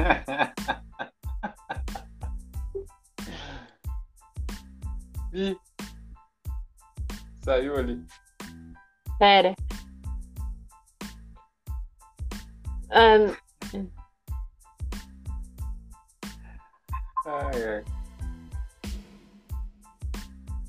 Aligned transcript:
Ih, 5.32 5.56
saiu 7.44 7.76
ali. 7.76 8.04
Pera. 9.18 9.54
Um, 12.90 13.36
Ai, 17.26 17.64
ai. 17.64 17.84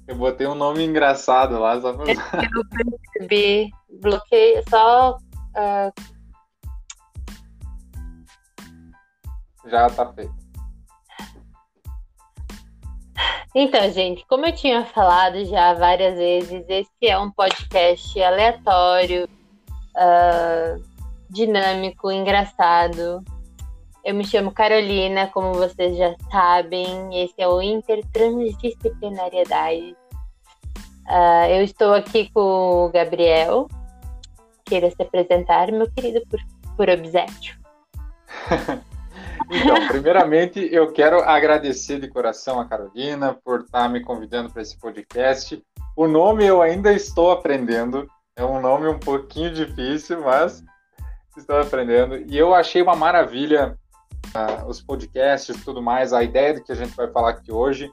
Eu 0.08 0.16
botei 0.16 0.46
um 0.46 0.54
nome 0.54 0.84
engraçado 0.84 1.58
lá, 1.58 1.80
só 1.80 1.94
pra... 1.94 2.12
eu 2.12 2.18
percebi. 3.14 3.72
Bloqueio 4.02 4.62
só. 4.70 5.18
ah, 5.56 5.92
já 9.72 9.90
tá 9.90 10.14
feito. 10.14 10.40
Então, 13.54 13.92
gente, 13.92 14.26
como 14.28 14.46
eu 14.46 14.54
tinha 14.54 14.86
falado 14.86 15.44
já 15.46 15.74
várias 15.74 16.18
vezes, 16.18 16.64
esse 16.70 16.90
é 17.04 17.20
um 17.20 17.30
podcast 17.32 18.22
aleatório, 18.22 19.28
ah, 19.96 20.78
dinâmico, 21.30 22.10
engraçado. 22.12 23.24
Eu 24.06 24.16
me 24.16 24.26
chamo 24.26 24.52
Carolina, 24.52 25.28
como 25.28 25.54
vocês 25.54 25.98
já 25.98 26.16
sabem, 26.32 27.24
esse 27.24 27.36
é 27.38 27.48
o 27.48 27.62
Intertransdisciplinariedade. 27.62 29.96
Ah, 31.08 31.50
eu 31.50 31.64
estou 31.64 31.94
aqui 31.94 32.32
com 32.32 32.86
o 32.86 32.90
Gabriel. 32.90 33.68
Queira 34.64 34.90
se 34.90 35.02
apresentar, 35.02 35.70
meu 35.74 35.92
querido, 35.92 36.22
por, 36.30 36.40
por 36.78 36.90
obséquio. 36.90 37.60
Então, 39.50 39.88
primeiramente, 39.88 40.60
eu 40.72 40.92
quero 40.92 41.22
agradecer 41.22 42.00
de 42.00 42.08
coração 42.08 42.60
a 42.60 42.66
Carolina 42.66 43.38
por 43.44 43.62
estar 43.62 43.90
me 43.90 44.02
convidando 44.02 44.50
para 44.50 44.62
esse 44.62 44.78
podcast. 44.78 45.62
O 45.96 46.08
nome 46.08 46.46
eu 46.46 46.62
ainda 46.62 46.94
estou 46.94 47.32
aprendendo, 47.32 48.08
é 48.36 48.44
um 48.44 48.62
nome 48.62 48.88
um 48.88 49.00
pouquinho 49.00 49.54
difícil, 49.54 50.22
mas 50.22 50.64
estou 51.38 51.60
aprendendo. 51.60 52.18
E 52.18 52.38
eu 52.38 52.54
achei 52.54 52.82
uma 52.82 52.96
maravilha 52.96 53.78
ah, 54.34 54.66
os 54.66 54.82
podcasts 54.82 55.56
e 55.56 55.64
tudo 55.64 55.82
mais, 55.82 56.14
a 56.14 56.24
ideia 56.24 56.54
do 56.54 56.64
que 56.64 56.72
a 56.72 56.76
gente 56.76 56.96
vai 56.96 57.10
falar 57.12 57.32
aqui 57.32 57.52
hoje. 57.52 57.92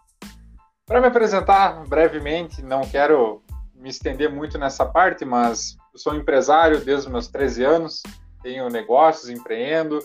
Para 0.86 1.00
me 1.00 1.08
apresentar 1.08 1.84
brevemente, 1.86 2.62
não 2.62 2.82
quero 2.82 3.42
me 3.74 3.88
estender 3.88 4.30
muito 4.30 4.58
nessa 4.58 4.86
parte, 4.86 5.24
mas 5.24 5.76
eu 5.92 5.98
sou 5.98 6.14
empresário 6.14 6.80
desde 6.80 7.06
os 7.06 7.12
meus 7.12 7.28
13 7.28 7.64
anos, 7.64 8.02
tenho 8.42 8.68
negócios, 8.68 9.28
empreendo. 9.28 9.98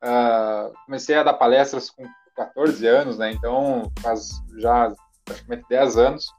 Ah, 0.00 0.70
comecei 0.86 1.16
a 1.16 1.22
dar 1.22 1.34
palestras 1.34 1.90
com 1.90 2.04
14 2.36 2.86
anos, 2.86 3.18
né? 3.18 3.32
Então 3.32 3.90
faz 4.00 4.30
já 4.58 4.92
praticamente 5.24 5.64
10 5.68 5.96
anos. 5.96 6.32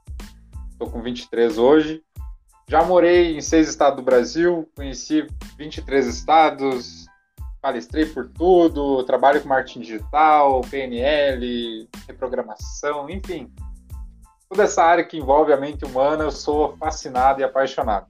Estou 0.72 0.90
com 0.90 1.02
23 1.02 1.58
hoje. 1.58 2.02
Já 2.68 2.84
morei 2.84 3.36
em 3.36 3.40
seis 3.40 3.68
estados 3.68 3.96
do 3.96 4.02
Brasil, 4.02 4.70
conheci 4.76 5.26
23 5.58 6.06
estados, 6.06 7.04
palestrei 7.60 8.06
por 8.06 8.28
tudo, 8.28 9.02
trabalho 9.02 9.42
com 9.42 9.48
marketing 9.48 9.80
digital, 9.80 10.60
PNL, 10.70 11.88
reprogramação, 12.06 13.10
enfim. 13.10 13.52
Toda 14.48 14.62
essa 14.62 14.84
área 14.84 15.04
que 15.04 15.18
envolve 15.18 15.52
a 15.52 15.56
mente 15.56 15.84
humana, 15.84 16.24
eu 16.24 16.30
sou 16.30 16.76
fascinado 16.76 17.40
e 17.40 17.44
apaixonado. 17.44 18.06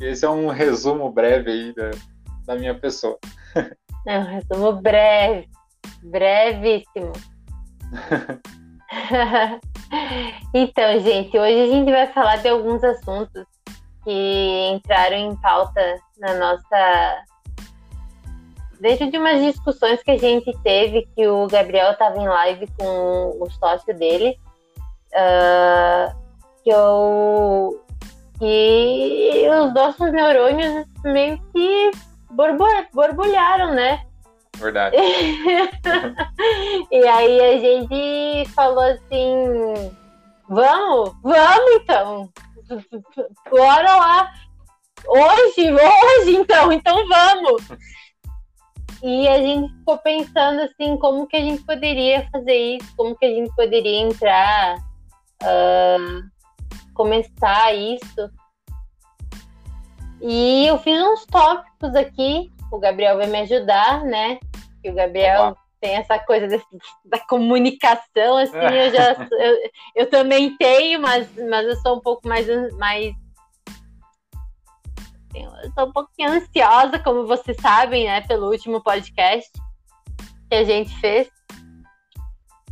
Esse 0.00 0.26
é 0.26 0.28
um 0.28 0.48
resumo 0.48 1.10
breve 1.10 1.50
aí 1.50 1.74
da, 1.74 1.90
da 2.44 2.56
minha 2.56 2.78
pessoa. 2.78 3.18
É 4.06 4.18
um 4.20 4.22
resumo 4.22 4.72
breve, 4.74 5.48
brevíssimo. 6.04 7.12
então, 10.54 11.00
gente, 11.00 11.36
hoje 11.36 11.60
a 11.60 11.66
gente 11.66 11.90
vai 11.90 12.06
falar 12.12 12.36
de 12.36 12.48
alguns 12.48 12.84
assuntos 12.84 13.44
que 14.04 14.70
entraram 14.72 15.16
em 15.16 15.34
pauta 15.36 15.80
na 16.18 16.34
nossa. 16.34 17.24
Dentro 18.80 19.10
de 19.10 19.18
umas 19.18 19.42
discussões 19.42 20.00
que 20.04 20.12
a 20.12 20.18
gente 20.18 20.56
teve, 20.62 21.08
que 21.16 21.26
o 21.26 21.48
Gabriel 21.48 21.90
estava 21.90 22.16
em 22.16 22.28
live 22.28 22.68
com 22.78 23.36
o 23.40 23.50
sócio 23.58 23.92
dele, 23.98 24.38
ah, 25.14 26.14
que 26.62 26.70
eu. 26.70 27.84
que 28.38 29.48
os 29.50 29.74
nossos 29.74 30.12
neurônios 30.12 30.86
meio 31.02 31.42
que 31.52 31.90
borbulharam, 32.92 33.74
né? 33.74 34.04
Verdade. 34.56 34.96
e 36.90 37.06
aí 37.06 37.40
a 37.40 37.58
gente 37.58 38.48
falou 38.50 38.84
assim: 38.84 39.92
vamos, 40.48 41.12
vamos 41.22 41.70
então. 41.82 42.30
Bora 43.50 43.96
lá. 43.96 44.32
Hoje, 45.06 45.72
hoje 45.72 46.36
então, 46.36 46.72
então 46.72 47.06
vamos. 47.06 47.62
E 49.02 49.28
a 49.28 49.38
gente 49.38 49.72
ficou 49.74 49.98
pensando 49.98 50.62
assim, 50.62 50.96
como 50.96 51.26
que 51.26 51.36
a 51.36 51.40
gente 51.40 51.62
poderia 51.62 52.26
fazer 52.30 52.76
isso, 52.76 52.96
como 52.96 53.14
que 53.14 53.26
a 53.26 53.30
gente 53.30 53.54
poderia 53.54 54.00
entrar, 54.00 54.76
ah, 55.42 56.22
começar 56.94 57.74
isso. 57.74 58.30
E 60.20 60.66
eu 60.66 60.78
fiz 60.78 61.00
uns 61.00 61.26
tópicos 61.26 61.94
aqui, 61.94 62.50
o 62.72 62.78
Gabriel 62.78 63.16
vai 63.16 63.26
me 63.26 63.40
ajudar, 63.40 64.02
né? 64.04 64.38
Que 64.82 64.90
o 64.90 64.94
Gabriel 64.94 65.38
Vamos 65.42 65.58
lá. 65.58 65.64
tem 65.80 65.96
essa 65.96 66.18
coisa 66.18 66.46
desse- 66.46 66.64
da 67.04 67.18
comunicação, 67.26 68.36
assim, 68.38 68.56
eu 68.56 68.90
já 68.94 69.16
eu, 69.32 69.70
eu 69.94 70.10
também 70.10 70.56
tenho, 70.56 71.00
mas, 71.00 71.28
mas 71.48 71.66
eu 71.66 71.76
sou 71.76 71.96
um 71.96 72.00
pouco 72.00 72.26
mais, 72.26 72.46
mais 72.74 73.14
eu 75.34 75.70
sou 75.74 75.86
um 75.88 75.92
pouquinho 75.92 76.30
ansiosa, 76.30 76.98
como 76.98 77.26
vocês 77.26 77.56
sabem, 77.60 78.06
né, 78.06 78.22
pelo 78.22 78.50
último 78.50 78.82
podcast 78.82 79.50
que 80.48 80.54
a 80.54 80.64
gente 80.64 80.98
fez. 81.00 81.28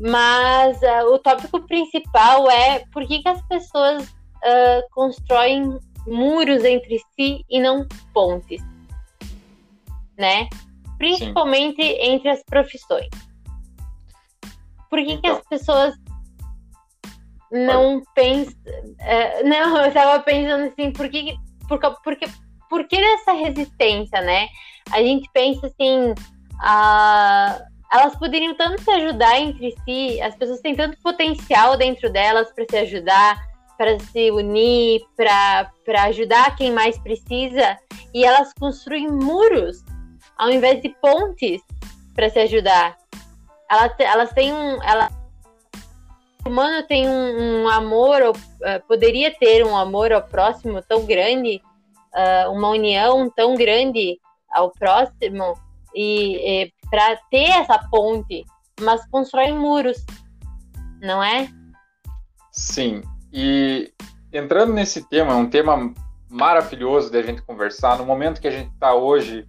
Mas 0.00 0.82
ah, 0.82 1.04
o 1.04 1.18
tópico 1.18 1.60
principal 1.66 2.50
é 2.50 2.84
por 2.92 3.06
que, 3.06 3.22
que 3.22 3.28
as 3.28 3.40
pessoas 3.46 4.12
ah, 4.42 4.80
constroem 4.92 5.78
muros 6.06 6.64
entre 6.64 6.98
si 7.14 7.44
e 7.48 7.60
não 7.60 7.86
pontes, 8.12 8.60
né? 10.18 10.48
Principalmente 10.98 11.80
entre 11.82 12.28
as 12.30 12.42
profissões. 12.44 13.08
Por 14.90 14.98
que, 15.00 15.06
que 15.06 15.12
Então. 15.14 15.36
as 15.36 15.42
pessoas 15.48 15.94
não 17.50 18.02
pensam. 18.14 18.54
eh, 19.00 19.42
não, 19.44 19.76
eu 19.84 19.92
tava 19.92 20.22
pensando 20.22 20.64
assim, 20.66 20.92
por 20.92 21.08
que, 21.08 21.24
que- 21.24 21.38
por, 21.68 21.78
por, 22.02 22.16
que, 22.16 22.26
por 22.68 22.86
que 22.86 22.96
dessa 22.96 23.32
resistência, 23.32 24.20
né? 24.20 24.48
A 24.92 25.02
gente 25.02 25.28
pensa 25.32 25.66
assim, 25.66 26.14
ah, 26.60 27.60
elas 27.92 28.16
poderiam 28.18 28.54
tanto 28.56 28.82
se 28.82 28.90
ajudar 28.90 29.40
entre 29.40 29.74
si, 29.84 30.20
as 30.20 30.34
pessoas 30.36 30.60
têm 30.60 30.74
tanto 30.74 30.96
potencial 31.02 31.76
dentro 31.76 32.10
delas 32.12 32.52
para 32.52 32.64
se 32.68 32.76
ajudar, 32.76 33.36
para 33.76 33.98
se 33.98 34.30
unir, 34.30 35.02
para 35.16 36.02
ajudar 36.04 36.56
quem 36.56 36.72
mais 36.72 36.98
precisa, 36.98 37.78
e 38.12 38.24
elas 38.24 38.52
construem 38.54 39.08
muros 39.08 39.82
ao 40.36 40.50
invés 40.50 40.80
de 40.82 40.88
pontes 41.00 41.62
para 42.14 42.28
se 42.30 42.38
ajudar. 42.40 42.96
Elas, 43.70 43.92
elas 43.98 44.32
têm 44.32 44.52
um. 44.52 44.82
Ela, 44.82 45.08
o 46.44 46.48
humano 46.48 46.86
tem 46.86 47.08
um, 47.08 47.62
um 47.62 47.68
amor, 47.68 48.22
ao- 48.22 48.36
eh, 48.62 48.78
poderia 48.80 49.34
ter 49.38 49.64
um 49.64 49.76
amor 49.76 50.12
ao 50.12 50.22
próximo 50.22 50.82
tão 50.82 51.06
grande, 51.06 51.60
ah, 52.14 52.50
uma 52.50 52.68
união 52.68 53.30
tão 53.30 53.54
grande 53.54 54.18
ao 54.52 54.70
próximo, 54.70 55.58
e, 55.94 56.70
para 56.90 57.16
ter 57.30 57.48
essa 57.50 57.78
ponte, 57.90 58.44
mas 58.80 59.04
constrói 59.08 59.52
muros, 59.52 60.04
não 61.00 61.22
é? 61.22 61.48
Sim, 62.52 63.02
e 63.36 63.92
entrando 64.32 64.72
nesse 64.72 65.08
tema, 65.08 65.32
é 65.32 65.34
um 65.34 65.50
tema 65.50 65.92
maravilhoso 66.30 67.10
de 67.10 67.18
a 67.18 67.22
gente 67.22 67.42
conversar. 67.42 67.98
No 67.98 68.06
momento 68.06 68.40
que 68.40 68.46
a 68.46 68.50
gente 68.52 68.72
está 68.72 68.94
hoje, 68.94 69.44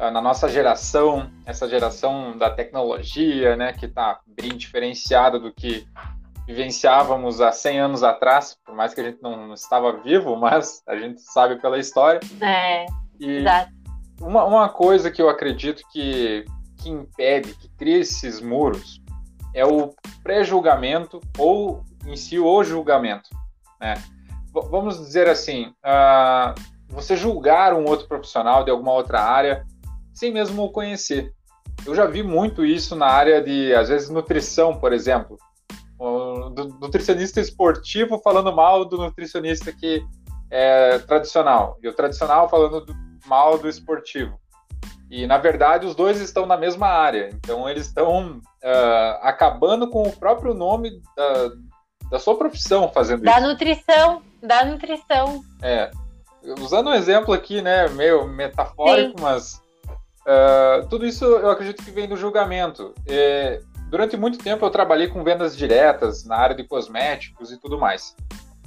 ah, 0.00 0.10
na 0.10 0.20
nossa 0.20 0.48
geração, 0.48 1.30
essa 1.46 1.68
geração 1.68 2.36
da 2.36 2.50
tecnologia, 2.50 3.54
né, 3.54 3.72
que 3.72 3.86
está 3.86 4.18
bem 4.26 4.56
diferenciada 4.56 5.38
do 5.38 5.52
que 5.52 5.86
vivenciávamos 6.44 7.40
há 7.40 7.52
100 7.52 7.78
anos 7.78 8.02
atrás, 8.02 8.58
por 8.66 8.74
mais 8.74 8.92
que 8.92 9.00
a 9.00 9.04
gente 9.04 9.22
não 9.22 9.54
estava 9.54 9.92
vivo, 9.92 10.34
mas 10.34 10.82
a 10.88 10.96
gente 10.96 11.20
sabe 11.20 11.54
pela 11.60 11.78
história. 11.78 12.18
É, 12.40 12.86
E 13.20 13.36
exato. 13.36 13.70
uma, 14.20 14.44
uma 14.44 14.68
coisa 14.68 15.08
que 15.08 15.22
eu 15.22 15.28
acredito 15.28 15.84
que, 15.92 16.44
que 16.78 16.90
impede, 16.90 17.54
que 17.54 17.68
cria 17.76 17.98
esses 17.98 18.40
muros, 18.40 19.00
é 19.54 19.64
o 19.64 19.94
pré-julgamento 20.24 21.20
ou 21.38 21.84
em 22.06 22.16
si 22.16 22.38
o 22.38 22.64
julgamento. 22.64 23.28
Né? 23.80 23.94
Vamos 24.52 24.98
dizer 24.98 25.28
assim, 25.28 25.72
ah, 25.82 26.54
você 26.88 27.16
julgar 27.16 27.72
um 27.72 27.84
outro 27.84 28.06
profissional 28.08 28.64
de 28.64 28.70
alguma 28.70 28.92
outra 28.92 29.20
área 29.20 29.64
sem 30.12 30.32
mesmo 30.32 30.64
o 30.64 30.70
conhecer. 30.70 31.32
eu 31.86 31.94
já 31.94 32.04
vi 32.04 32.22
muito 32.22 32.64
isso 32.64 32.94
na 32.94 33.06
área 33.06 33.42
de, 33.42 33.74
às 33.74 33.88
vezes, 33.88 34.10
nutrição, 34.10 34.76
por 34.78 34.92
exemplo. 34.92 35.38
O 35.98 36.50
nutricionista 36.80 37.40
esportivo 37.40 38.18
falando 38.18 38.54
mal 38.54 38.84
do 38.84 38.98
nutricionista 38.98 39.72
que 39.72 40.04
é 40.50 40.98
tradicional, 40.98 41.78
e 41.82 41.88
o 41.88 41.94
tradicional 41.94 42.48
falando 42.48 42.84
do, 42.84 42.94
mal 43.26 43.56
do 43.56 43.68
esportivo. 43.68 44.38
E, 45.10 45.26
na 45.26 45.38
verdade, 45.38 45.86
os 45.86 45.94
dois 45.94 46.20
estão 46.20 46.46
na 46.46 46.56
mesma 46.56 46.86
área. 46.86 47.30
Então, 47.34 47.68
eles 47.68 47.86
estão 47.86 48.38
uh, 48.38 49.18
acabando 49.22 49.88
com 49.88 50.02
o 50.02 50.16
próprio 50.16 50.54
nome 50.54 51.00
da, 51.16 51.50
da 52.10 52.18
sua 52.18 52.36
profissão 52.36 52.90
fazendo 52.92 53.22
da 53.22 53.32
isso. 53.32 53.40
Da 53.40 53.46
nutrição, 53.46 54.22
da 54.42 54.64
nutrição. 54.64 55.42
É. 55.62 55.90
Usando 56.58 56.88
um 56.88 56.94
exemplo 56.94 57.32
aqui, 57.32 57.60
né, 57.62 57.88
meio 57.88 58.26
metafórico, 58.26 59.18
Sim. 59.18 59.24
mas 59.24 59.62
uh, 60.22 60.88
tudo 60.88 61.06
isso 61.06 61.24
eu 61.24 61.50
acredito 61.50 61.84
que 61.84 61.90
vem 61.90 62.08
do 62.08 62.16
julgamento. 62.16 62.94
É, 63.06 63.60
durante 63.88 64.16
muito 64.16 64.38
tempo 64.38 64.64
eu 64.64 64.70
trabalhei 64.70 65.08
com 65.08 65.22
vendas 65.22 65.56
diretas 65.56 66.24
na 66.24 66.36
área 66.36 66.56
de 66.56 66.64
cosméticos 66.64 67.52
e 67.52 67.58
tudo 67.58 67.78
mais. 67.78 68.16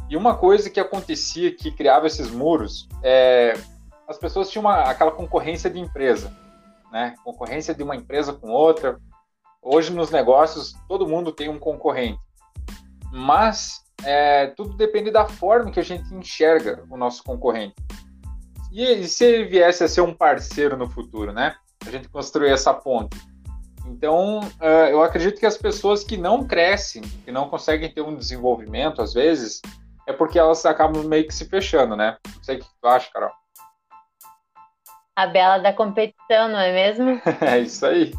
E 0.10 0.16
uma 0.16 0.36
coisa 0.36 0.70
que 0.70 0.80
acontecia 0.80 1.56
que 1.56 1.72
criava 1.72 2.08
esses 2.08 2.30
muros 2.30 2.88
é 3.02 3.54
as 4.08 4.18
pessoas 4.18 4.50
tinham 4.50 4.66
uma, 4.66 4.82
aquela 4.82 5.12
concorrência 5.12 5.70
de 5.70 5.80
empresa, 5.80 6.32
né? 6.92 7.16
Concorrência 7.24 7.74
de 7.74 7.82
uma 7.82 7.96
empresa 7.96 8.34
com 8.34 8.50
outra. 8.50 9.00
Hoje 9.62 9.94
nos 9.94 10.12
negócios 10.12 10.74
todo 10.88 11.08
mundo 11.08 11.32
tem 11.32 11.50
um 11.50 11.58
concorrente, 11.58 12.20
mas 13.14 13.84
é, 14.04 14.48
tudo 14.48 14.76
depende 14.76 15.12
da 15.12 15.28
forma 15.28 15.72
que 15.72 15.80
a 15.80 15.84
gente 15.84 16.12
enxerga 16.16 16.84
o 16.90 16.98
nosso 16.98 17.24
concorrente. 17.24 17.76
E, 18.72 18.84
e 18.84 19.08
se 19.08 19.24
ele 19.24 19.46
viesse 19.46 19.84
a 19.84 19.88
ser 19.88 20.02
um 20.02 20.16
parceiro 20.16 20.76
no 20.76 20.90
futuro, 20.90 21.32
né? 21.32 21.56
A 21.86 21.92
gente 21.92 22.10
construir 22.10 22.50
essa 22.50 22.74
ponte. 22.74 23.16
Então, 23.86 24.40
uh, 24.40 24.88
eu 24.90 25.04
acredito 25.04 25.40
que 25.40 25.46
as 25.46 25.58
pessoas 25.58 26.04
que 26.04 26.18
não 26.18 26.48
crescem, 26.48 27.04
que 27.04 27.32
não 27.32 27.50
conseguem 27.50 27.94
ter 27.94 28.02
um 28.02 28.16
desenvolvimento, 28.16 29.00
às 29.00 29.14
vezes, 29.14 29.62
é 30.08 30.14
porque 30.14 30.40
elas 30.40 30.66
acabam 30.66 31.04
meio 31.04 31.28
que 31.28 31.36
se 31.36 31.46
fechando, 31.46 31.96
né? 31.96 32.18
Não 32.36 32.44
sei 32.44 32.56
o 32.56 32.60
que 32.62 32.66
tu 32.82 32.88
acha, 32.88 33.12
Carol. 33.14 33.32
A 35.16 35.28
bela 35.28 35.60
da 35.60 35.72
competição, 35.72 36.50
não 36.50 36.60
é 36.60 36.74
mesmo? 36.74 37.22
é 37.46 37.60
isso 37.60 37.86
aí. 37.86 38.12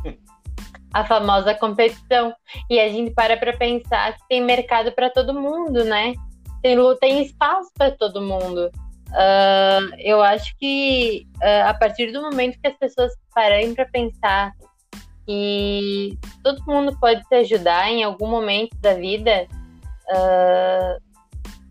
A 0.95 1.05
famosa 1.05 1.55
competição. 1.55 2.35
E 2.71 2.81
a 2.81 2.89
gente 2.89 3.13
para 3.13 3.37
para 3.37 3.53
pensar 3.57 4.15
que 4.15 4.29
tem 4.29 4.41
mercado 4.41 4.93
para 4.93 5.11
todo 5.11 5.35
mundo, 5.35 5.85
né? 5.85 6.15
Tem, 6.63 6.79
tem 7.01 7.23
espaço 7.23 7.71
para 7.77 7.91
todo 7.91 8.23
mundo. 8.23 8.71
Uh, 9.11 9.95
eu 9.99 10.23
acho 10.23 10.57
que 10.57 11.27
uh, 11.37 11.69
a 11.69 11.75
partir 11.75 12.11
do 12.11 12.23
momento 12.23 12.59
que 12.61 12.67
as 12.67 12.77
pessoas 12.77 13.13
pararem 13.35 13.75
para 13.75 13.87
pensar 13.87 14.53
que 15.27 16.19
todo 16.43 16.65
mundo 16.67 16.99
pode 16.99 17.23
te 17.29 17.35
ajudar 17.37 17.89
em 17.91 18.03
algum 18.03 18.27
momento 18.27 18.77
da 18.81 18.95
vida, 18.95 19.47
uh, 20.09 21.01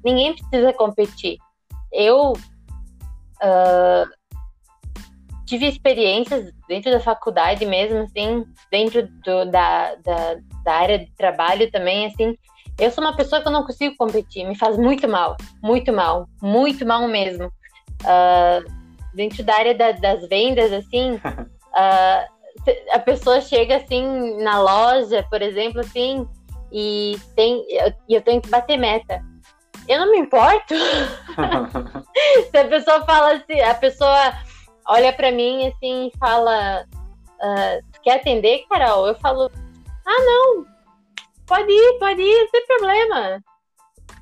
ninguém 0.03 0.35
precisa 0.35 0.71
competir. 0.73 1.37
Eu 1.91 2.33
tive 5.53 5.67
experiências 5.67 6.51
dentro 6.67 6.89
da 6.89 6.99
faculdade 6.99 7.63
mesmo, 7.63 7.99
assim, 7.99 8.43
dentro 8.71 9.07
do, 9.07 9.45
da, 9.51 9.93
da, 10.03 10.37
da, 10.63 10.73
área 10.73 10.97
de 10.97 11.11
trabalho 11.15 11.69
também, 11.69 12.07
assim. 12.07 12.35
Eu 12.79 12.89
sou 12.89 13.03
uma 13.03 13.15
pessoa 13.15 13.39
que 13.39 13.47
eu 13.47 13.51
não 13.51 13.63
consigo 13.63 13.95
competir, 13.95 14.47
me 14.47 14.57
faz 14.57 14.77
muito 14.77 15.07
mal, 15.07 15.37
muito 15.61 15.93
mal, 15.93 16.27
muito 16.41 16.83
mal 16.87 17.07
mesmo. 17.07 17.51
Uh, 18.01 18.67
dentro 19.13 19.43
da 19.43 19.53
área 19.53 19.75
da, 19.75 19.91
das 19.91 20.27
vendas, 20.27 20.73
assim, 20.73 21.13
uh, 21.21 22.33
a 22.91 22.99
pessoa 22.99 23.39
chega 23.39 23.77
assim 23.77 24.41
na 24.41 24.59
loja, 24.59 25.23
por 25.29 25.43
exemplo, 25.43 25.81
assim, 25.81 26.27
e 26.71 27.15
tem, 27.35 27.63
eu, 27.69 27.93
eu 28.09 28.21
tenho 28.23 28.41
que 28.41 28.49
bater 28.49 28.77
meta. 28.77 29.21
Eu 29.87 29.99
não 29.99 30.11
me 30.11 30.17
importo. 30.17 30.73
Se 32.49 32.57
a 32.57 32.65
pessoa 32.65 33.05
fala 33.05 33.33
assim, 33.33 33.61
a 33.61 33.75
pessoa 33.75 34.33
olha 34.87 35.13
para 35.13 35.31
mim 35.31 35.67
assim 35.67 36.07
e 36.07 36.17
fala: 36.17 36.85
uh, 37.41 38.01
quer 38.01 38.17
atender, 38.17 38.65
Carol? 38.69 39.07
Eu 39.07 39.15
falo: 39.15 39.51
Ah, 40.05 40.21
não, 40.25 40.65
pode 41.45 41.71
ir, 41.71 41.99
pode 41.99 42.21
ir, 42.21 42.43
não 42.43 42.51
tem 42.51 42.67
problema. 42.67 43.43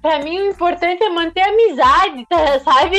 Pra 0.02 0.20
mim, 0.20 0.40
o 0.40 0.50
importante 0.50 1.04
é 1.04 1.10
manter 1.10 1.42
a 1.42 1.50
amizade, 1.50 2.26
tá, 2.28 2.60
sabe? 2.66 2.98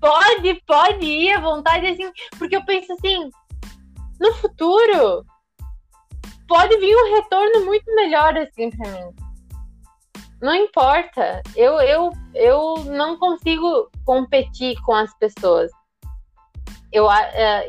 pode, 0.00 0.54
pode 0.66 1.06
ir 1.06 1.32
à 1.32 1.40
vontade, 1.40 1.86
assim, 1.86 2.10
porque 2.38 2.56
eu 2.56 2.64
penso 2.64 2.92
assim: 2.92 3.30
no 4.20 4.34
futuro, 4.34 5.24
pode 6.48 6.76
vir 6.78 6.96
um 6.96 7.14
retorno 7.14 7.64
muito 7.64 7.94
melhor, 7.94 8.36
assim, 8.36 8.70
pra 8.70 8.90
mim. 8.90 9.14
Não 10.42 10.54
importa, 10.54 11.42
eu, 11.56 11.80
eu, 11.80 12.10
eu 12.34 12.74
não 12.84 13.16
consigo 13.16 13.90
competir 14.04 14.76
com 14.82 14.94
as 14.94 15.16
pessoas. 15.18 15.70
Eu, 16.94 17.06
uh, 17.06 17.10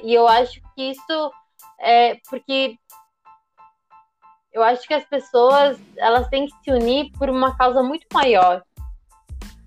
e 0.04 0.14
eu 0.14 0.28
acho 0.28 0.62
que 0.76 0.92
isso 0.92 1.32
é 1.80 2.16
porque 2.30 2.78
eu 4.54 4.62
acho 4.62 4.88
que 4.88 4.94
as 4.94 5.04
pessoas 5.04 5.80
elas 5.98 6.28
têm 6.30 6.46
que 6.46 6.54
se 6.64 6.72
unir 6.72 7.12
por 7.18 7.28
uma 7.28 7.58
causa 7.58 7.82
muito 7.82 8.06
maior, 8.14 8.64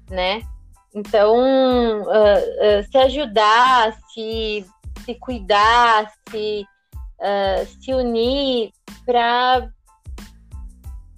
né? 0.08 0.42
Então, 0.94 1.34
uh, 2.02 2.02
uh, 2.02 2.90
se 2.90 2.98
ajudar, 2.98 3.92
se, 4.12 4.64
se 5.04 5.14
cuidar, 5.16 6.08
se, 6.30 6.64
uh, 7.18 7.66
se 7.82 7.92
unir 7.92 8.72
para 9.04 9.68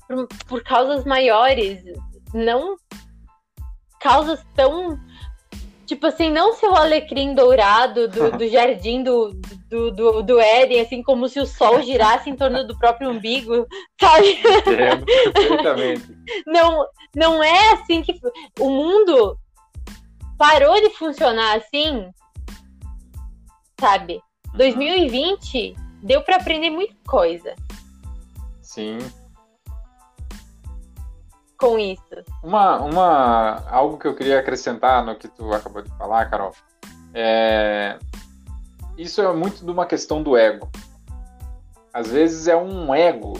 por, 0.08 0.26
por 0.48 0.62
causas 0.64 1.04
maiores, 1.04 1.84
não 2.32 2.74
causas 4.00 4.42
tão 4.56 4.98
Tipo 5.90 6.06
assim, 6.06 6.30
não 6.30 6.52
ser 6.52 6.68
o 6.68 6.76
alecrim 6.76 7.34
dourado 7.34 8.06
do, 8.06 8.30
do 8.38 8.46
jardim 8.46 9.02
do, 9.02 9.32
do, 9.68 9.90
do, 9.90 10.22
do 10.22 10.38
Éden, 10.38 10.82
assim, 10.82 11.02
como 11.02 11.28
se 11.28 11.40
o 11.40 11.46
sol 11.46 11.82
girasse 11.82 12.30
em 12.30 12.36
torno 12.36 12.64
do 12.64 12.78
próprio 12.78 13.10
umbigo, 13.10 13.66
sabe? 14.00 14.38
Perfeitamente. 14.62 16.16
Não, 16.46 16.86
não 17.12 17.42
é 17.42 17.72
assim 17.72 18.02
que. 18.02 18.14
O 18.60 18.70
mundo 18.70 19.36
parou 20.38 20.80
de 20.80 20.90
funcionar 20.90 21.56
assim, 21.56 22.08
sabe? 23.80 24.22
2020 24.54 25.74
deu 26.04 26.22
para 26.22 26.36
aprender 26.36 26.70
muita 26.70 26.94
coisa. 27.04 27.56
Sim, 28.62 28.98
com 31.60 31.78
isso. 31.78 32.02
Uma, 32.42 32.80
uma, 32.80 33.64
algo 33.68 33.98
que 33.98 34.08
eu 34.08 34.14
queria 34.16 34.40
acrescentar 34.40 35.04
no 35.04 35.14
que 35.14 35.28
tu 35.28 35.52
acabou 35.52 35.82
de 35.82 35.90
falar, 35.90 36.28
Carol, 36.30 36.52
é, 37.12 37.98
isso 38.96 39.20
é 39.20 39.32
muito 39.32 39.64
de 39.64 39.70
uma 39.70 39.84
questão 39.86 40.22
do 40.22 40.36
ego. 40.36 40.68
Às 41.92 42.08
vezes 42.08 42.48
é 42.48 42.56
um 42.56 42.94
ego, 42.94 43.38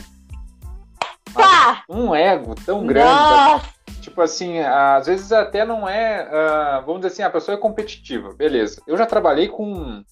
Pá! 1.33 1.83
um 1.89 2.13
ego 2.13 2.53
tão 2.65 2.85
grande. 2.85 3.09
Nossa! 3.09 3.81
Tipo 4.01 4.21
assim, 4.21 4.59
às 4.59 5.05
vezes 5.05 5.31
até 5.31 5.63
não 5.63 5.87
é, 5.87 6.23
uh, 6.27 6.85
vamos 6.85 7.01
dizer 7.01 7.13
assim, 7.13 7.23
a 7.23 7.29
pessoa 7.29 7.55
é 7.55 7.59
competitiva, 7.59 8.33
beleza. 8.33 8.81
Eu 8.87 8.97
já 8.97 9.05
trabalhei 9.05 9.47
com 9.47 10.03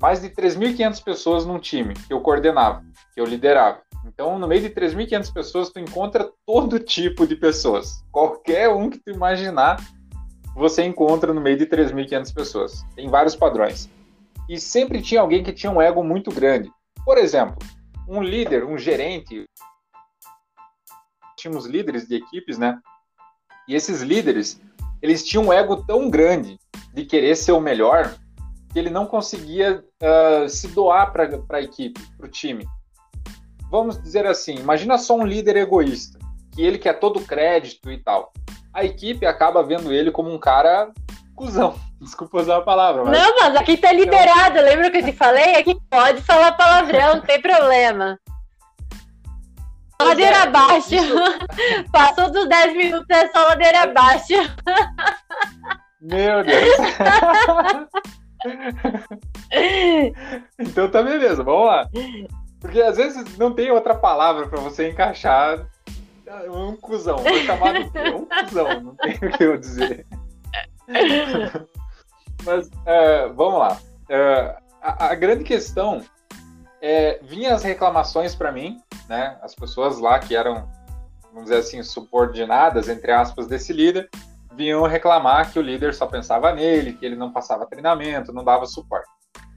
mais 0.00 0.20
de 0.20 0.30
3.500 0.30 1.04
pessoas 1.04 1.46
num 1.46 1.58
time 1.58 1.94
que 1.94 2.12
eu 2.12 2.20
coordenava, 2.20 2.82
que 3.14 3.20
eu 3.20 3.24
liderava. 3.24 3.80
Então, 4.06 4.38
no 4.38 4.46
meio 4.46 4.62
de 4.62 4.70
3.500 4.70 5.32
pessoas, 5.32 5.70
tu 5.70 5.80
encontra 5.80 6.30
todo 6.46 6.78
tipo 6.78 7.26
de 7.26 7.34
pessoas. 7.34 8.04
Qualquer 8.12 8.68
um 8.68 8.88
que 8.88 8.98
tu 8.98 9.10
imaginar, 9.10 9.84
você 10.54 10.84
encontra 10.84 11.34
no 11.34 11.40
meio 11.40 11.58
de 11.58 11.66
3.500 11.66 12.32
pessoas. 12.32 12.86
Tem 12.94 13.08
vários 13.08 13.34
padrões. 13.34 13.90
E 14.48 14.60
sempre 14.60 15.02
tinha 15.02 15.20
alguém 15.20 15.42
que 15.42 15.52
tinha 15.52 15.72
um 15.72 15.82
ego 15.82 16.04
muito 16.04 16.30
grande. 16.30 16.70
Por 17.04 17.18
exemplo, 17.18 17.56
um 18.08 18.22
líder, 18.22 18.64
um 18.64 18.78
gerente. 18.78 19.44
Tínhamos 21.36 21.66
líderes 21.66 22.06
de 22.06 22.14
equipes, 22.14 22.58
né? 22.58 22.78
E 23.66 23.74
esses 23.74 24.02
líderes, 24.02 24.60
eles 25.02 25.24
tinham 25.24 25.46
um 25.46 25.52
ego 25.52 25.84
tão 25.84 26.08
grande 26.08 26.58
de 26.94 27.04
querer 27.04 27.34
ser 27.34 27.52
o 27.52 27.60
melhor 27.60 28.14
que 28.72 28.78
ele 28.78 28.88
não 28.88 29.04
conseguia 29.04 29.84
uh, 30.00 30.48
se 30.48 30.68
doar 30.68 31.12
para 31.12 31.28
a 31.50 31.60
equipe, 31.60 32.00
para 32.16 32.26
o 32.26 32.30
time 32.30 32.66
vamos 33.70 34.00
dizer 34.00 34.26
assim, 34.26 34.56
imagina 34.56 34.98
só 34.98 35.16
um 35.16 35.26
líder 35.26 35.56
egoísta, 35.56 36.18
que 36.52 36.62
ele 36.62 36.78
quer 36.78 36.98
todo 36.98 37.18
o 37.18 37.24
crédito 37.24 37.90
e 37.90 37.98
tal. 37.98 38.32
A 38.72 38.84
equipe 38.84 39.24
acaba 39.26 39.62
vendo 39.62 39.92
ele 39.92 40.10
como 40.10 40.32
um 40.32 40.38
cara 40.38 40.90
cuzão. 41.34 41.74
Desculpa 42.00 42.42
usar 42.42 42.58
a 42.58 42.62
palavra. 42.62 43.04
Mas... 43.04 43.18
Não, 43.18 43.36
mas 43.40 43.56
aqui 43.56 43.76
tá 43.76 43.92
liberado. 43.92 44.60
Lembra 44.60 44.90
que 44.90 44.98
eu 44.98 45.04
te 45.04 45.12
falei? 45.12 45.56
Aqui 45.56 45.74
pode 45.88 46.20
falar 46.22 46.52
palavrão, 46.52 47.16
não 47.16 47.22
tem 47.22 47.40
problema. 47.40 48.18
ladeira 50.00 50.36
é, 50.36 50.42
abaixo. 50.42 50.94
Isso... 50.94 51.14
Passou 51.90 52.30
dos 52.30 52.46
10 52.48 52.76
minutos, 52.76 53.08
é 53.08 53.28
só 53.28 53.48
ladeira 53.48 53.84
abaixo. 53.84 54.34
Meu 56.02 56.44
Deus. 56.44 56.76
então 60.58 60.90
tá 60.90 61.02
beleza, 61.02 61.42
vamos 61.42 61.66
lá. 61.66 61.88
Porque 62.66 62.82
às 62.82 62.96
vezes 62.96 63.38
não 63.38 63.52
tem 63.52 63.70
outra 63.70 63.94
palavra 63.94 64.48
para 64.48 64.58
você 64.58 64.90
encaixar 64.90 65.64
um 66.50 66.74
cuzão. 66.74 67.18
Vou 67.18 67.38
chamar 67.38 67.74
de 67.74 67.98
um 68.10 68.26
cuzão, 68.26 68.80
não 68.80 68.96
tem 68.96 69.14
o 69.14 69.32
que 69.32 69.44
eu 69.44 69.56
dizer. 69.56 70.04
Mas 72.44 72.66
uh, 72.66 73.32
vamos 73.36 73.60
lá. 73.60 73.78
Uh, 74.10 74.60
a, 74.82 75.06
a, 75.12 75.14
grande 75.14 75.44
questão 75.44 76.02
é 76.82 77.20
vinha 77.22 77.54
as 77.54 77.62
reclamações 77.62 78.34
para 78.34 78.50
mim, 78.50 78.82
né? 79.08 79.38
As 79.42 79.54
pessoas 79.54 80.00
lá 80.00 80.18
que 80.18 80.34
eram, 80.34 80.68
vamos 81.28 81.44
dizer 81.44 81.58
assim, 81.58 81.80
subordinadas 81.84 82.88
entre 82.88 83.12
aspas 83.12 83.46
desse 83.46 83.72
líder, 83.72 84.10
vinham 84.52 84.82
reclamar 84.82 85.52
que 85.52 85.58
o 85.60 85.62
líder 85.62 85.94
só 85.94 86.06
pensava 86.06 86.52
nele, 86.52 86.94
que 86.94 87.06
ele 87.06 87.14
não 87.14 87.32
passava 87.32 87.64
treinamento, 87.64 88.32
não 88.32 88.42
dava 88.42 88.66
suporte. 88.66 89.15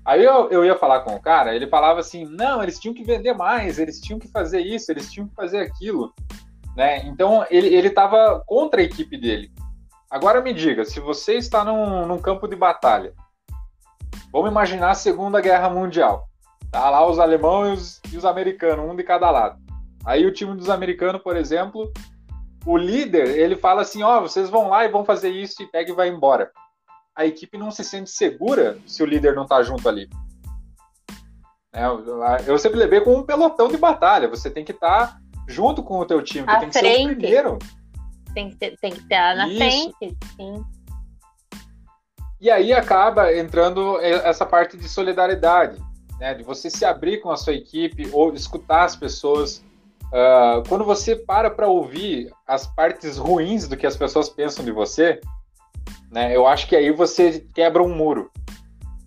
Aí 0.09 0.23
eu, 0.23 0.49
eu 0.49 0.65
ia 0.65 0.75
falar 0.75 1.01
com 1.01 1.13
o 1.13 1.21
cara, 1.21 1.55
ele 1.55 1.67
falava 1.67 1.99
assim: 1.99 2.25
não, 2.25 2.63
eles 2.63 2.79
tinham 2.79 2.95
que 2.95 3.03
vender 3.03 3.33
mais, 3.33 3.77
eles 3.77 4.01
tinham 4.01 4.17
que 4.17 4.27
fazer 4.27 4.59
isso, 4.59 4.91
eles 4.91 5.11
tinham 5.11 5.27
que 5.27 5.35
fazer 5.35 5.59
aquilo. 5.59 6.11
Né? 6.75 7.05
Então 7.05 7.45
ele 7.51 7.75
estava 7.87 8.41
contra 8.47 8.81
a 8.81 8.83
equipe 8.83 9.15
dele. 9.15 9.51
Agora 10.09 10.41
me 10.41 10.51
diga, 10.51 10.83
se 10.83 10.99
você 10.99 11.35
está 11.35 11.63
num, 11.63 12.07
num 12.07 12.17
campo 12.17 12.47
de 12.47 12.55
batalha, 12.55 13.13
vamos 14.31 14.49
imaginar 14.49 14.89
a 14.89 14.95
Segunda 14.95 15.39
Guerra 15.41 15.69
Mundial. 15.69 16.27
Tá 16.71 16.89
lá 16.89 17.07
os 17.07 17.19
alemães 17.19 18.01
e 18.11 18.17
os 18.17 18.25
americanos, 18.25 18.89
um 18.89 18.95
de 18.95 19.03
cada 19.03 19.29
lado. 19.29 19.59
Aí 20.03 20.25
o 20.25 20.33
time 20.33 20.55
dos 20.55 20.71
americanos, 20.71 21.21
por 21.21 21.37
exemplo, 21.37 21.93
o 22.65 22.75
líder, 22.75 23.37
ele 23.37 23.55
fala 23.55 23.83
assim, 23.83 24.01
ó, 24.01 24.17
oh, 24.17 24.21
vocês 24.21 24.49
vão 24.49 24.69
lá 24.69 24.85
e 24.85 24.89
vão 24.89 25.05
fazer 25.05 25.29
isso 25.29 25.61
e 25.61 25.67
pega 25.67 25.91
e 25.91 25.95
vai 25.95 26.09
embora. 26.09 26.51
A 27.19 27.25
equipe 27.25 27.57
não 27.57 27.69
se 27.69 27.83
sente 27.83 28.09
segura 28.09 28.77
se 28.87 29.03
o 29.03 29.05
líder 29.05 29.35
não 29.35 29.45
tá 29.45 29.61
junto 29.61 29.89
ali. 29.89 30.09
É, 31.73 31.83
eu 32.47 32.57
sempre 32.57 32.79
levei 32.79 33.01
com 33.01 33.13
um 33.13 33.23
pelotão 33.23 33.67
de 33.67 33.75
batalha. 33.75 34.29
Você 34.29 34.49
tem 34.49 34.63
que 34.63 34.71
estar 34.71 35.07
tá 35.07 35.21
junto 35.45 35.83
com 35.83 35.99
o 35.99 36.05
teu 36.05 36.23
time, 36.23 36.47
que 36.47 36.59
tem 36.61 36.69
que 36.69 36.79
ser 36.79 37.01
o 37.01 37.07
primeiro. 37.07 37.59
Tem 38.33 38.49
que, 38.51 38.55
ter, 38.55 38.77
tem 38.77 38.93
que 38.93 38.99
estar 38.99 39.35
na 39.35 39.49
Isso. 39.49 39.57
frente, 39.57 40.17
sim. 40.37 40.63
E 42.39 42.49
aí 42.49 42.71
acaba 42.71 43.35
entrando 43.35 43.99
essa 43.99 44.45
parte 44.45 44.77
de 44.77 44.87
solidariedade, 44.87 45.77
né? 46.21 46.33
De 46.35 46.43
você 46.45 46.69
se 46.69 46.85
abrir 46.85 47.17
com 47.17 47.31
a 47.31 47.35
sua 47.35 47.51
equipe 47.51 48.09
ou 48.13 48.33
escutar 48.33 48.85
as 48.85 48.95
pessoas. 48.95 49.61
Uh, 50.05 50.63
quando 50.69 50.85
você 50.85 51.17
para 51.17 51.51
para 51.51 51.67
ouvir 51.67 52.31
as 52.47 52.65
partes 52.65 53.17
ruins 53.17 53.67
do 53.67 53.75
que 53.75 53.85
as 53.85 53.97
pessoas 53.97 54.29
pensam 54.29 54.63
de 54.63 54.71
você, 54.71 55.19
né? 56.11 56.35
Eu 56.35 56.47
acho 56.47 56.67
que 56.67 56.75
aí 56.75 56.91
você 56.91 57.45
quebra 57.53 57.83
um 57.83 57.93
muro. 57.93 58.31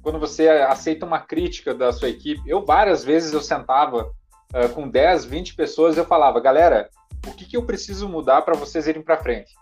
Quando 0.03 0.19
você 0.19 0.49
aceita 0.49 1.07
uma 1.07 1.21
crítica 1.21 1.75
da 1.75 1.93
sua 1.93 2.09
equipe, 2.09 2.43
eu 2.47 2.65
várias 2.65 3.05
vezes 3.05 3.33
eu 3.33 3.41
sentava 3.41 4.11
uh, 4.53 4.69
com 4.75 4.89
10, 4.89 5.25
20 5.25 5.55
pessoas, 5.55 5.97
eu 5.97 6.05
falava, 6.05 6.41
galera, 6.41 6.91
o 7.27 7.33
que, 7.33 7.45
que 7.45 7.57
eu 7.57 7.65
preciso 7.65 8.09
mudar 8.09 8.43
para 8.43 8.57
vocês 8.57 8.87
irem 8.87 9.03
para 9.03 9.19
frente? 9.19 9.55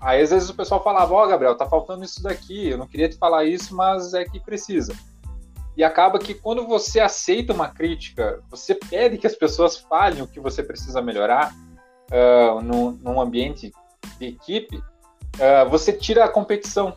Aí 0.00 0.20
às 0.20 0.30
vezes 0.30 0.50
o 0.50 0.54
pessoal 0.54 0.82
falava, 0.82 1.14
ó, 1.14 1.24
oh, 1.24 1.28
Gabriel, 1.28 1.56
tá 1.56 1.66
faltando 1.66 2.04
isso 2.04 2.22
daqui, 2.22 2.68
eu 2.68 2.78
não 2.78 2.86
queria 2.86 3.08
te 3.08 3.16
falar 3.16 3.44
isso, 3.44 3.74
mas 3.74 4.12
é 4.12 4.24
que 4.24 4.40
precisa. 4.40 4.94
E 5.76 5.84
acaba 5.84 6.18
que 6.18 6.34
quando 6.34 6.66
você 6.66 7.00
aceita 7.00 7.52
uma 7.52 7.68
crítica, 7.68 8.42
você 8.50 8.74
pede 8.74 9.18
que 9.18 9.26
as 9.26 9.34
pessoas 9.34 9.76
falem 9.76 10.22
o 10.22 10.26
que 10.26 10.40
você 10.40 10.62
precisa 10.62 11.02
melhorar 11.02 11.54
uh, 12.10 12.60
num, 12.62 12.92
num 12.92 13.20
ambiente 13.20 13.72
de 14.18 14.26
equipe, 14.26 14.82
uh, 15.38 15.68
você 15.68 15.92
tira 15.92 16.24
a 16.24 16.28
competição 16.28 16.94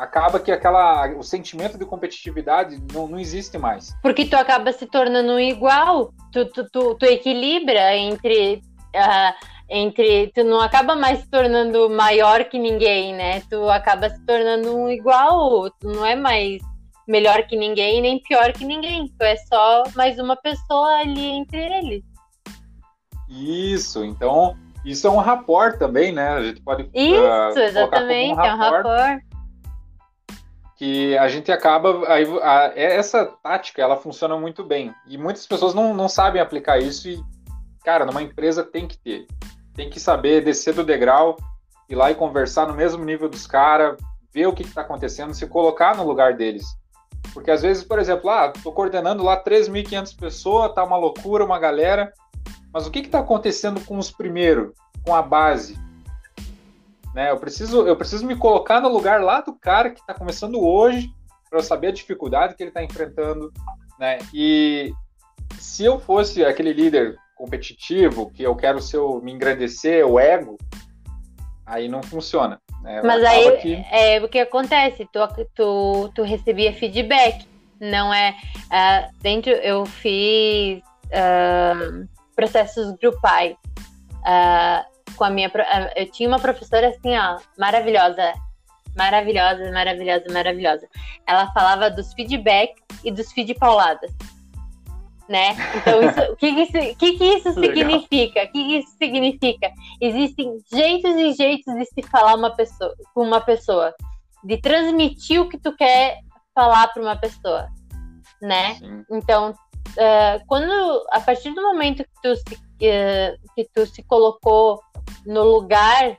acaba 0.00 0.40
que 0.40 0.50
aquela 0.50 1.08
o 1.14 1.22
sentimento 1.22 1.76
de 1.76 1.84
competitividade 1.84 2.82
não, 2.92 3.06
não 3.06 3.18
existe 3.18 3.58
mais. 3.58 3.94
Porque 4.02 4.24
tu 4.24 4.34
acaba 4.34 4.72
se 4.72 4.86
tornando 4.86 5.38
igual, 5.38 6.10
tu, 6.32 6.46
tu, 6.46 6.68
tu, 6.70 6.94
tu 6.94 7.04
equilibra 7.04 7.94
entre. 7.94 8.62
Uh, 8.96 9.60
entre 9.72 10.32
tu 10.34 10.42
não 10.42 10.60
acaba 10.60 10.96
mais 10.96 11.20
se 11.20 11.30
tornando 11.30 11.88
maior 11.88 12.44
que 12.44 12.58
ninguém, 12.58 13.14
né? 13.14 13.40
Tu 13.48 13.70
acaba 13.70 14.10
se 14.10 14.20
tornando 14.26 14.76
um 14.76 14.88
igual, 14.88 15.70
tu 15.78 15.86
não 15.86 16.04
é 16.04 16.16
mais 16.16 16.60
melhor 17.06 17.46
que 17.46 17.56
ninguém 17.56 18.02
nem 18.02 18.20
pior 18.20 18.52
que 18.52 18.64
ninguém. 18.64 19.06
Tu 19.06 19.22
é 19.22 19.36
só 19.36 19.84
mais 19.94 20.18
uma 20.18 20.34
pessoa 20.34 20.88
ali 20.98 21.24
entre 21.24 21.60
eles. 21.60 22.02
Isso, 23.28 24.04
então 24.04 24.56
isso 24.84 25.06
é 25.06 25.10
um 25.10 25.18
rapport 25.18 25.78
também, 25.78 26.12
né? 26.12 26.28
A 26.28 26.42
gente 26.42 26.60
pode 26.62 26.88
Isso, 26.94 27.58
uh, 27.58 27.58
exatamente, 27.58 28.38
um 28.38 28.44
é 28.44 28.54
um 28.54 28.56
rapport 28.56 29.20
que 30.80 31.14
a 31.18 31.28
gente 31.28 31.52
acaba. 31.52 32.06
A, 32.08 32.14
a, 32.14 32.72
essa 32.74 33.26
tática 33.42 33.82
ela 33.82 33.98
funciona 33.98 34.38
muito 34.38 34.64
bem. 34.64 34.94
E 35.06 35.18
muitas 35.18 35.46
pessoas 35.46 35.74
não, 35.74 35.92
não 35.92 36.08
sabem 36.08 36.40
aplicar 36.40 36.78
isso. 36.78 37.06
E, 37.06 37.22
cara, 37.84 38.06
numa 38.06 38.22
empresa 38.22 38.64
tem 38.64 38.88
que 38.88 38.96
ter. 38.96 39.26
Tem 39.74 39.90
que 39.90 40.00
saber 40.00 40.42
descer 40.42 40.72
do 40.72 40.82
degrau, 40.82 41.36
ir 41.86 41.94
lá 41.94 42.10
e 42.10 42.14
conversar 42.14 42.66
no 42.66 42.72
mesmo 42.72 43.04
nível 43.04 43.28
dos 43.28 43.46
caras, 43.46 43.98
ver 44.32 44.46
o 44.46 44.54
que 44.54 44.62
está 44.62 44.80
acontecendo, 44.80 45.34
se 45.34 45.46
colocar 45.46 45.94
no 45.94 46.02
lugar 46.02 46.34
deles. 46.34 46.64
Porque 47.34 47.50
às 47.50 47.60
vezes, 47.60 47.84
por 47.84 47.98
exemplo, 47.98 48.30
ah, 48.30 48.50
tô 48.62 48.72
coordenando 48.72 49.22
lá 49.22 49.42
3.500 49.42 50.18
pessoas, 50.18 50.72
tá 50.72 50.82
uma 50.82 50.96
loucura, 50.96 51.44
uma 51.44 51.58
galera. 51.58 52.10
Mas 52.72 52.86
o 52.86 52.90
que 52.90 53.00
está 53.00 53.18
acontecendo 53.18 53.80
com 53.84 53.98
os 53.98 54.10
primeiros, 54.10 54.72
com 55.04 55.14
a 55.14 55.22
base? 55.22 55.78
Né? 57.14 57.30
Eu, 57.30 57.36
preciso, 57.36 57.86
eu 57.86 57.96
preciso 57.96 58.24
me 58.24 58.36
colocar 58.36 58.80
no 58.80 58.88
lugar 58.88 59.20
lá 59.20 59.40
do 59.40 59.52
cara 59.54 59.90
que 59.90 60.00
está 60.00 60.14
começando 60.14 60.60
hoje, 60.60 61.10
para 61.48 61.58
eu 61.58 61.62
saber 61.62 61.88
a 61.88 61.92
dificuldade 61.92 62.54
que 62.54 62.62
ele 62.62 62.70
está 62.70 62.82
enfrentando. 62.82 63.52
Né? 63.98 64.18
E 64.32 64.92
se 65.58 65.84
eu 65.84 65.98
fosse 65.98 66.44
aquele 66.44 66.72
líder 66.72 67.16
competitivo, 67.36 68.30
que 68.30 68.42
eu 68.42 68.54
quero 68.54 68.80
ser 68.80 68.98
o, 68.98 69.20
me 69.20 69.32
engrandecer, 69.32 70.06
o 70.06 70.20
ego, 70.20 70.56
aí 71.66 71.88
não 71.88 72.02
funciona. 72.02 72.60
Né? 72.82 73.02
Mas 73.02 73.24
aí 73.24 73.56
que... 73.58 73.74
é 73.90 74.22
o 74.22 74.28
que 74.28 74.38
acontece, 74.38 75.08
tu, 75.12 75.20
tu, 75.54 76.12
tu 76.14 76.22
recebia 76.22 76.72
feedback, 76.72 77.46
não 77.80 78.12
é 78.12 78.36
uh, 78.66 79.12
dentro 79.20 79.50
eu 79.50 79.86
fiz 79.86 80.82
uh, 81.06 82.06
processos 82.40 82.96
grupais 82.96 83.54
uh, 84.20 85.14
com 85.14 85.24
a 85.24 85.30
minha. 85.30 85.52
Eu 85.94 86.10
tinha 86.10 86.26
uma 86.26 86.38
professora 86.38 86.88
assim, 86.88 87.16
ó, 87.16 87.38
maravilhosa. 87.58 88.32
Maravilhosa, 88.96 89.70
maravilhosa, 89.70 90.24
maravilhosa. 90.32 90.88
Ela 91.26 91.52
falava 91.52 91.90
dos 91.90 92.12
feedbacks 92.14 92.82
e 93.04 93.12
dos 93.12 93.30
feed 93.32 93.54
pauladas. 93.54 94.10
Né? 95.28 95.54
Então, 95.76 96.00
o 96.32 96.36
que, 96.36 96.54
que, 96.54 96.60
isso, 96.62 96.96
que, 96.96 97.12
que 97.18 97.24
isso 97.24 97.52
significa? 97.52 98.44
O 98.44 98.52
que, 98.52 98.64
que 98.64 98.78
isso 98.78 98.96
significa? 98.96 99.70
Existem 100.00 100.58
jeitos 100.72 101.14
e 101.14 101.32
jeitos 101.34 101.74
de 101.74 101.84
se 101.84 102.02
falar 102.10 102.34
uma 102.34 102.50
pessoa, 102.50 102.94
com 103.14 103.22
uma 103.22 103.40
pessoa, 103.40 103.94
de 104.42 104.56
transmitir 104.56 105.40
o 105.40 105.48
que 105.48 105.58
tu 105.58 105.76
quer 105.76 106.18
falar 106.54 106.88
para 106.88 107.02
uma 107.02 107.16
pessoa, 107.16 107.68
né? 108.42 108.74
Sim. 108.74 109.04
Então, 109.12 109.54
uh, 109.90 110.44
quando 110.46 110.72
a 111.10 111.20
partir 111.20 111.52
do 111.54 111.62
momento 111.62 112.04
que 112.04 112.22
tu 112.22 112.36
se, 112.36 112.54
uh, 112.54 113.54
que 113.54 113.68
tu 113.74 113.86
se 113.86 114.02
colocou 114.04 114.82
no 115.26 115.44
lugar 115.44 116.18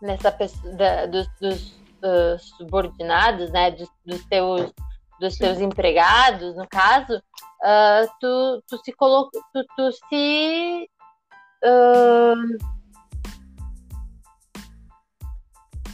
nessa 0.00 0.30
da, 0.76 1.06
dos, 1.06 1.28
dos, 1.40 1.74
dos, 2.00 2.42
subordinados, 2.56 3.50
né, 3.50 3.70
dos, 3.70 3.88
dos 4.04 4.24
teus 4.26 4.72
dos 5.20 5.36
teus 5.36 5.60
empregados, 5.60 6.56
no 6.56 6.66
caso, 6.66 7.16
uh, 7.16 8.10
tu, 8.20 8.60
tu 8.66 8.76
se 8.84 8.92
colocou, 8.92 9.40
tu, 9.52 9.64
tu 9.76 9.92
se 9.92 10.90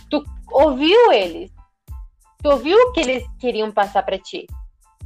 tu 0.09 0.25
ouviu 0.51 1.13
eles, 1.13 1.51
tu 2.43 2.49
ouviu 2.49 2.77
o 2.79 2.93
que 2.93 3.01
eles 3.01 3.25
queriam 3.39 3.71
passar 3.71 4.03
para 4.03 4.19
ti. 4.19 4.47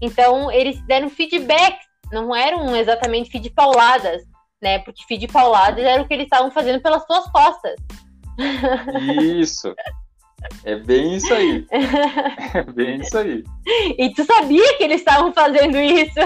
Então 0.03 0.51
eles 0.51 0.85
deram 0.87 1.09
feedback, 1.09 1.79
não 2.11 2.35
eram 2.35 2.75
exatamente 2.75 3.31
feed 3.31 3.51
pauladas, 3.51 4.23
né? 4.61 4.81
Porque 4.81 5.05
feed 5.07 5.29
pauladas 5.29 5.85
era 5.85 6.03
o 6.03 6.09
que 6.09 6.13
eles 6.13 6.27
estavam 6.27 6.51
fazendo 6.51 6.83
pelas 6.83 7.07
suas 7.07 7.31
costas. 7.31 7.77
Isso. 9.23 9.73
É 10.65 10.75
bem 10.75 11.15
isso 11.15 11.33
aí. 11.33 11.65
É 12.55 12.63
bem 12.65 13.01
isso 13.01 13.17
aí. 13.17 13.45
E 13.97 14.13
tu 14.13 14.25
sabia 14.25 14.77
que 14.77 14.83
eles 14.83 14.99
estavam 14.99 15.33
fazendo 15.33 15.79
isso? 15.79 16.19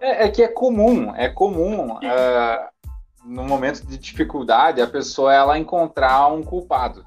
É, 0.00 0.24
é, 0.24 0.28
que 0.30 0.42
é 0.42 0.48
comum, 0.48 1.14
é 1.14 1.28
comum 1.28 1.92
uh, 1.92 2.88
no 3.24 3.44
momento 3.44 3.86
de 3.86 3.98
dificuldade 3.98 4.80
a 4.80 4.86
pessoa 4.86 5.32
ela 5.32 5.58
encontrar 5.58 6.26
um 6.28 6.42
culpado. 6.42 7.04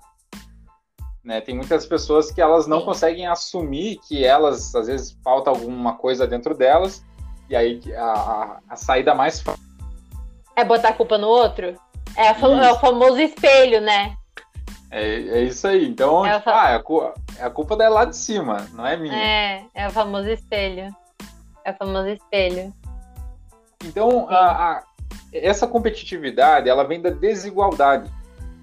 Né? 1.24 1.42
Tem 1.42 1.56
muitas 1.56 1.86
pessoas 1.86 2.32
que 2.32 2.42
elas 2.42 2.66
não 2.68 2.82
conseguem 2.82 3.28
assumir 3.28 4.00
que 4.08 4.26
elas, 4.26 4.74
às 4.74 4.88
vezes, 4.88 5.18
falta 5.24 5.50
alguma 5.50 5.96
coisa 5.96 6.26
dentro 6.26 6.56
delas, 6.56 7.04
e 7.50 7.56
aí 7.56 7.82
a, 7.96 8.04
a, 8.04 8.60
a 8.70 8.76
saída 8.76 9.14
mais 9.14 9.42
fácil 9.42 9.70
é 10.60 10.66
botar 10.66 10.90
a 10.90 10.94
culpa 10.94 11.18
no 11.18 11.28
outro? 11.28 11.76
É, 12.16 12.28
é 12.28 12.72
o 12.72 12.80
famoso 12.80 13.20
espelho, 13.20 13.82
né? 13.82 14.16
É, 14.92 15.04
é 15.04 15.44
isso 15.44 15.68
aí. 15.68 15.88
Então, 15.88 16.26
é 16.26 16.38
tipo, 16.38 16.50
ah, 16.50 16.70
é 16.70 16.76
a, 16.76 16.80
culpa, 16.84 17.14
é 17.38 17.44
a 17.44 17.50
culpa 17.50 17.78
dela 17.78 17.96
lá 17.96 18.06
de 18.06 18.18
cima, 18.18 18.68
não 18.74 18.86
é 18.86 18.98
minha. 18.98 19.16
É, 19.16 19.66
é 19.74 19.88
o 19.88 19.92
famoso 19.92 20.28
espelho. 20.30 20.94
É 21.64 21.72
o 21.72 21.76
famoso 21.76 22.08
espelho. 22.08 22.74
Então, 23.86 24.28
a, 24.30 24.36
a, 24.36 24.84
essa 25.32 25.68
competitividade, 25.68 26.68
ela 26.68 26.84
vem 26.84 27.02
da 27.02 27.10
desigualdade. 27.10 28.12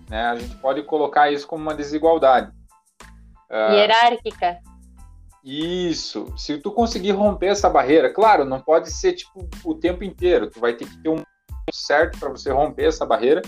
Né? 0.09 0.25
A 0.27 0.37
gente 0.37 0.55
pode 0.57 0.83
colocar 0.83 1.31
isso 1.31 1.47
como 1.47 1.63
uma 1.63 1.75
desigualdade. 1.75 2.51
Uh, 3.51 3.75
Hierárquica. 3.75 4.59
Isso. 5.45 6.33
Se 6.37 6.59
tu 6.59 6.73
conseguir 6.73 7.13
romper 7.13 7.47
essa 7.47 7.71
barreira, 7.71 8.13
claro, 8.13 8.45
não 8.45 8.61
pode 8.61 8.91
ser 8.91 9.13
tipo 9.13 9.49
o 9.65 9.75
tempo 9.75 10.03
inteiro. 10.03 10.51
Tu 10.51 10.59
vai 10.59 10.75
ter 10.75 10.89
que 10.89 11.01
ter 11.03 11.09
um 11.09 11.23
certo 11.73 12.19
para 12.19 12.31
você 12.31 12.51
romper 12.51 12.87
essa 12.87 13.07
barreira 13.07 13.43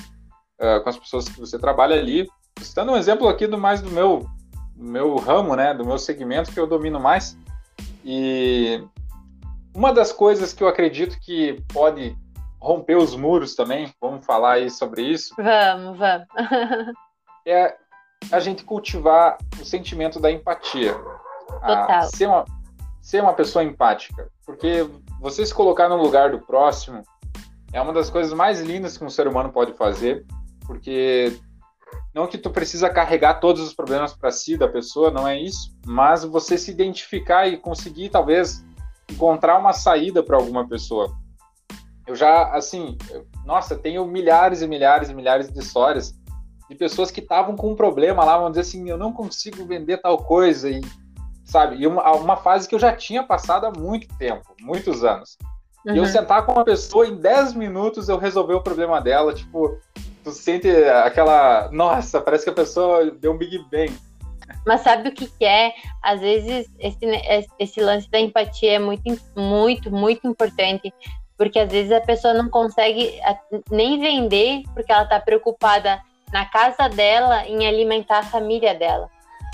uh, 0.60 0.82
com 0.82 0.88
as 0.88 0.96
pessoas 0.96 1.28
que 1.28 1.38
você 1.38 1.58
trabalha 1.58 1.96
ali. 1.96 2.28
Citando 2.60 2.92
um 2.92 2.96
exemplo 2.96 3.28
aqui 3.28 3.46
do 3.46 3.58
mais 3.58 3.80
do 3.80 3.90
meu, 3.90 4.26
do 4.76 4.84
meu 4.84 5.16
ramo, 5.16 5.56
né, 5.56 5.74
do 5.74 5.84
meu 5.84 5.98
segmento 5.98 6.52
que 6.52 6.60
eu 6.60 6.66
domino 6.66 7.00
mais. 7.00 7.36
E 8.04 8.82
uma 9.74 9.92
das 9.92 10.12
coisas 10.12 10.52
que 10.52 10.62
eu 10.62 10.68
acredito 10.68 11.18
que 11.20 11.62
pode 11.72 12.16
romper 12.60 12.96
os 12.96 13.14
muros 13.14 13.54
também, 13.54 13.92
vamos 14.00 14.24
falar 14.24 14.54
aí 14.54 14.70
sobre 14.70 15.02
isso. 15.02 15.34
Vamos, 15.36 15.98
vamos. 15.98 16.26
é 17.46 17.76
a 18.32 18.40
gente 18.40 18.64
cultivar 18.64 19.38
o 19.60 19.64
sentimento 19.64 20.20
da 20.20 20.30
empatia. 20.30 20.94
Total. 21.48 22.02
ser, 22.04 22.26
uma, 22.26 22.44
ser 23.00 23.22
uma 23.22 23.32
pessoa 23.32 23.64
empática. 23.64 24.30
Porque 24.44 24.88
você 25.20 25.44
se 25.44 25.54
colocar 25.54 25.88
no 25.88 25.96
lugar 25.96 26.30
do 26.30 26.40
próximo 26.40 27.02
é 27.72 27.80
uma 27.80 27.92
das 27.92 28.10
coisas 28.10 28.32
mais 28.32 28.60
lindas 28.60 28.96
que 28.96 29.04
um 29.04 29.10
ser 29.10 29.26
humano 29.26 29.52
pode 29.52 29.72
fazer, 29.74 30.24
porque 30.66 31.38
não 32.14 32.26
que 32.26 32.38
tu 32.38 32.50
precisa 32.50 32.88
carregar 32.88 33.34
todos 33.34 33.62
os 33.62 33.74
problemas 33.74 34.14
para 34.14 34.30
si 34.30 34.56
da 34.56 34.68
pessoa, 34.68 35.10
não 35.10 35.26
é 35.26 35.38
isso, 35.38 35.74
mas 35.86 36.24
você 36.24 36.56
se 36.56 36.70
identificar 36.70 37.46
e 37.46 37.56
conseguir 37.56 38.08
talvez 38.08 38.64
encontrar 39.10 39.58
uma 39.58 39.72
saída 39.72 40.22
para 40.22 40.36
alguma 40.36 40.66
pessoa. 40.66 41.14
Eu 42.08 42.16
já, 42.16 42.50
assim, 42.54 42.96
nossa, 43.44 43.76
tenho 43.76 44.04
milhares 44.06 44.62
e 44.62 44.66
milhares 44.66 45.10
e 45.10 45.14
milhares 45.14 45.52
de 45.52 45.58
histórias 45.60 46.14
de 46.68 46.74
pessoas 46.74 47.10
que 47.10 47.20
estavam 47.20 47.54
com 47.54 47.72
um 47.72 47.76
problema 47.76 48.24
lá, 48.24 48.38
vão 48.38 48.50
dizer 48.50 48.62
assim, 48.62 48.88
eu 48.88 48.96
não 48.96 49.12
consigo 49.12 49.66
vender 49.66 49.98
tal 49.98 50.18
coisa 50.18 50.70
e 50.70 50.80
sabe? 51.44 51.76
E 51.76 51.86
uma, 51.86 52.10
uma 52.12 52.36
fase 52.36 52.68
que 52.68 52.74
eu 52.74 52.78
já 52.78 52.94
tinha 52.94 53.22
passado 53.22 53.66
há 53.66 53.70
muito 53.70 54.06
tempo, 54.18 54.54
muitos 54.60 55.02
anos. 55.04 55.36
Uhum. 55.86 55.94
E 55.94 55.98
eu 55.98 56.04
uhum. 56.04 56.08
sentar 56.08 56.44
com 56.44 56.52
uma 56.52 56.64
pessoa, 56.64 57.06
em 57.06 57.16
10 57.16 57.54
minutos 57.54 58.08
eu 58.08 58.18
resolver 58.18 58.54
o 58.54 58.62
problema 58.62 59.00
dela, 59.00 59.34
tipo, 59.34 59.78
tu 60.22 60.30
sente 60.30 60.70
aquela, 61.04 61.70
nossa, 61.72 62.20
parece 62.20 62.44
que 62.44 62.50
a 62.50 62.54
pessoa 62.54 63.10
deu 63.10 63.32
um 63.32 63.38
Big 63.38 63.58
Bang. 63.70 63.92
Mas 64.66 64.82
sabe 64.82 65.08
o 65.08 65.12
que, 65.12 65.26
que 65.26 65.44
é? 65.44 65.72
Às 66.02 66.20
vezes 66.20 66.70
esse, 66.78 66.98
esse 67.58 67.80
lance 67.80 68.10
da 68.10 68.20
empatia 68.20 68.72
é 68.72 68.78
muito, 68.78 69.18
muito, 69.34 69.90
muito 69.90 70.26
importante, 70.26 70.92
porque 71.38 71.58
às 71.58 71.70
vezes 71.70 71.92
a 71.92 72.00
pessoa 72.00 72.34
não 72.34 72.50
consegue 72.50 73.18
nem 73.70 73.98
vender 73.98 74.62
porque 74.74 74.92
ela 74.92 75.04
está 75.04 75.18
preocupada 75.18 76.02
na 76.32 76.44
casa 76.44 76.88
dela 76.88 77.46
em 77.46 77.66
alimentar 77.66 78.18
a 78.18 78.24
família 78.24 78.74
dela. 78.74 79.08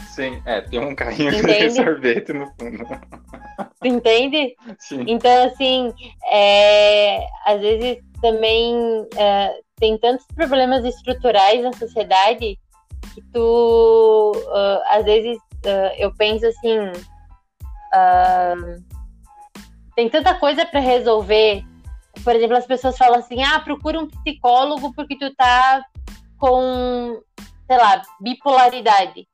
Sim, 0.08 0.42
é, 0.44 0.60
tem 0.62 0.80
um 0.80 0.94
carrinho 0.94 1.30
de 1.30 1.70
sorvete 1.70 2.32
no 2.32 2.46
fundo. 2.58 2.84
Entende? 3.84 4.56
Sim. 4.78 5.04
Então, 5.06 5.44
assim, 5.44 5.92
é, 6.30 7.26
às 7.46 7.60
vezes 7.60 7.98
também 8.20 9.06
é, 9.16 9.60
tem 9.78 9.98
tantos 9.98 10.26
problemas 10.34 10.84
estruturais 10.84 11.62
na 11.62 11.72
sociedade 11.72 12.58
que 13.14 13.22
tu, 13.32 14.32
uh, 14.34 14.80
às 14.88 15.04
vezes, 15.04 15.36
uh, 15.36 15.94
eu 15.98 16.12
penso 16.14 16.46
assim, 16.46 16.78
uh, 17.92 18.82
tem 19.94 20.09
tanta 20.09 20.35
coisa 20.35 20.64
para 20.66 20.80
resolver. 20.80 21.62
Por 22.22 22.35
exemplo, 22.35 22.57
as 22.57 22.66
pessoas 22.66 22.96
falam 22.96 23.18
assim, 23.18 23.42
ah, 23.42 23.61
procura 23.61 23.98
um 23.98 24.09
psicólogo 24.09 24.92
porque 24.94 25.18
tu 25.18 25.35
tá 25.35 25.85
com, 26.38 27.20
sei 27.66 27.77
lá, 27.77 28.03
bipolaridade. 28.20 29.27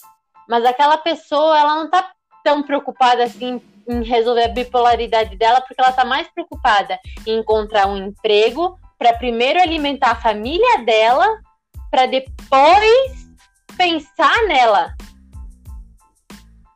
Mas 0.49 0.65
aquela 0.65 0.97
pessoa, 0.97 1.59
ela 1.59 1.75
não 1.77 1.91
tá 1.91 2.11
tão 2.43 2.63
preocupada 2.63 3.25
assim 3.25 3.61
em 3.89 4.03
resolver 4.03 4.45
a 4.45 4.49
bipolaridade 4.49 5.37
dela, 5.37 5.61
porque 5.61 5.81
ela 5.81 5.93
tá 5.93 6.05
mais 6.05 6.29
preocupada 6.29 6.99
em 7.27 7.39
encontrar 7.39 7.87
um 7.87 7.97
emprego 7.97 8.79
para 8.99 9.17
primeiro 9.17 9.61
alimentar 9.61 10.13
a 10.13 10.21
família 10.21 10.85
dela, 10.85 11.27
para 11.91 12.07
depois 12.07 13.29
pensar 13.77 14.47
nela. 14.47 14.95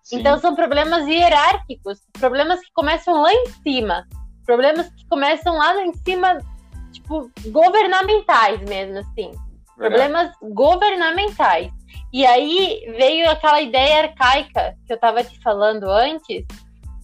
Sim. 0.02 0.20
Então 0.20 0.38
são 0.38 0.54
problemas 0.54 1.06
hierárquicos, 1.06 2.00
problemas 2.12 2.60
que 2.60 2.72
começam 2.72 3.22
lá 3.22 3.32
em 3.32 3.46
cima, 3.62 4.06
problemas 4.44 4.88
que 4.90 5.06
começam 5.08 5.56
lá 5.56 5.84
em 5.84 5.92
cima, 5.94 6.38
tipo, 6.92 7.30
governamentais 7.46 8.60
mesmo, 8.68 8.98
assim. 8.98 9.30
Problemas 9.76 10.32
governamentais. 10.40 11.72
E 12.12 12.24
aí 12.24 12.84
veio 12.96 13.28
aquela 13.28 13.60
ideia 13.60 14.04
arcaica 14.04 14.76
que 14.86 14.92
eu 14.92 14.94
estava 14.94 15.24
te 15.24 15.40
falando 15.42 15.90
antes, 15.90 16.46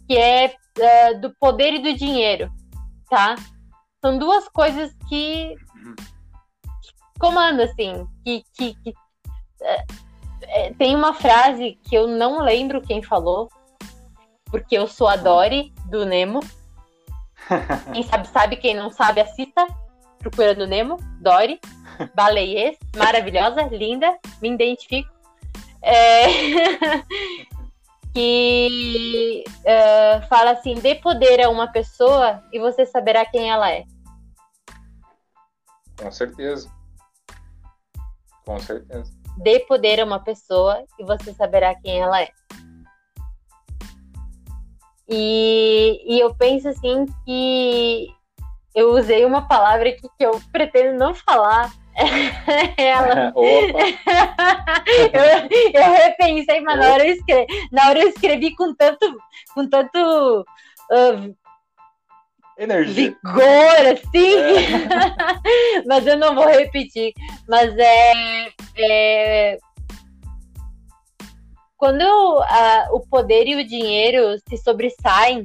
que 0.06 0.16
é 0.16 0.54
uh, 0.78 1.20
do 1.20 1.34
poder 1.40 1.74
e 1.74 1.82
do 1.82 1.92
dinheiro, 1.92 2.48
tá? 3.08 3.34
São 4.00 4.16
duas 4.18 4.48
coisas 4.48 4.94
que, 5.08 5.56
que 5.56 7.18
comandam, 7.18 7.64
assim, 7.64 8.06
que, 8.24 8.44
que, 8.54 8.74
que 8.82 8.90
uh, 8.90 10.74
tem 10.78 10.94
uma 10.94 11.12
frase 11.12 11.76
que 11.82 11.94
eu 11.94 12.06
não 12.06 12.40
lembro 12.40 12.80
quem 12.80 13.02
falou, 13.02 13.48
porque 14.46 14.78
eu 14.78 14.86
sou 14.86 15.08
a 15.08 15.16
Dory 15.16 15.72
do 15.86 16.06
Nemo. 16.06 16.40
Quem 17.92 18.02
sabe, 18.02 18.28
sabe, 18.28 18.56
quem 18.56 18.74
não 18.74 18.90
sabe, 18.90 19.20
assista 19.20 19.66
Procurando 20.20 20.66
Nemo, 20.66 20.96
Dory. 21.20 21.58
Baleiês, 22.14 22.78
maravilhosa, 22.96 23.62
linda, 23.64 24.18
me 24.40 24.50
identifico. 24.50 25.10
É... 25.82 26.26
que 28.14 29.44
uh, 29.60 30.26
fala 30.28 30.52
assim: 30.52 30.74
dê 30.74 30.94
poder 30.94 31.44
a 31.44 31.50
uma 31.50 31.70
pessoa 31.72 32.42
e 32.52 32.58
você 32.58 32.84
saberá 32.86 33.24
quem 33.24 33.50
ela 33.50 33.70
é. 33.70 33.84
Com 35.98 36.10
certeza. 36.10 36.70
Com 38.44 38.58
certeza. 38.58 39.12
Dê 39.38 39.60
poder 39.60 40.00
a 40.00 40.04
uma 40.04 40.20
pessoa 40.20 40.84
e 40.98 41.04
você 41.04 41.32
saberá 41.32 41.74
quem 41.74 42.00
ela 42.00 42.20
é. 42.20 42.28
E, 45.10 46.02
e 46.06 46.20
eu 46.20 46.34
penso 46.34 46.68
assim 46.68 47.06
que 47.24 48.08
eu 48.74 48.90
usei 48.92 49.24
uma 49.24 49.48
palavra 49.48 49.88
aqui 49.88 50.06
que 50.16 50.24
eu 50.24 50.40
pretendo 50.52 50.96
não 50.96 51.12
falar, 51.14 51.72
ela. 52.78 53.32
eu, 55.12 55.82
eu 55.82 55.92
repensei, 55.92 56.60
mas 56.60 56.78
na 56.78 56.92
hora 56.92 57.04
eu 57.06 57.14
escrevi, 57.14 57.46
na 57.72 57.88
hora 57.88 57.98
eu 57.98 58.08
escrevi 58.08 58.54
com 58.54 58.72
tanto, 58.74 59.18
com 59.52 59.68
tanto 59.68 60.46
uh, 60.92 61.34
energia, 62.56 63.16
vigor, 63.24 63.86
assim. 63.92 64.36
É. 64.36 65.82
mas 65.86 66.06
eu 66.06 66.16
não 66.16 66.36
vou 66.36 66.46
repetir. 66.46 67.12
Mas 67.48 67.76
é, 67.76 68.52
é 68.78 69.58
quando 71.80 72.02
uh, 72.02 72.94
o 72.94 73.00
poder 73.00 73.48
e 73.48 73.56
o 73.56 73.66
dinheiro 73.66 74.38
se 74.46 74.58
sobressaem 74.58 75.44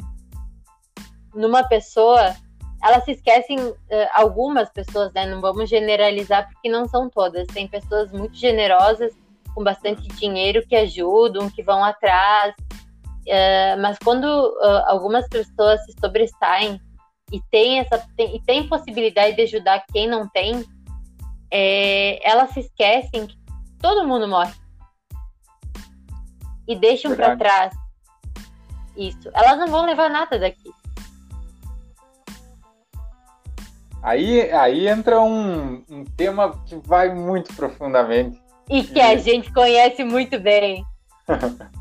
numa 1.33 1.63
pessoa, 1.63 2.35
elas 2.83 3.05
se 3.05 3.11
esquecem, 3.11 3.57
uh, 3.57 3.75
algumas 4.13 4.69
pessoas, 4.69 5.13
né? 5.13 5.25
Não 5.25 5.39
vamos 5.39 5.69
generalizar 5.69 6.49
porque 6.51 6.67
não 6.67 6.89
são 6.89 7.09
todas. 7.09 7.47
Tem 7.47 7.69
pessoas 7.69 8.11
muito 8.11 8.35
generosas, 8.35 9.13
com 9.55 9.63
bastante 9.63 10.09
dinheiro, 10.09 10.67
que 10.67 10.75
ajudam, 10.75 11.49
que 11.49 11.63
vão 11.63 11.81
atrás. 11.81 12.53
Uh, 13.21 13.81
mas 13.81 13.97
quando 14.03 14.27
algumas 14.87 15.25
pessoas 15.29 15.85
se 15.85 15.93
sobressaem 15.97 16.81
e 17.31 17.39
tem 17.49 17.79
essa 17.79 17.97
tem, 18.17 18.35
e 18.35 18.41
tem 18.43 18.67
possibilidade 18.67 19.37
de 19.37 19.43
ajudar 19.43 19.85
quem 19.93 20.05
não 20.05 20.27
tem, 20.27 20.65
é, 21.49 22.19
elas 22.29 22.49
se 22.49 22.59
esquecem 22.59 23.25
que 23.25 23.37
todo 23.79 24.05
mundo 24.05 24.27
morre 24.27 24.53
e 26.67 26.75
deixam 26.75 27.15
para 27.15 27.35
trás 27.35 27.75
isso. 28.95 29.29
Elas 29.33 29.57
não 29.57 29.67
vão 29.67 29.85
levar 29.85 30.09
nada 30.09 30.39
daqui. 30.39 30.71
Aí, 34.01 34.51
aí 34.51 34.87
entra 34.87 35.19
um, 35.19 35.83
um 35.89 36.05
tema 36.05 36.61
que 36.65 36.75
vai 36.75 37.13
muito 37.13 37.53
profundamente. 37.55 38.39
E 38.69 38.83
que 38.83 38.99
e... 38.99 39.01
a 39.01 39.15
gente 39.17 39.51
conhece 39.51 40.03
muito 40.03 40.39
bem. 40.39 40.85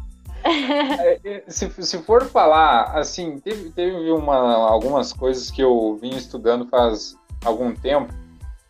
É, 0.46 1.42
se, 1.48 1.70
se 1.70 2.02
for 2.02 2.26
falar, 2.26 2.98
assim, 2.98 3.40
teve, 3.40 3.70
teve 3.70 4.12
uma, 4.12 4.68
algumas 4.68 5.10
coisas 5.10 5.50
que 5.50 5.62
eu 5.62 5.98
vim 5.98 6.10
estudando 6.10 6.68
faz 6.68 7.16
algum 7.42 7.74
tempo 7.74 8.12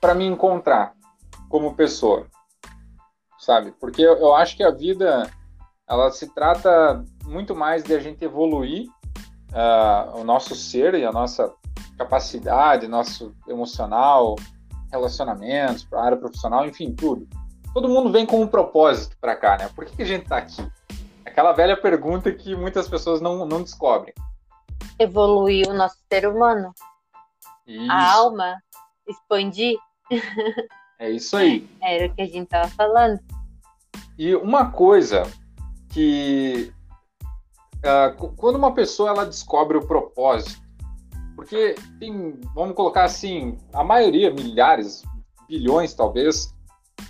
para 0.00 0.14
me 0.14 0.24
encontrar 0.24 0.94
como 1.48 1.74
pessoa, 1.74 2.28
sabe? 3.40 3.72
Porque 3.80 4.02
eu, 4.02 4.16
eu 4.18 4.34
acho 4.36 4.56
que 4.56 4.62
a 4.62 4.70
vida 4.70 5.28
ela 5.88 6.10
se 6.10 6.32
trata 6.34 7.04
muito 7.24 7.54
mais 7.54 7.82
de 7.82 7.94
a 7.94 8.00
gente 8.00 8.24
evoluir 8.24 8.88
uh, 9.52 10.18
o 10.18 10.24
nosso 10.24 10.54
ser 10.54 10.94
e 10.94 11.04
a 11.04 11.12
nossa 11.12 11.52
capacidade, 11.98 12.88
nosso 12.88 13.34
emocional, 13.46 14.36
relacionamentos, 14.90 15.84
para 15.84 16.00
a 16.00 16.04
área 16.04 16.16
profissional, 16.16 16.66
enfim, 16.66 16.92
tudo. 16.92 17.28
Todo 17.72 17.88
mundo 17.88 18.10
vem 18.10 18.24
com 18.24 18.40
um 18.40 18.46
propósito 18.46 19.16
para 19.20 19.36
cá, 19.36 19.56
né? 19.56 19.68
Por 19.74 19.84
que, 19.84 19.96
que 19.96 20.02
a 20.02 20.06
gente 20.06 20.22
está 20.22 20.38
aqui? 20.38 20.62
Aquela 21.24 21.52
velha 21.52 21.76
pergunta 21.76 22.32
que 22.32 22.54
muitas 22.54 22.88
pessoas 22.88 23.20
não, 23.20 23.44
não 23.44 23.62
descobrem. 23.62 24.14
Evoluir 24.98 25.68
o 25.68 25.74
nosso 25.74 25.96
ser 26.10 26.26
humano. 26.26 26.72
Isso. 27.66 27.90
A 27.90 28.12
alma. 28.12 28.56
Expandir. 29.06 29.76
É 30.98 31.10
isso 31.10 31.36
aí. 31.36 31.68
Era 31.82 32.06
o 32.06 32.14
que 32.14 32.22
a 32.22 32.26
gente 32.26 32.44
estava 32.44 32.68
falando. 32.68 33.18
E 34.16 34.34
uma 34.36 34.70
coisa 34.70 35.24
que 35.94 36.72
uh, 37.78 38.32
quando 38.36 38.56
uma 38.56 38.74
pessoa 38.74 39.10
ela 39.10 39.24
descobre 39.24 39.78
o 39.78 39.86
propósito, 39.86 40.60
porque 41.36 41.76
tem, 42.00 42.40
vamos 42.52 42.74
colocar 42.74 43.04
assim, 43.04 43.56
a 43.72 43.84
maioria, 43.84 44.32
milhares, 44.32 45.02
bilhões 45.48 45.94
talvez, 45.94 46.52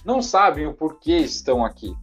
não 0.05 0.21
sabem 0.21 0.67
o 0.67 0.75
porquê 0.75 1.17
estão 1.17 1.65
aqui. 1.65 1.95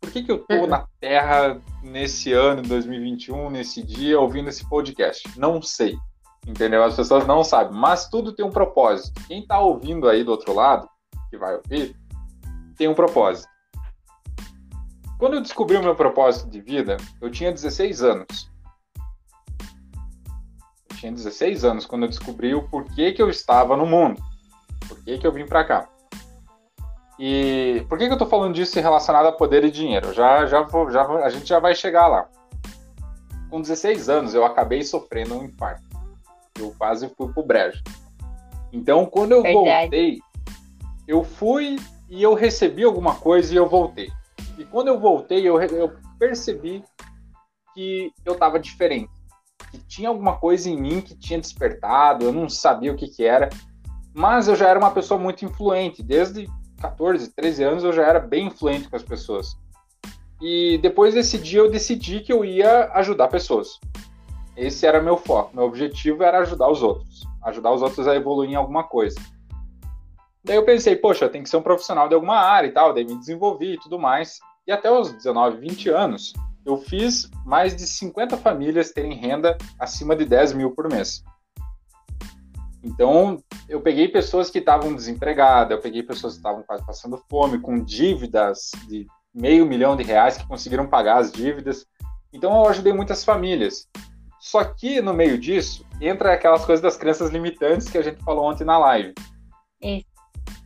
Por 0.00 0.12
que, 0.12 0.22
que 0.22 0.30
eu 0.30 0.36
estou 0.36 0.60
uhum. 0.60 0.66
na 0.68 0.86
Terra 1.00 1.60
nesse 1.82 2.32
ano, 2.32 2.62
2021, 2.62 3.50
nesse 3.50 3.82
dia, 3.82 4.18
ouvindo 4.18 4.48
esse 4.48 4.66
podcast? 4.68 5.28
Não 5.36 5.60
sei. 5.60 5.98
Entendeu? 6.46 6.84
As 6.84 6.94
pessoas 6.94 7.26
não 7.26 7.42
sabem. 7.42 7.76
Mas 7.76 8.08
tudo 8.08 8.32
tem 8.32 8.46
um 8.46 8.50
propósito. 8.50 9.20
Quem 9.26 9.40
está 9.40 9.58
ouvindo 9.58 10.08
aí 10.08 10.22
do 10.22 10.30
outro 10.30 10.54
lado, 10.54 10.88
que 11.30 11.36
vai 11.36 11.56
ouvir, 11.56 11.96
tem 12.76 12.86
um 12.86 12.94
propósito. 12.94 13.48
Quando 15.18 15.34
eu 15.34 15.42
descobri 15.42 15.76
o 15.76 15.82
meu 15.82 15.96
propósito 15.96 16.48
de 16.48 16.60
vida, 16.60 16.96
eu 17.20 17.28
tinha 17.28 17.50
16 17.50 18.02
anos. 18.04 18.48
Eu 20.88 20.96
tinha 20.96 21.10
16 21.10 21.64
anos 21.64 21.84
quando 21.84 22.02
eu 22.04 22.08
descobri 22.08 22.54
o 22.54 22.68
porquê 22.68 23.12
que 23.12 23.20
eu 23.20 23.28
estava 23.28 23.76
no 23.76 23.84
mundo. 23.84 24.22
Por 24.86 25.02
que, 25.02 25.18
que 25.18 25.26
eu 25.26 25.32
vim 25.32 25.44
para 25.44 25.64
cá. 25.64 25.88
E 27.18 27.84
por 27.88 27.98
que, 27.98 28.04
que 28.04 28.12
eu 28.12 28.14
estou 28.14 28.28
falando 28.28 28.54
disso 28.54 28.78
relacionado 28.78 29.26
a 29.26 29.32
poder 29.32 29.64
e 29.64 29.72
dinheiro? 29.72 30.14
Já, 30.14 30.46
já, 30.46 30.62
vou, 30.62 30.88
já 30.88 31.02
a 31.02 31.30
gente 31.30 31.48
já 31.48 31.58
vai 31.58 31.74
chegar 31.74 32.06
lá. 32.06 32.28
Com 33.50 33.60
16 33.60 34.08
anos, 34.08 34.34
eu 34.34 34.44
acabei 34.44 34.84
sofrendo 34.84 35.36
um 35.36 35.44
infarto. 35.44 35.82
Eu 36.56 36.72
quase 36.78 37.12
fui 37.16 37.32
pro 37.32 37.42
brejo. 37.42 37.82
Então, 38.72 39.04
quando 39.04 39.32
eu 39.32 39.42
Verdade. 39.42 39.80
voltei, 39.80 40.18
eu 41.08 41.24
fui 41.24 41.76
e 42.08 42.22
eu 42.22 42.34
recebi 42.34 42.84
alguma 42.84 43.16
coisa 43.16 43.52
e 43.52 43.56
eu 43.56 43.68
voltei. 43.68 44.12
E 44.58 44.64
quando 44.64 44.88
eu 44.88 44.98
voltei, 44.98 45.48
eu, 45.48 45.60
eu 45.60 45.96
percebi 46.18 46.82
que 47.74 48.12
eu 48.24 48.32
estava 48.32 48.58
diferente. 48.58 49.08
Que 49.70 49.78
tinha 49.78 50.08
alguma 50.08 50.36
coisa 50.36 50.68
em 50.68 50.80
mim 50.80 51.00
que 51.00 51.16
tinha 51.16 51.40
despertado, 51.40 52.24
eu 52.24 52.32
não 52.32 52.48
sabia 52.48 52.92
o 52.92 52.96
que, 52.96 53.06
que 53.06 53.24
era. 53.24 53.48
Mas 54.12 54.48
eu 54.48 54.56
já 54.56 54.68
era 54.68 54.78
uma 54.78 54.90
pessoa 54.90 55.20
muito 55.20 55.44
influente. 55.44 56.02
Desde 56.02 56.48
14, 56.80 57.32
13 57.34 57.62
anos 57.62 57.84
eu 57.84 57.92
já 57.92 58.04
era 58.04 58.18
bem 58.18 58.48
influente 58.48 58.88
com 58.88 58.96
as 58.96 59.02
pessoas. 59.02 59.56
E 60.40 60.78
depois 60.78 61.14
desse 61.14 61.38
dia 61.38 61.60
eu 61.60 61.70
decidi 61.70 62.20
que 62.20 62.32
eu 62.32 62.44
ia 62.44 62.90
ajudar 62.94 63.28
pessoas. 63.28 63.78
Esse 64.56 64.86
era 64.86 65.00
meu 65.00 65.16
foco. 65.16 65.54
Meu 65.54 65.64
objetivo 65.64 66.24
era 66.24 66.40
ajudar 66.40 66.68
os 66.68 66.82
outros. 66.82 67.22
Ajudar 67.44 67.72
os 67.72 67.80
outros 67.80 68.08
a 68.08 68.16
evoluir 68.16 68.50
em 68.50 68.56
alguma 68.56 68.82
coisa. 68.82 69.20
Daí 70.42 70.56
eu 70.56 70.64
pensei, 70.64 70.96
poxa, 70.96 71.28
tenho 71.28 71.44
que 71.44 71.50
ser 71.50 71.58
um 71.58 71.62
profissional 71.62 72.08
de 72.08 72.14
alguma 72.14 72.36
área 72.36 72.66
e 72.66 72.72
tal. 72.72 72.92
Daí 72.92 73.04
me 73.04 73.16
desenvolvi 73.16 73.74
e 73.74 73.78
tudo 73.78 73.98
mais. 73.98 74.40
E 74.68 74.72
até 74.72 74.92
os 74.92 75.10
19, 75.10 75.56
20 75.60 75.88
anos, 75.88 76.34
eu 76.66 76.76
fiz 76.76 77.30
mais 77.46 77.74
de 77.74 77.86
50 77.86 78.36
famílias 78.36 78.90
terem 78.90 79.14
renda 79.14 79.56
acima 79.80 80.14
de 80.14 80.26
10 80.26 80.52
mil 80.52 80.72
por 80.72 80.92
mês. 80.92 81.24
Então, 82.84 83.42
eu 83.66 83.80
peguei 83.80 84.08
pessoas 84.08 84.50
que 84.50 84.58
estavam 84.58 84.94
desempregadas, 84.94 85.70
eu 85.70 85.80
peguei 85.80 86.02
pessoas 86.02 86.34
que 86.34 86.40
estavam 86.40 86.62
quase 86.64 86.84
passando 86.84 87.16
fome, 87.30 87.58
com 87.58 87.82
dívidas 87.82 88.70
de 88.86 89.06
meio 89.34 89.64
milhão 89.64 89.96
de 89.96 90.02
reais 90.02 90.36
que 90.36 90.46
conseguiram 90.46 90.86
pagar 90.86 91.16
as 91.16 91.32
dívidas. 91.32 91.86
Então, 92.30 92.52
eu 92.52 92.68
ajudei 92.68 92.92
muitas 92.92 93.24
famílias. 93.24 93.88
Só 94.38 94.62
que, 94.64 95.00
no 95.00 95.14
meio 95.14 95.38
disso, 95.38 95.82
entra 95.98 96.34
aquelas 96.34 96.66
coisas 96.66 96.82
das 96.82 96.98
crenças 96.98 97.30
limitantes 97.30 97.88
que 97.88 97.96
a 97.96 98.02
gente 98.02 98.22
falou 98.22 98.44
ontem 98.44 98.64
na 98.64 98.76
live. 98.76 99.14
Isso. 99.80 100.04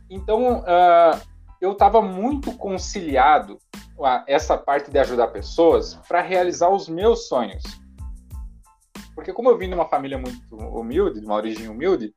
Então, 0.09 0.59
uh, 0.59 1.21
eu 1.61 1.71
estava 1.71 2.01
muito 2.01 2.51
conciliado 2.57 3.57
essa 4.27 4.57
parte 4.57 4.91
de 4.91 4.99
ajudar 4.99 5.27
pessoas 5.27 5.95
para 6.07 6.21
realizar 6.21 6.69
os 6.69 6.87
meus 6.87 7.27
sonhos. 7.27 7.63
Porque 9.15 9.33
como 9.33 9.49
eu 9.49 9.57
vim 9.57 9.67
de 9.67 9.75
uma 9.75 9.87
família 9.87 10.17
muito 10.17 10.55
humilde, 10.55 11.19
de 11.19 11.25
uma 11.25 11.35
origem 11.35 11.67
humilde, 11.67 12.13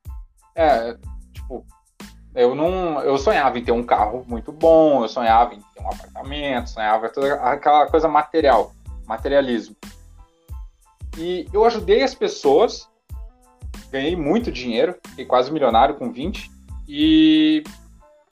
é, 0.54 0.96
tipo, 1.32 1.64
eu 2.34 2.54
não, 2.54 3.00
eu 3.00 3.16
sonhava 3.18 3.58
em 3.58 3.64
ter 3.64 3.72
um 3.72 3.82
carro 3.82 4.24
muito 4.26 4.52
bom, 4.52 5.02
eu 5.02 5.08
sonhava 5.08 5.54
em 5.54 5.60
ter 5.74 5.82
um 5.82 5.88
apartamento, 5.88 6.70
sonhava 6.70 7.08
toda 7.08 7.34
aquela 7.34 7.86
coisa 7.86 8.08
material, 8.08 8.72
materialismo. 9.06 9.76
E 11.18 11.48
eu 11.52 11.64
ajudei 11.64 12.02
as 12.02 12.14
pessoas, 12.14 12.88
ganhei 13.90 14.16
muito 14.16 14.52
dinheiro, 14.52 14.96
fiquei 15.08 15.24
quase 15.24 15.50
milionário 15.50 15.96
com 15.96 16.12
20, 16.12 16.50
e 16.88 17.64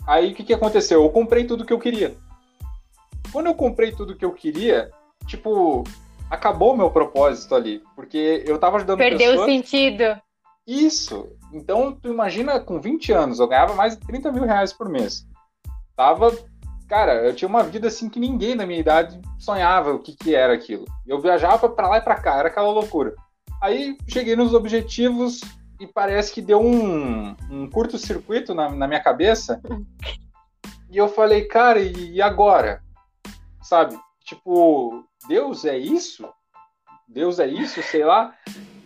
aí 0.07 0.33
o 0.33 0.35
que, 0.35 0.45
que 0.45 0.55
aconteceu? 0.55 1.03
Eu 1.03 1.11
comprei 1.11 1.45
tudo 1.45 1.65
que 1.65 1.73
eu 1.73 1.79
queria. 1.79 2.15
Quando 3.35 3.47
eu 3.47 3.55
comprei 3.57 3.91
tudo 3.91 4.15
que 4.15 4.25
eu 4.25 4.33
queria, 4.33 4.93
tipo, 5.27 5.83
acabou 6.31 6.73
o 6.73 6.77
meu 6.77 6.89
propósito 6.89 7.57
ali, 7.57 7.83
porque 7.97 8.45
eu 8.47 8.61
tava 8.61 8.77
ajudando 8.77 8.99
Perdeu 8.99 9.33
pessoas... 9.33 9.41
o 9.41 9.53
sentido. 9.53 10.05
Isso. 10.65 11.27
Então, 11.53 11.91
tu 12.01 12.13
imagina, 12.13 12.61
com 12.61 12.81
20 12.81 13.11
anos, 13.13 13.41
eu 13.41 13.49
ganhava 13.49 13.75
mais 13.75 13.99
de 13.99 14.07
30 14.07 14.31
mil 14.31 14.45
reais 14.45 14.73
por 14.73 14.89
mês. 14.89 15.27
Tava, 15.97 16.33
cara, 16.89 17.25
eu 17.25 17.35
tinha 17.35 17.49
uma 17.49 17.65
vida 17.65 17.89
assim 17.89 18.09
que 18.09 18.21
ninguém 18.21 18.57
da 18.57 18.65
minha 18.65 18.79
idade 18.79 19.21
sonhava 19.37 19.93
o 19.93 19.99
que 19.99 20.13
que 20.13 20.33
era 20.33 20.55
aquilo. 20.55 20.85
Eu 21.05 21.21
viajava 21.21 21.69
para 21.69 21.89
lá 21.89 21.99
e 21.99 22.03
para 22.03 22.15
cá, 22.15 22.39
era 22.39 22.47
aquela 22.47 22.71
loucura. 22.71 23.17
Aí, 23.61 23.99
cheguei 24.07 24.37
nos 24.37 24.55
objetivos 24.55 25.41
e 25.81 25.89
parece 25.89 26.33
que 26.33 26.41
deu 26.41 26.61
um, 26.61 27.35
um 27.51 27.69
curto-circuito 27.69 28.55
na, 28.55 28.71
na 28.71 28.87
minha 28.87 29.03
cabeça. 29.03 29.61
e 30.89 30.97
eu 30.97 31.09
falei, 31.09 31.47
cara, 31.47 31.81
e 31.81 32.23
agora? 32.23 32.84
Sabe? 33.65 33.99
Tipo, 34.25 35.05
Deus 35.27 35.65
é 35.65 35.77
isso? 35.77 36.29
Deus 37.09 37.39
é 37.39 37.47
isso? 37.47 37.83
Sei 37.83 38.05
lá. 38.05 38.35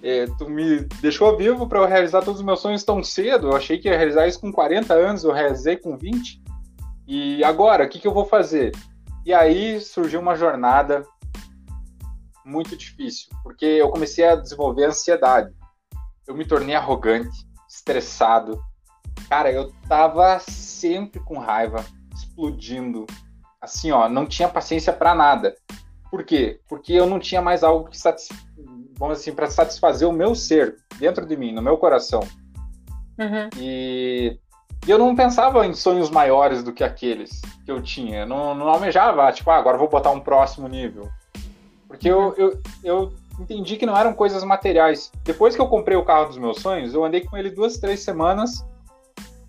É, 0.03 0.27
tu 0.39 0.49
me 0.49 0.81
deixou 1.01 1.37
vivo 1.37 1.67
para 1.67 1.81
eu 1.81 1.87
realizar 1.87 2.23
todos 2.23 2.41
os 2.41 2.47
meus 2.47 2.61
sonhos 2.61 2.85
tão 2.85 3.03
cedo. 3.03 3.49
Eu 3.49 3.57
achei 3.57 3.79
que 3.79 3.89
ia 3.89 3.97
realizar 3.97 4.27
isso 4.27 4.41
com 4.41 4.53
40 4.53 4.95
anos, 4.95 5.25
eu 5.25 5.33
realizei 5.33 5.77
com 5.77 5.97
20. 5.97 6.41
E 7.07 7.43
agora, 7.43 7.85
o 7.85 7.89
que, 7.89 7.99
que 7.99 8.07
eu 8.07 8.15
vou 8.15 8.25
fazer? 8.25 8.73
E 9.25 9.35
aí 9.35 9.81
surgiu 9.81 10.21
uma 10.21 10.37
jornada 10.37 11.05
muito 12.45 12.77
difícil, 12.77 13.29
porque 13.43 13.65
eu 13.65 13.91
comecei 13.91 14.25
a 14.25 14.37
desenvolver 14.37 14.87
ansiedade. 14.87 15.53
Eu 16.27 16.35
me 16.35 16.47
tornei 16.47 16.75
arrogante, 16.75 17.47
estressado. 17.69 18.61
Cara, 19.29 19.51
eu 19.51 19.73
tava 19.89 20.39
sempre 20.39 21.21
com 21.21 21.39
raiva, 21.39 21.85
explodindo, 22.15 23.07
assim, 23.61 23.91
ó, 23.91 24.09
não 24.09 24.27
tinha 24.27 24.49
paciência 24.49 24.93
para 24.93 25.15
nada. 25.15 25.55
Por 26.11 26.25
quê? 26.25 26.61
Porque 26.69 26.93
eu 26.93 27.07
não 27.07 27.19
tinha 27.19 27.43
mais 27.43 27.63
algo 27.63 27.89
que 27.89 27.99
satisf... 27.99 28.35
vamos 28.99 29.19
assim, 29.19 29.33
para 29.33 29.49
satisfazer 29.49 30.09
o 30.09 30.13
meu 30.13 30.35
ser 30.35 30.77
dentro 30.99 31.27
de 31.27 31.37
mim, 31.37 31.53
no 31.53 31.63
meu 31.63 31.77
coração. 31.77 32.21
Uhum. 33.19 33.51
E... 33.59 34.39
e 34.87 34.91
eu 34.91 34.99
não 34.99 35.15
pensava 35.15 35.67
em 35.67 35.75
sonhos 35.75 36.11
maiores 36.11 36.63
do 36.63 36.73
que 36.73 36.85
aqueles 36.85 37.43
que 37.65 37.71
eu 37.71 37.83
tinha. 37.83 38.21
Eu 38.21 38.27
não, 38.27 38.55
não 38.55 38.69
almejava, 38.69 39.31
tipo, 39.33 39.51
ah, 39.51 39.57
agora 39.57 39.77
vou 39.77 39.89
botar 39.89 40.11
um 40.11 40.21
próximo 40.21 40.69
nível. 40.69 41.09
Porque 41.87 42.09
eu, 42.09 42.35
eu, 42.37 42.63
eu 42.85 43.15
entendi 43.41 43.77
que 43.77 43.87
não 43.87 43.97
eram 43.97 44.13
coisas 44.13 44.45
materiais. 44.45 45.11
Depois 45.25 45.55
que 45.55 45.61
eu 45.61 45.69
comprei 45.69 45.97
o 45.97 46.05
carro 46.05 46.27
dos 46.27 46.39
meus 46.39 46.61
sonhos, 46.61 46.95
eu 46.95 47.05
andei 47.05 47.23
com 47.23 47.37
ele 47.37 47.51
duas, 47.51 47.79
três 47.79 48.01
semanas 48.01 48.65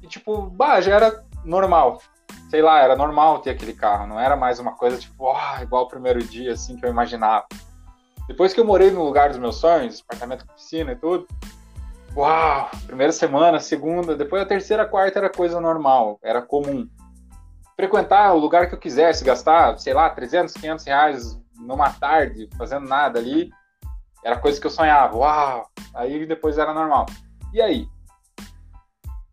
e, 0.02 0.08
tipo, 0.08 0.42
bah, 0.42 0.82
já 0.82 0.96
era 0.96 1.24
normal 1.46 2.02
sei 2.50 2.62
lá, 2.64 2.80
era 2.80 2.96
normal 2.96 3.40
ter 3.40 3.52
aquele 3.52 3.74
carro, 3.74 4.08
não 4.08 4.20
era 4.20 4.36
mais 4.36 4.60
uma 4.60 4.74
coisa 4.74 4.98
tipo, 4.98 5.32
oh, 5.32 5.62
igual 5.62 5.84
o 5.84 5.88
primeiro 5.88 6.22
dia, 6.24 6.54
assim, 6.54 6.76
que 6.76 6.86
eu 6.86 6.90
imaginava. 6.90 7.46
Depois 8.28 8.54
que 8.54 8.60
eu 8.60 8.66
morei 8.66 8.92
no 8.92 9.04
lugar 9.04 9.30
dos 9.30 9.38
meus 9.38 9.58
sonhos, 9.58 10.02
apartamento 10.02 10.46
com 10.46 10.54
piscina 10.54 10.92
e 10.92 10.96
tudo, 10.96 11.28
uau, 12.16 12.70
primeira 12.88 13.12
semana, 13.12 13.60
segunda, 13.60 14.16
depois 14.16 14.42
a 14.42 14.46
terceira, 14.46 14.86
quarta 14.86 15.20
era 15.20 15.30
coisa 15.30 15.62
normal, 15.62 16.20
era 16.24 16.42
comum. 16.42 16.88
Frequentar 17.76 18.34
o 18.34 18.40
lugar 18.40 18.68
que 18.68 18.76
eu 18.76 18.80
quisesse, 18.80 19.24
gastar, 19.24 19.78
sei 19.80 19.94
lá, 19.94 20.10
300, 20.10 20.54
500 20.56 20.86
reais 20.86 21.40
numa 21.56 21.92
tarde, 21.92 22.50
fazendo 22.58 22.88
nada 22.88 23.20
ali, 23.20 23.52
era 24.24 24.38
coisa 24.38 24.60
que 24.60 24.66
eu 24.66 24.72
sonhava, 24.72 25.16
uau, 25.18 25.70
aí 25.94 26.26
depois 26.26 26.58
era 26.58 26.74
normal. 26.74 27.06
E 27.54 27.62
aí? 27.62 27.88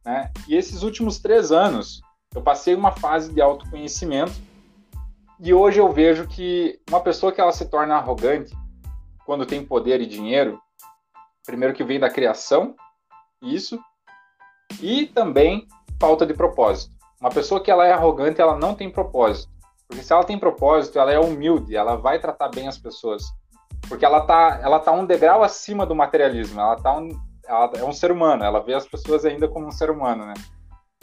Né? 0.05 0.31
E 0.47 0.55
esses 0.55 0.83
últimos 0.83 1.19
três 1.19 1.51
anos, 1.51 2.01
eu 2.35 2.43
passei 2.43 2.75
uma 2.75 2.93
fase 2.93 3.33
de 3.33 3.41
autoconhecimento 3.41 4.35
e 5.39 5.53
hoje 5.53 5.79
eu 5.79 5.93
vejo 5.93 6.27
que 6.27 6.81
uma 6.89 7.01
pessoa 7.01 7.31
que 7.31 7.41
ela 7.41 7.53
se 7.53 7.67
torna 7.67 7.97
arrogante 7.97 8.55
quando 9.25 9.45
tem 9.45 9.65
poder 9.65 10.01
e 10.01 10.07
dinheiro, 10.07 10.61
primeiro 11.45 11.75
que 11.75 11.85
vem 11.85 12.01
da 12.01 12.09
criação, 12.09 12.75
isso, 13.43 13.79
e 14.81 15.07
também 15.07 15.67
falta 16.01 16.25
de 16.25 16.33
propósito. 16.33 16.95
Uma 17.21 17.31
pessoa 17.31 17.61
que 17.63 17.71
ela 17.71 17.87
é 17.87 17.93
arrogante, 17.93 18.41
ela 18.41 18.57
não 18.57 18.75
tem 18.75 18.91
propósito. 18.91 19.53
Porque 19.89 20.03
se 20.03 20.13
ela 20.13 20.25
tem 20.25 20.39
propósito, 20.39 20.99
ela 20.99 21.13
é 21.13 21.19
humilde, 21.19 21.77
ela 21.77 21.97
vai 21.97 22.19
tratar 22.19 22.49
bem 22.49 22.69
as 22.69 22.79
pessoas. 22.79 23.25
Porque 23.89 24.05
ela 24.05 24.21
tá, 24.23 24.59
ela 24.63 24.79
tá 24.79 24.93
um 24.93 25.07
degrau 25.07 25.43
acima 25.43 25.87
do 25.87 25.95
materialismo, 25.95 26.61
ela 26.61 26.77
tá 26.77 26.97
um, 26.97 27.09
ela 27.47 27.71
é 27.77 27.85
um 27.85 27.93
ser 27.93 28.11
humano, 28.11 28.45
ela 28.45 28.61
vê 28.61 28.75
as 28.75 28.87
pessoas 28.87 29.25
ainda 29.25 29.49
como 29.49 29.67
um 29.67 29.71
ser 29.71 29.91
humano, 29.91 30.27
né? 30.27 30.35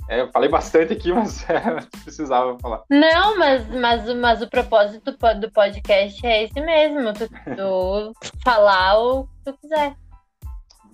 É, 0.10 0.22
eu 0.22 0.32
falei 0.32 0.50
bastante 0.50 0.94
aqui, 0.94 1.12
mas 1.14 1.48
é, 1.50 1.80
precisava 2.04 2.58
falar. 2.60 2.84
Não, 2.90 3.38
mas, 3.38 3.68
mas, 3.70 4.16
mas 4.16 4.42
o 4.42 4.50
propósito 4.50 5.16
do 5.40 5.52
podcast 5.52 6.26
é 6.26 6.44
esse 6.44 6.60
mesmo, 6.60 7.14
tu, 7.14 7.28
tu 7.56 8.14
falar 8.44 9.00
o 9.00 9.24
que 9.24 9.30
tu 9.46 9.58
quiser. 9.62 9.96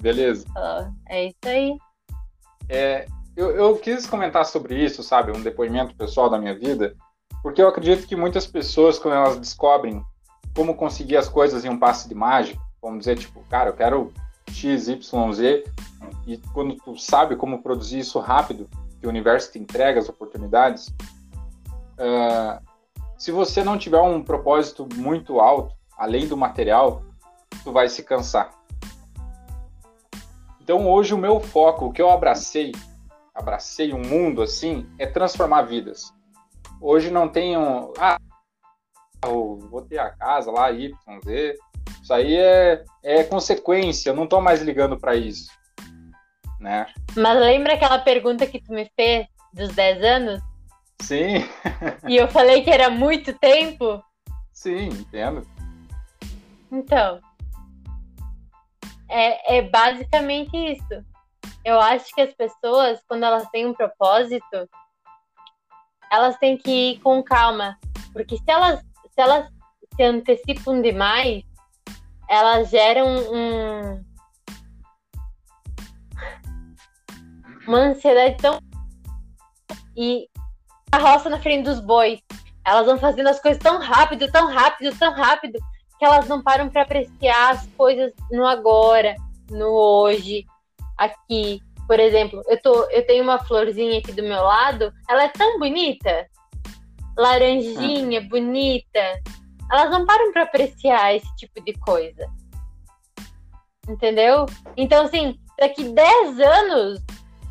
Beleza. 0.01 0.45
É 1.07 1.25
isso 1.25 1.37
aí. 1.45 1.77
É, 2.69 3.05
eu, 3.35 3.51
eu 3.51 3.77
quis 3.77 4.05
comentar 4.05 4.45
sobre 4.45 4.75
isso, 4.75 5.01
sabe? 5.01 5.31
Um 5.31 5.41
depoimento 5.41 5.95
pessoal 5.95 6.29
da 6.29 6.37
minha 6.37 6.57
vida, 6.57 6.95
porque 7.41 7.61
eu 7.61 7.67
acredito 7.67 8.07
que 8.07 8.15
muitas 8.15 8.45
pessoas, 8.45 8.99
quando 8.99 9.15
elas 9.15 9.39
descobrem 9.39 10.03
como 10.55 10.75
conseguir 10.75 11.17
as 11.17 11.27
coisas 11.27 11.65
em 11.65 11.69
um 11.69 11.79
passe 11.79 12.07
de 12.07 12.15
mágica, 12.15 12.59
vamos 12.81 12.99
dizer, 12.99 13.17
tipo, 13.17 13.41
cara, 13.49 13.69
eu 13.69 13.73
quero 13.73 14.13
X, 14.51 14.87
Y, 14.87 15.33
Z, 15.33 15.63
e 16.27 16.37
quando 16.53 16.75
tu 16.75 16.97
sabe 16.97 17.35
como 17.35 17.61
produzir 17.61 17.99
isso 17.99 18.19
rápido, 18.19 18.69
que 18.99 19.07
o 19.07 19.09
universo 19.09 19.51
te 19.51 19.59
entrega 19.59 19.99
as 19.99 20.09
oportunidades, 20.09 20.87
uh, 21.97 22.61
se 23.17 23.31
você 23.31 23.63
não 23.63 23.77
tiver 23.77 24.01
um 24.01 24.23
propósito 24.23 24.87
muito 24.95 25.39
alto, 25.39 25.75
além 25.97 26.27
do 26.27 26.37
material, 26.37 27.03
tu 27.63 27.71
vai 27.71 27.89
se 27.89 28.03
cansar. 28.03 28.51
Então 30.61 30.87
hoje 30.87 31.13
o 31.13 31.17
meu 31.17 31.39
foco, 31.39 31.87
o 31.87 31.91
que 31.91 32.01
eu 32.01 32.09
abracei, 32.09 32.71
abracei 33.33 33.93
um 33.93 34.01
mundo 34.01 34.41
assim, 34.41 34.87
é 34.97 35.05
transformar 35.05 35.63
vidas. 35.63 36.13
Hoje 36.79 37.11
não 37.11 37.27
tenho, 37.27 37.91
ah, 37.97 38.17
vou 39.25 39.81
ter 39.81 39.99
a 39.99 40.11
casa 40.11 40.51
lá, 40.51 40.71
Y, 40.71 40.93
Z. 41.25 41.57
Isso 42.01 42.13
aí 42.13 42.37
é, 42.37 42.85
é 43.03 43.23
consequência, 43.23 44.09
eu 44.11 44.15
não 44.15 44.23
estou 44.23 44.39
mais 44.39 44.61
ligando 44.61 44.97
para 44.97 45.15
isso. 45.15 45.49
Né? 46.59 46.85
Mas 47.15 47.39
lembra 47.39 47.73
aquela 47.73 47.99
pergunta 47.99 48.45
que 48.45 48.61
tu 48.61 48.73
me 48.73 48.89
fez 48.95 49.27
dos 49.53 49.69
10 49.69 50.03
anos? 50.03 50.41
Sim. 51.01 51.47
e 52.07 52.17
eu 52.17 52.27
falei 52.27 52.63
que 52.63 52.69
era 52.69 52.89
muito 52.89 53.33
tempo? 53.37 54.03
Sim, 54.51 54.87
entendo. 54.89 55.47
Então, 56.71 57.19
é, 59.09 59.57
é 59.57 59.61
basicamente 59.61 60.55
isso. 60.55 61.05
Eu 61.65 61.79
acho 61.79 62.13
que 62.13 62.21
as 62.21 62.33
pessoas, 62.33 63.01
quando 63.07 63.23
elas 63.23 63.49
têm 63.49 63.65
um 63.65 63.73
propósito, 63.73 64.69
elas 66.11 66.37
têm 66.37 66.57
que 66.57 66.71
ir 66.71 66.99
com 66.99 67.23
calma. 67.23 67.77
Porque 68.13 68.37
se 68.37 68.43
elas, 68.47 68.79
se 68.79 69.21
elas 69.21 69.49
se 69.95 70.03
antecipam 70.03 70.81
demais, 70.81 71.43
elas 72.29 72.69
geram 72.69 73.07
um, 73.33 74.05
uma 77.69 77.77
ansiedade 77.77 78.35
tão. 78.37 78.59
E 79.95 80.27
a 80.91 80.97
roça 80.97 81.29
na 81.29 81.39
frente 81.39 81.65
dos 81.65 81.79
bois. 81.79 82.19
Elas 82.65 82.85
vão 82.85 82.97
fazendo 82.97 83.27
as 83.27 83.39
coisas 83.39 83.61
tão 83.61 83.79
rápido, 83.79 84.29
tão 84.31 84.47
rápido, 84.47 84.97
tão 84.97 85.13
rápido, 85.13 85.59
que 85.97 86.05
elas 86.05 86.27
não 86.27 86.41
param 86.41 86.67
para 86.69 86.81
apreciar 86.81 87.51
as 87.51 87.67
coisas 87.77 88.11
no 88.31 88.45
agora, 88.45 89.15
no 89.51 89.67
hoje, 89.67 90.45
aqui. 90.97 91.61
Por 91.87 91.99
exemplo, 91.99 92.41
eu, 92.47 92.61
tô, 92.61 92.89
eu 92.89 93.05
tenho 93.05 93.23
uma 93.23 93.39
florzinha 93.39 93.99
aqui 93.99 94.11
do 94.11 94.23
meu 94.23 94.43
lado, 94.43 94.91
ela 95.07 95.23
é 95.23 95.29
tão 95.29 95.57
bonita, 95.57 96.27
laranjinha, 97.17 98.21
bonita. 98.21 98.99
Elas 99.71 99.91
não 99.91 100.05
param 100.05 100.31
para 100.31 100.43
apreciar 100.43 101.15
esse 101.15 101.35
tipo 101.35 101.63
de 101.63 101.73
coisa. 101.73 102.27
Entendeu? 103.87 104.45
Então, 104.77 105.05
assim, 105.05 105.39
daqui 105.57 105.83
10 105.83 106.39
anos, 106.39 107.01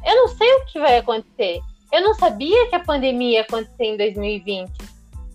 eu 0.05 0.17
não 0.17 0.29
sei 0.29 0.53
o 0.55 0.67
que 0.67 0.79
vai 0.79 0.99
acontecer. 0.99 1.61
Eu 1.93 2.03
não 2.03 2.15
sabia 2.15 2.69
que 2.69 2.77
a 2.77 2.81
pandemia 2.81 3.39
ia 3.39 3.41
acontecer 3.43 3.85
em 3.85 3.97
2020. 3.97 4.71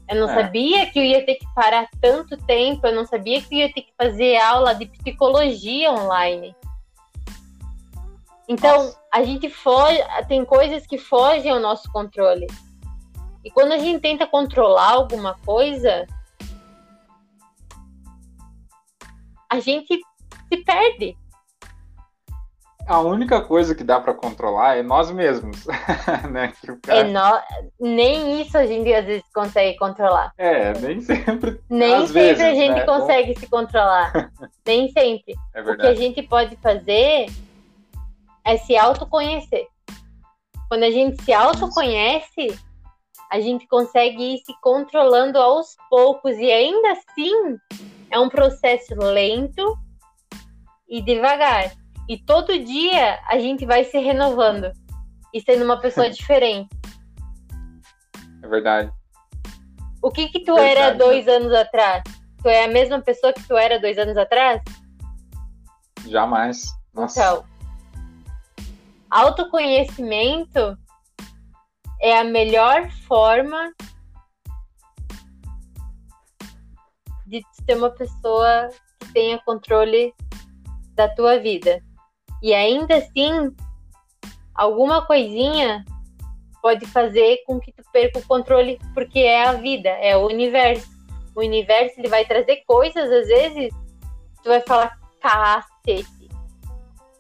Eu 0.10 0.20
não 0.20 0.30
é. 0.30 0.36
sabia 0.36 0.86
que 0.92 1.00
eu 1.00 1.04
ia 1.04 1.26
ter 1.26 1.36
que 1.36 1.48
parar 1.56 1.90
tanto 2.02 2.38
tempo. 2.38 2.86
Eu 2.86 2.96
não 2.96 3.06
sabia 3.06 3.42
que 3.42 3.56
eu 3.56 3.60
ia 3.60 3.74
ter 3.74 3.82
que 3.82 3.94
fazer 3.98 4.38
aula 4.38 4.74
de 4.74 4.86
psicologia 4.86 5.92
online. 5.92 6.56
Então, 8.48 8.86
Nossa. 8.86 9.00
a 9.12 9.24
gente 9.24 9.50
foge, 9.50 10.00
tem 10.28 10.44
coisas 10.44 10.86
que 10.86 10.98
fogem 10.98 11.52
ao 11.52 11.60
nosso 11.60 11.92
controle. 11.92 12.48
E 13.44 13.50
quando 13.50 13.72
a 13.72 13.78
gente 13.78 14.02
tenta 14.02 14.28
controlar 14.28 14.92
alguma 14.92 15.36
coisa, 15.40 16.06
a 19.50 19.60
gente 19.60 20.00
se 20.50 20.58
perde 20.64 21.18
a 22.88 23.00
única 23.00 23.42
coisa 23.42 23.74
que 23.74 23.84
dá 23.84 24.00
para 24.00 24.14
controlar 24.14 24.78
é 24.78 24.84
nós 24.84 25.10
mesmos, 25.12 25.66
né? 26.32 26.54
Cara... 26.82 27.00
É 27.00 27.04
no... 27.04 27.40
Nem 27.80 28.42
isso 28.42 28.58
a 28.58 28.66
gente 28.66 28.94
às 28.94 29.06
vezes 29.06 29.24
consegue 29.34 29.78
controlar. 29.78 30.34
É, 30.38 30.74
nem 30.80 31.02
sempre. 31.02 31.62
Nem 31.70 32.08
sempre 32.08 32.14
vezes, 32.14 32.44
a 32.44 32.54
gente 32.54 32.80
né? 32.80 32.86
consegue 32.86 33.34
Bom... 33.34 33.40
se 33.40 33.48
controlar. 33.48 34.32
nem 34.66 34.92
sempre. 34.92 35.36
É 35.54 35.62
o 35.62 35.78
que 35.78 35.88
a 35.88 35.96
gente 35.96 36.22
pode 36.24 36.56
fazer 36.58 37.28
é 38.46 38.58
se 38.58 38.76
autoconhecer. 38.76 39.68
Quando 40.68 40.84
a 40.84 40.92
gente 40.92 41.22
se 41.24 41.32
autoconhece, 41.32 42.60
a 43.32 43.40
gente 43.40 43.68
consegue 43.68 44.36
ir 44.36 44.40
se 44.40 44.54
controlando 44.62 45.40
aos 45.40 45.76
poucos 45.90 46.38
e 46.38 46.52
ainda 46.52 46.92
assim 46.92 47.58
é 48.12 48.20
um 48.20 48.30
processo 48.30 48.96
lento 48.96 49.78
e 50.88 51.02
devagar 51.02 51.72
e 52.08 52.18
todo 52.18 52.60
dia 52.60 53.20
a 53.28 53.40
gente 53.40 53.66
vai 53.66 53.84
se 53.84 53.98
renovando 53.98 54.72
e 55.34 55.42
sendo 55.42 55.64
uma 55.64 55.80
pessoa 55.80 56.10
diferente. 56.12 56.70
É 58.42 58.48
verdade. 58.48 58.92
O 60.02 60.12
que 60.12 60.28
que 60.28 60.44
tu 60.44 60.56
verdade, 60.56 60.78
era 60.78 60.96
dois 60.96 61.26
né? 61.26 61.34
anos 61.34 61.54
atrás? 61.54 62.04
Tu 62.42 62.50
é 62.50 62.66
a 62.66 62.68
mesma 62.68 63.02
pessoa 63.02 63.32
que 63.32 63.42
tu 63.48 63.56
era 63.56 63.80
dois 63.80 63.98
anos 63.98 64.18
atrás? 64.18 64.62
Jamais. 66.06 66.68
Nossa. 66.94 67.22
Então, 67.22 67.46
autoconhecimento 69.10 70.78
é 72.02 72.20
a 72.20 72.24
melhor 72.26 72.90
forma 73.08 73.72
de 77.26 77.42
ter 77.66 77.78
uma 77.78 77.90
pessoa 77.90 78.68
que 79.00 79.14
tenha 79.14 79.40
controle 79.46 80.14
da 80.96 81.08
tua 81.16 81.40
vida. 81.40 81.82
E 82.44 82.54
ainda 82.54 82.98
assim, 82.98 83.56
alguma 84.54 85.06
coisinha 85.06 85.86
pode 86.62 86.86
fazer 86.86 87.42
com 87.48 87.58
que 87.58 87.72
tu 87.72 87.82
perca 87.94 88.20
o 88.20 88.28
controle, 88.28 88.78
porque 88.94 89.20
é 89.20 89.48
a 89.48 89.54
vida, 89.54 89.88
é 89.88 90.18
o 90.18 90.26
universo. 90.26 90.92
O 91.34 91.40
universo 91.40 91.98
ele 91.98 92.10
vai 92.10 92.26
trazer 92.26 92.64
coisas, 92.68 93.10
às 93.10 93.28
vezes, 93.28 93.74
tu 94.44 94.50
vai 94.50 94.60
falar, 94.60 95.00
cacete, 95.22 96.30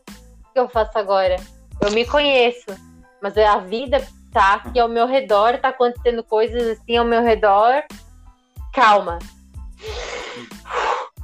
o 0.09 0.53
que 0.53 0.59
eu 0.59 0.67
faço 0.67 0.97
agora? 0.97 1.37
Eu 1.79 1.91
me 1.91 2.05
conheço, 2.05 2.77
mas 3.21 3.37
a 3.37 3.59
vida 3.59 4.05
tá 4.29 4.55
aqui 4.55 4.77
ao 4.77 4.89
meu 4.89 5.07
redor, 5.07 5.57
tá 5.57 5.69
acontecendo 5.69 6.21
coisas 6.21 6.77
assim 6.77 6.97
ao 6.97 7.05
meu 7.05 7.23
redor. 7.23 7.81
Calma. 8.73 9.19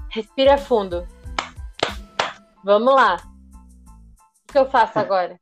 Respira 0.10 0.58
fundo. 0.58 1.06
Vamos 2.64 2.96
lá. 2.96 3.29
O 4.50 4.52
que 4.52 4.58
eu 4.58 4.70
faço 4.70 4.98
agora? 4.98 5.40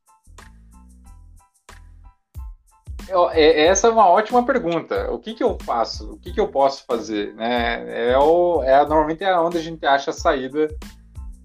É, 3.32 3.66
essa 3.66 3.86
é 3.86 3.90
uma 3.90 4.06
ótima 4.06 4.44
pergunta. 4.44 5.10
O 5.10 5.18
que, 5.18 5.32
que 5.32 5.42
eu 5.42 5.56
faço? 5.62 6.12
O 6.12 6.18
que, 6.18 6.30
que 6.30 6.38
eu 6.38 6.48
posso 6.48 6.84
fazer? 6.84 7.34
Né? 7.34 8.10
É, 8.10 8.18
o, 8.18 8.62
é 8.62 8.78
normalmente 8.84 9.24
é 9.24 9.34
onde 9.38 9.56
a 9.56 9.62
gente 9.62 9.86
acha 9.86 10.10
a 10.10 10.14
saída 10.14 10.68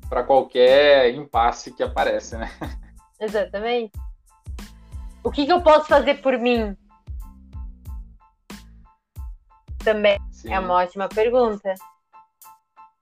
para 0.09 0.23
qualquer 0.23 1.13
impasse 1.15 1.71
que 1.71 1.81
aparece, 1.81 2.37
né? 2.37 2.51
Exatamente. 3.17 3.93
O 5.23 5.31
que, 5.31 5.45
que 5.45 5.53
eu 5.53 5.61
posso 5.61 5.87
fazer 5.87 6.15
por 6.15 6.37
mim? 6.37 6.75
Também 9.81 10.19
Sim. 10.31 10.51
é 10.51 10.59
uma 10.59 10.73
ótima 10.73 11.07
pergunta, 11.07 11.73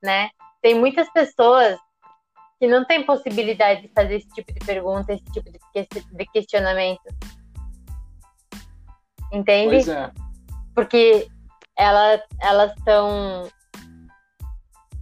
né? 0.03 0.29
Tem 0.61 0.75
muitas 0.75 1.09
pessoas 1.09 1.79
que 2.61 2.67
não 2.67 2.85
tem 2.85 3.03
possibilidade 3.03 3.81
de 3.81 3.87
fazer 3.87 4.17
esse 4.17 4.29
tipo 4.29 4.53
de 4.53 4.59
pergunta, 4.63 5.11
esse 5.11 5.23
tipo 5.23 5.49
de 6.15 6.25
questionamento. 6.27 7.01
Entende? 9.33 9.69
Pois 9.69 9.87
é. 9.87 10.11
Porque 10.75 11.27
ela, 11.75 12.21
elas 12.39 12.71
estão 12.77 13.47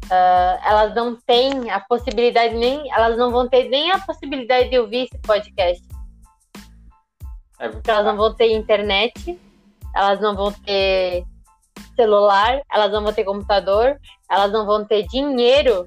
uh, 0.05 0.59
elas 0.63 0.95
não 0.95 1.17
têm 1.17 1.69
a 1.69 1.81
possibilidade 1.81 2.55
nem, 2.55 2.89
elas 2.93 3.17
não 3.17 3.29
vão 3.29 3.49
ter 3.49 3.67
nem 3.67 3.91
a 3.91 3.99
possibilidade 3.99 4.69
de 4.69 4.79
ouvir 4.79 5.03
esse 5.03 5.19
podcast. 5.19 5.85
É 7.59 7.67
Porque 7.67 7.91
elas 7.91 8.05
não 8.05 8.15
vão 8.15 8.33
ter 8.33 8.53
internet, 8.53 9.37
elas 9.93 10.21
não 10.21 10.33
vão 10.33 10.53
ter 10.53 11.25
celular, 11.97 12.61
elas 12.71 12.89
não 12.89 13.03
vão 13.03 13.11
ter 13.11 13.25
computador, 13.25 13.99
elas 14.31 14.49
não 14.49 14.65
vão 14.65 14.85
ter 14.85 15.05
dinheiro 15.07 15.85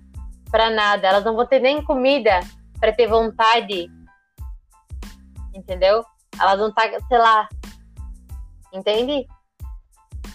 para 0.52 0.68
nada, 0.68 1.08
elas 1.08 1.24
não 1.24 1.34
vão 1.34 1.46
ter 1.46 1.58
nem 1.58 1.82
comida 1.82 2.40
para 2.78 2.92
ter 2.92 3.08
vontade. 3.08 3.90
Entendeu? 5.54 6.04
Elas 6.38 6.58
vão 6.58 6.68
estar, 6.68 6.90
tá, 6.90 6.98
sei 7.08 7.18
lá. 7.18 7.48
Entende? 8.72 9.26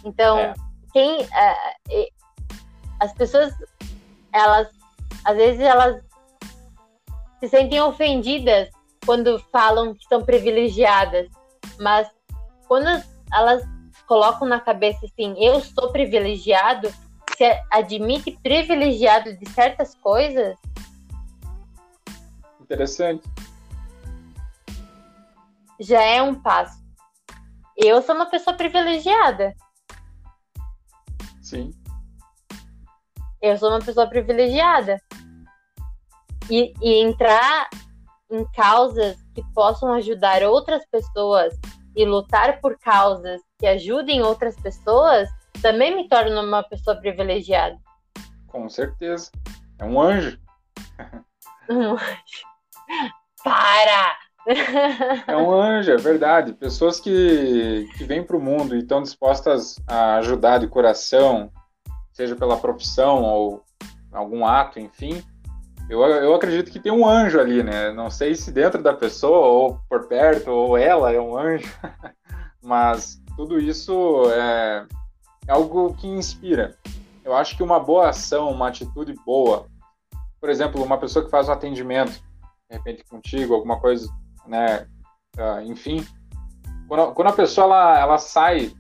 Então, 0.04 0.40
é. 0.40 0.54
quem. 0.92 1.22
Uh, 1.22 2.08
as 3.00 3.14
pessoas, 3.14 3.54
elas. 4.34 4.68
Às 5.24 5.38
vezes 5.38 5.62
elas 5.62 6.02
se 7.40 7.50
sentem 7.50 7.82
ofendidas 7.82 8.70
quando 9.06 9.40
falam 9.52 9.94
que 9.94 10.06
são 10.08 10.24
privilegiadas. 10.24 11.28
Mas 11.80 12.10
quando 12.68 12.88
elas 13.32 13.64
colocam 14.08 14.48
na 14.48 14.60
cabeça 14.60 15.06
assim, 15.06 15.36
eu 15.38 15.60
sou 15.62 15.92
privilegiado, 15.92 16.92
se 17.38 17.46
admite 17.70 18.32
privilegiado 18.42 19.38
de 19.38 19.48
certas 19.52 19.94
coisas. 19.94 20.58
Interessante. 22.60 23.30
Já 25.80 26.02
é 26.02 26.20
um 26.20 26.34
passo. 26.34 26.84
Eu 27.78 28.02
sou 28.02 28.16
uma 28.16 28.26
pessoa 28.26 28.58
privilegiada. 28.58 29.56
Sim. 31.40 31.72
Eu 33.40 33.56
sou 33.60 33.70
uma 33.70 33.80
pessoa 33.80 34.08
privilegiada. 34.08 35.00
E, 36.50 36.74
e 36.82 37.04
entrar 37.04 37.70
em 38.32 38.44
causas 38.54 39.16
que 39.36 39.44
possam 39.54 39.94
ajudar 39.94 40.42
outras 40.42 40.84
pessoas 40.88 41.54
e 41.96 42.04
lutar 42.04 42.60
por 42.62 42.80
causas 42.80 43.40
que 43.60 43.68
ajudem 43.68 44.24
outras 44.24 44.56
pessoas 44.60 45.30
também 45.62 45.96
me 45.96 46.08
torna 46.08 46.42
uma 46.42 46.64
pessoa 46.64 46.96
privilegiada. 46.96 47.78
Com 48.48 48.70
certeza. 48.70 49.32
É 49.80 49.86
um 49.86 50.00
anjo. 50.00 50.40
Um 51.70 51.92
anjo. 51.92 52.48
Para! 53.44 54.18
É 55.28 55.36
um 55.36 55.52
anjo, 55.52 55.92
é 55.92 55.98
verdade. 55.98 56.54
Pessoas 56.54 57.00
que, 57.00 57.88
que 57.98 58.04
vêm 58.06 58.24
para 58.24 58.38
o 58.38 58.42
mundo 58.42 58.76
e 58.76 58.80
estão 58.80 59.02
dispostas 59.02 59.76
a 59.86 60.16
ajudar 60.16 60.60
de 60.60 60.68
coração, 60.68 61.52
seja 62.14 62.36
pela 62.36 62.58
profissão 62.58 63.24
ou 63.24 63.64
algum 64.12 64.46
ato, 64.46 64.80
enfim. 64.80 65.22
Eu, 65.90 66.02
eu 66.02 66.34
acredito 66.34 66.72
que 66.72 66.80
tem 66.80 66.92
um 66.92 67.08
anjo 67.08 67.40
ali, 67.40 67.62
né? 67.62 67.92
Não 67.92 68.10
sei 68.10 68.36
se 68.36 68.52
dentro 68.52 68.82
da 68.82 68.94
pessoa, 68.94 69.48
ou 69.48 69.80
por 69.90 70.08
perto, 70.08 70.50
ou 70.50 70.78
ela 70.78 71.12
é 71.12 71.20
um 71.20 71.38
anjo, 71.38 71.72
mas 72.64 73.22
tudo 73.36 73.60
isso 73.60 74.24
é, 74.32 74.86
é 75.48 75.52
algo 75.52 75.94
que 75.94 76.08
inspira. 76.08 76.78
Eu 77.24 77.36
acho 77.36 77.56
que 77.56 77.64
uma 77.64 77.80
boa 77.80 78.10
ação, 78.10 78.52
uma 78.52 78.68
atitude 78.68 79.14
boa, 79.26 79.68
por 80.40 80.50
exemplo, 80.50 80.84
uma 80.84 80.98
pessoa 80.98 81.26
que 81.26 81.32
faz 81.32 81.50
um 81.50 81.52
atendimento, 81.52 82.14
de 82.70 82.78
repente 82.78 83.04
contigo, 83.06 83.54
alguma 83.54 83.80
coisa, 83.80 84.10
né? 84.46 84.88
Uh, 85.38 85.62
enfim, 85.64 86.06
quando, 86.88 87.14
quando 87.14 87.28
a 87.28 87.34
pessoa 87.34 87.66
ela, 87.66 88.00
ela 88.00 88.18
sai, 88.18 88.74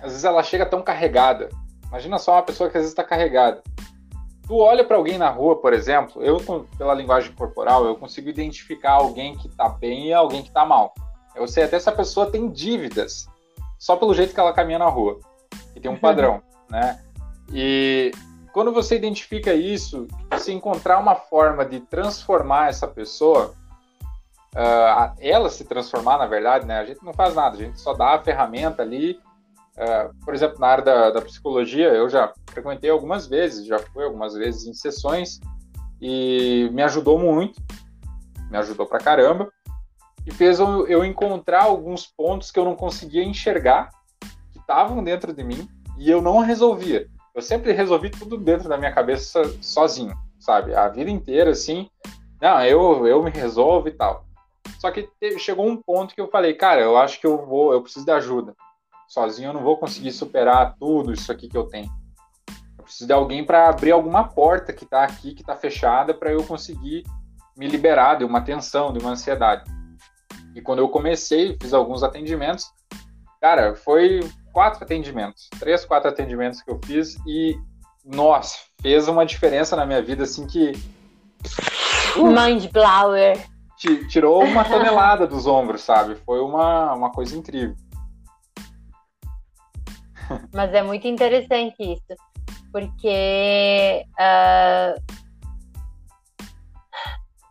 às 0.00 0.10
vezes 0.10 0.24
ela 0.24 0.42
chega 0.42 0.66
tão 0.66 0.82
carregada. 0.82 1.48
Imagina 1.86 2.18
só 2.18 2.32
uma 2.32 2.42
pessoa 2.42 2.68
que 2.68 2.76
às 2.76 2.82
vezes 2.82 2.92
está 2.92 3.04
carregada 3.04 3.62
tu 4.46 4.56
olha 4.58 4.84
para 4.84 4.96
alguém 4.96 5.18
na 5.18 5.30
rua, 5.30 5.56
por 5.56 5.72
exemplo, 5.72 6.22
eu 6.22 6.38
pela 6.76 6.94
linguagem 6.94 7.32
corporal, 7.32 7.86
eu 7.86 7.96
consigo 7.96 8.28
identificar 8.28 8.92
alguém 8.92 9.36
que 9.36 9.48
tá 9.48 9.68
bem 9.68 10.08
e 10.08 10.12
alguém 10.12 10.42
que 10.42 10.50
tá 10.50 10.64
mal. 10.64 10.94
Eu 11.34 11.48
sei 11.48 11.64
até 11.64 11.78
se 11.78 11.88
a 11.88 11.92
pessoa 11.92 12.30
tem 12.30 12.50
dívidas, 12.50 13.26
só 13.78 13.96
pelo 13.96 14.14
jeito 14.14 14.34
que 14.34 14.40
ela 14.40 14.52
caminha 14.52 14.78
na 14.78 14.88
rua, 14.88 15.18
que 15.74 15.80
tem 15.80 15.90
um 15.90 15.98
padrão, 15.98 16.42
né? 16.70 16.98
E 17.52 18.10
quando 18.52 18.72
você 18.72 18.96
identifica 18.96 19.52
isso, 19.52 20.06
você 20.30 20.52
encontrar 20.52 20.98
uma 20.98 21.14
forma 21.14 21.66
de 21.66 21.80
transformar 21.80 22.70
essa 22.70 22.88
pessoa, 22.88 23.54
uh, 24.54 25.12
ela 25.20 25.50
se 25.50 25.64
transformar, 25.64 26.16
na 26.16 26.26
verdade, 26.26 26.64
né? 26.64 26.78
A 26.78 26.84
gente 26.86 27.04
não 27.04 27.12
faz 27.12 27.34
nada, 27.34 27.56
a 27.56 27.58
gente 27.58 27.78
só 27.78 27.92
dá 27.92 28.14
a 28.14 28.22
ferramenta 28.22 28.80
ali 28.80 29.20
Uh, 29.74 30.14
por 30.24 30.32
exemplo, 30.32 30.60
na 30.60 30.68
área 30.68 30.84
da, 30.84 31.10
da, 31.10 31.20
psicologia, 31.20 31.88
eu 31.88 32.08
já 32.08 32.32
frequentei 32.48 32.88
algumas 32.88 33.26
vezes, 33.26 33.66
já 33.66 33.80
fui 33.80 34.04
algumas 34.04 34.34
vezes 34.34 34.66
em 34.66 34.72
sessões 34.72 35.40
e 36.00 36.70
me 36.72 36.80
ajudou 36.80 37.18
muito, 37.18 37.60
me 38.48 38.56
ajudou 38.56 38.86
pra 38.86 39.00
caramba 39.00 39.52
e 40.24 40.30
fez 40.30 40.60
eu, 40.60 41.04
encontrar 41.04 41.64
alguns 41.64 42.06
pontos 42.06 42.52
que 42.52 42.58
eu 42.58 42.64
não 42.64 42.76
conseguia 42.76 43.24
enxergar, 43.24 43.90
estavam 44.64 45.02
dentro 45.04 45.32
de 45.32 45.44
mim 45.44 45.68
e 45.98 46.10
eu 46.10 46.20
não 46.20 46.38
resolvia. 46.40 47.06
Eu 47.34 47.42
sempre 47.42 47.72
resolvi 47.72 48.10
tudo 48.10 48.36
dentro 48.36 48.68
da 48.68 48.76
minha 48.76 48.92
cabeça 48.92 49.44
sozinho, 49.60 50.14
sabe? 50.38 50.74
A 50.74 50.88
vida 50.88 51.10
inteira, 51.10 51.50
assim, 51.50 51.88
não, 52.40 52.62
eu, 52.64 53.06
eu 53.06 53.22
me 53.22 53.30
resolvo 53.30 53.88
e 53.88 53.92
tal. 53.92 54.24
Só 54.78 54.90
que 54.90 55.08
chegou 55.38 55.66
um 55.66 55.76
ponto 55.76 56.14
que 56.14 56.20
eu 56.20 56.28
falei, 56.28 56.54
cara, 56.54 56.80
eu 56.80 56.96
acho 56.96 57.20
que 57.20 57.26
eu 57.26 57.44
vou, 57.44 57.72
eu 57.72 57.82
preciso 57.82 58.04
de 58.04 58.12
ajuda 58.12 58.54
sozinho 59.14 59.50
eu 59.50 59.52
não 59.52 59.62
vou 59.62 59.76
conseguir 59.76 60.10
superar 60.10 60.74
tudo 60.76 61.12
isso 61.12 61.30
aqui 61.30 61.48
que 61.48 61.56
eu 61.56 61.64
tenho. 61.64 61.88
Eu 62.76 62.84
preciso 62.84 63.06
de 63.06 63.12
alguém 63.12 63.44
para 63.44 63.68
abrir 63.68 63.92
alguma 63.92 64.24
porta 64.24 64.72
que 64.72 64.84
está 64.84 65.04
aqui, 65.04 65.34
que 65.34 65.42
está 65.42 65.56
fechada, 65.56 66.12
para 66.12 66.32
eu 66.32 66.42
conseguir 66.44 67.04
me 67.56 67.68
liberar 67.68 68.16
de 68.16 68.24
uma 68.24 68.40
tensão, 68.40 68.92
de 68.92 68.98
uma 68.98 69.12
ansiedade. 69.12 69.64
E 70.54 70.60
quando 70.60 70.80
eu 70.80 70.88
comecei, 70.88 71.56
fiz 71.60 71.72
alguns 71.72 72.02
atendimentos, 72.02 72.72
cara, 73.40 73.74
foi 73.76 74.20
quatro 74.54 74.84
atendimentos, 74.84 75.48
três, 75.58 75.84
quatro 75.84 76.08
atendimentos 76.08 76.62
que 76.62 76.70
eu 76.70 76.80
fiz 76.82 77.16
e, 77.26 77.58
nossa, 78.04 78.56
fez 78.80 79.08
uma 79.08 79.26
diferença 79.26 79.74
na 79.74 79.84
minha 79.84 80.00
vida, 80.00 80.22
assim, 80.22 80.46
que... 80.46 80.72
Uh, 82.16 82.26
Mind 82.30 82.70
blower. 82.70 83.36
Tirou 84.08 84.44
uma 84.44 84.64
tonelada 84.64 85.26
dos 85.26 85.46
ombros, 85.48 85.82
sabe? 85.82 86.14
Foi 86.24 86.40
uma, 86.40 86.94
uma 86.94 87.10
coisa 87.10 87.36
incrível. 87.36 87.74
Mas 90.54 90.72
é 90.72 90.82
muito 90.82 91.06
interessante 91.08 91.76
isso, 91.80 92.16
porque 92.72 94.06
uh, 94.12 95.02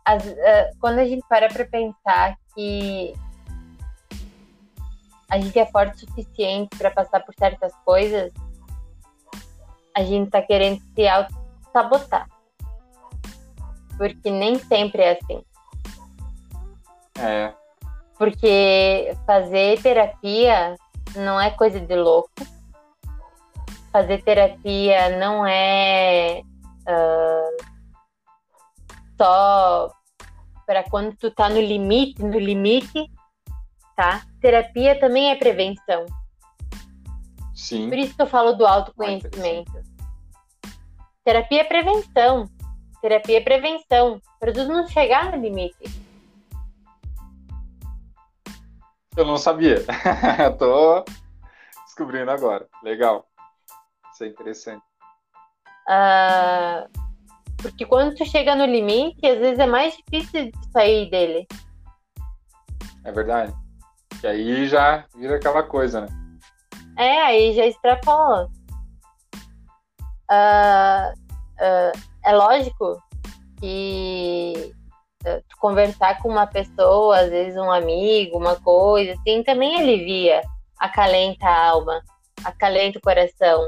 as, 0.06 0.26
uh, 0.26 0.78
quando 0.80 0.98
a 0.98 1.04
gente 1.04 1.22
para 1.28 1.48
para 1.48 1.66
pensar 1.66 2.34
que 2.54 3.12
a 5.30 5.38
gente 5.38 5.58
é 5.58 5.66
forte 5.66 5.96
o 5.96 6.08
suficiente 6.08 6.76
para 6.76 6.90
passar 6.90 7.20
por 7.20 7.34
certas 7.34 7.72
coisas, 7.84 8.32
a 9.96 10.02
gente 10.02 10.26
está 10.26 10.42
querendo 10.42 10.80
se 10.94 11.06
auto-sabotar. 11.06 12.28
Porque 13.96 14.30
nem 14.30 14.58
sempre 14.58 15.02
é 15.02 15.18
assim. 15.18 15.44
É. 17.18 17.52
Porque 18.18 19.16
fazer 19.26 19.80
terapia 19.80 20.76
não 21.16 21.40
é 21.40 21.50
coisa 21.50 21.80
de 21.80 21.94
louco 21.94 22.54
fazer 23.94 24.24
terapia 24.24 25.16
não 25.18 25.46
é 25.46 26.42
uh, 26.80 27.64
só 29.16 29.88
para 30.66 30.82
quando 30.82 31.14
tu 31.14 31.30
tá 31.30 31.48
no 31.48 31.60
limite, 31.60 32.20
no 32.20 32.36
limite, 32.36 33.08
tá? 33.96 34.22
Terapia 34.40 34.98
também 34.98 35.30
é 35.30 35.36
prevenção. 35.36 36.06
Sim. 37.54 37.88
Por 37.88 37.98
isso 37.98 38.14
que 38.14 38.22
eu 38.22 38.26
falo 38.26 38.52
do 38.52 38.66
autoconhecimento. 38.66 39.72
Terapia 41.24 41.62
é 41.62 41.64
prevenção. 41.64 42.48
Terapia 43.00 43.38
é 43.38 43.40
prevenção. 43.40 44.20
Para 44.38 44.52
tudo 44.52 44.72
não 44.72 44.86
chegar 44.86 45.32
no 45.32 45.40
limite. 45.40 46.04
Eu 49.16 49.24
não 49.24 49.36
sabia. 49.36 49.84
Tô 50.58 51.04
descobrindo 51.84 52.30
agora. 52.30 52.68
Legal. 52.82 53.26
Isso 54.12 54.24
é 54.24 54.26
interessante. 54.26 54.82
Uh, 55.88 56.88
porque 57.62 57.86
quando 57.86 58.16
tu 58.16 58.24
chega 58.26 58.54
no 58.54 58.66
limite, 58.66 59.24
às 59.26 59.38
vezes 59.38 59.58
é 59.58 59.66
mais 59.66 59.96
difícil 59.96 60.50
de 60.50 60.72
sair 60.72 61.08
dele. 61.08 61.46
É 63.04 63.12
verdade. 63.12 63.54
Que 64.20 64.26
aí 64.26 64.68
já 64.68 65.04
vira 65.16 65.36
aquela 65.36 65.62
coisa, 65.62 66.02
né? 66.02 66.08
É, 66.96 67.22
aí 67.22 67.54
já 67.54 67.66
extrapola. 67.66 68.48
Uh, 70.30 71.12
uh, 71.60 72.00
é 72.24 72.32
lógico 72.32 72.98
que 73.60 74.74
tu 75.48 75.56
conversar 75.58 76.20
com 76.20 76.28
uma 76.28 76.46
pessoa, 76.46 77.18
às 77.18 77.30
vezes 77.30 77.56
um 77.56 77.70
amigo, 77.70 78.38
uma 78.38 78.56
coisa, 78.56 79.12
assim, 79.12 79.42
também 79.42 79.80
alivia, 79.80 80.42
acalenta 80.78 81.46
a 81.46 81.68
alma, 81.70 82.02
acalenta 82.44 82.98
o 82.98 83.02
coração. 83.02 83.66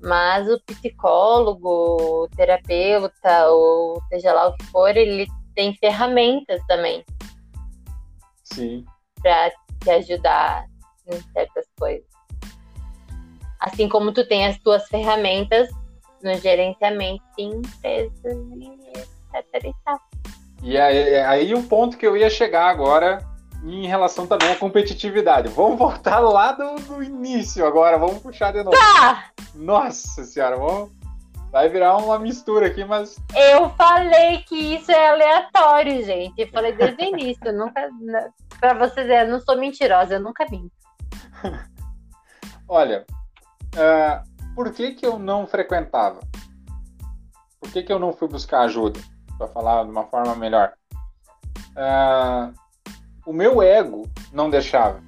Mas 0.00 0.48
o 0.48 0.60
psicólogo, 0.66 2.24
o 2.24 2.28
terapeuta, 2.36 3.48
ou 3.48 4.00
seja 4.08 4.32
lá 4.32 4.48
o 4.48 4.56
que 4.56 4.64
for, 4.66 4.94
ele 4.96 5.26
tem 5.54 5.74
ferramentas 5.76 6.60
também. 6.66 7.04
Sim. 8.44 8.84
Para 9.22 9.50
te 9.84 9.90
ajudar 9.90 10.64
em 11.06 11.20
certas 11.32 11.66
coisas. 11.78 12.06
Assim 13.60 13.88
como 13.88 14.12
tu 14.12 14.26
tem 14.26 14.46
as 14.46 14.58
tuas 14.58 14.88
ferramentas 14.88 15.68
no 16.22 16.34
gerenciamento 16.36 17.22
de 17.36 17.44
empresas 17.44 18.36
e 18.56 19.38
etc 19.38 19.64
e 19.64 19.74
tal. 19.84 19.98
E 20.62 20.78
aí, 20.78 21.16
aí 21.16 21.54
um 21.54 21.62
ponto 21.62 21.96
que 21.96 22.06
eu 22.06 22.16
ia 22.16 22.30
chegar 22.30 22.68
agora 22.68 23.24
em 23.62 23.86
relação 23.86 24.26
também 24.26 24.50
à 24.50 24.56
competitividade. 24.56 25.48
Vamos 25.48 25.78
voltar 25.78 26.20
lá 26.20 26.52
do, 26.52 26.76
do 26.76 27.02
início 27.02 27.66
agora, 27.66 27.98
vamos 27.98 28.18
puxar 28.18 28.52
de 28.52 28.62
novo. 28.62 28.76
Tá! 28.76 29.30
Nossa 29.54 30.24
senhora, 30.24 30.56
vamos... 30.56 30.90
vai 31.54 31.68
virar 31.68 31.96
uma 31.98 32.18
mistura 32.18 32.66
aqui, 32.66 32.84
mas. 32.84 33.16
Eu 33.32 33.70
falei 33.70 34.38
que 34.42 34.74
isso 34.74 34.90
é 34.90 35.08
aleatório, 35.08 36.04
gente. 36.04 36.42
Eu 36.42 36.48
falei 36.48 36.72
desde 36.72 37.00
o 37.00 37.06
início. 37.14 37.52
Nunca. 37.52 37.88
Pra 38.58 38.74
vocês 38.74 39.08
eu 39.08 39.28
não 39.28 39.40
sou 39.40 39.56
mentirosa, 39.56 40.14
eu 40.14 40.20
nunca 40.20 40.44
minto. 40.50 40.72
Olha, 42.68 43.06
uh, 43.76 44.54
por 44.54 44.72
que, 44.72 44.94
que 44.94 45.06
eu 45.06 45.16
não 45.16 45.46
frequentava? 45.46 46.18
Por 47.60 47.70
que, 47.70 47.84
que 47.84 47.92
eu 47.92 48.00
não 48.00 48.12
fui 48.12 48.26
buscar 48.26 48.62
ajuda? 48.62 48.98
para 49.36 49.48
falar 49.48 49.84
de 49.84 49.90
uma 49.90 50.04
forma 50.04 50.34
melhor. 50.36 50.72
Uh, 51.76 52.54
o 53.26 53.32
meu 53.32 53.60
ego 53.62 54.08
não 54.32 54.48
deixava. 54.48 55.02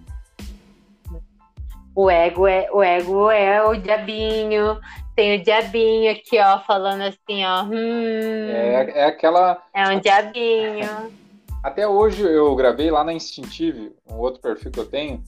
O 1.95 2.11
ego 2.11 2.47
é 2.47 2.69
o 2.73 2.83
ego 2.83 3.31
é 3.31 3.63
o 3.65 3.75
diabinho. 3.77 4.81
Tem 5.17 5.41
o 5.41 5.43
diabinho 5.43 6.13
aqui, 6.13 6.39
ó, 6.39 6.61
falando 6.61 7.03
assim, 7.03 7.45
ó. 7.45 7.65
Hum, 7.65 8.49
é, 8.49 8.93
é 8.95 9.05
aquela. 9.07 9.63
É 9.75 9.89
um 9.89 9.99
diabinho. 9.99 11.13
Até 11.65 11.89
hoje 11.89 12.23
eu 12.23 12.55
gravei 12.55 12.91
lá 12.91 13.03
na 13.03 13.13
Instintive, 13.13 13.93
um 14.09 14.17
outro 14.17 14.41
perfil 14.41 14.71
que 14.71 14.79
eu 14.79 14.87
tenho, 14.87 15.25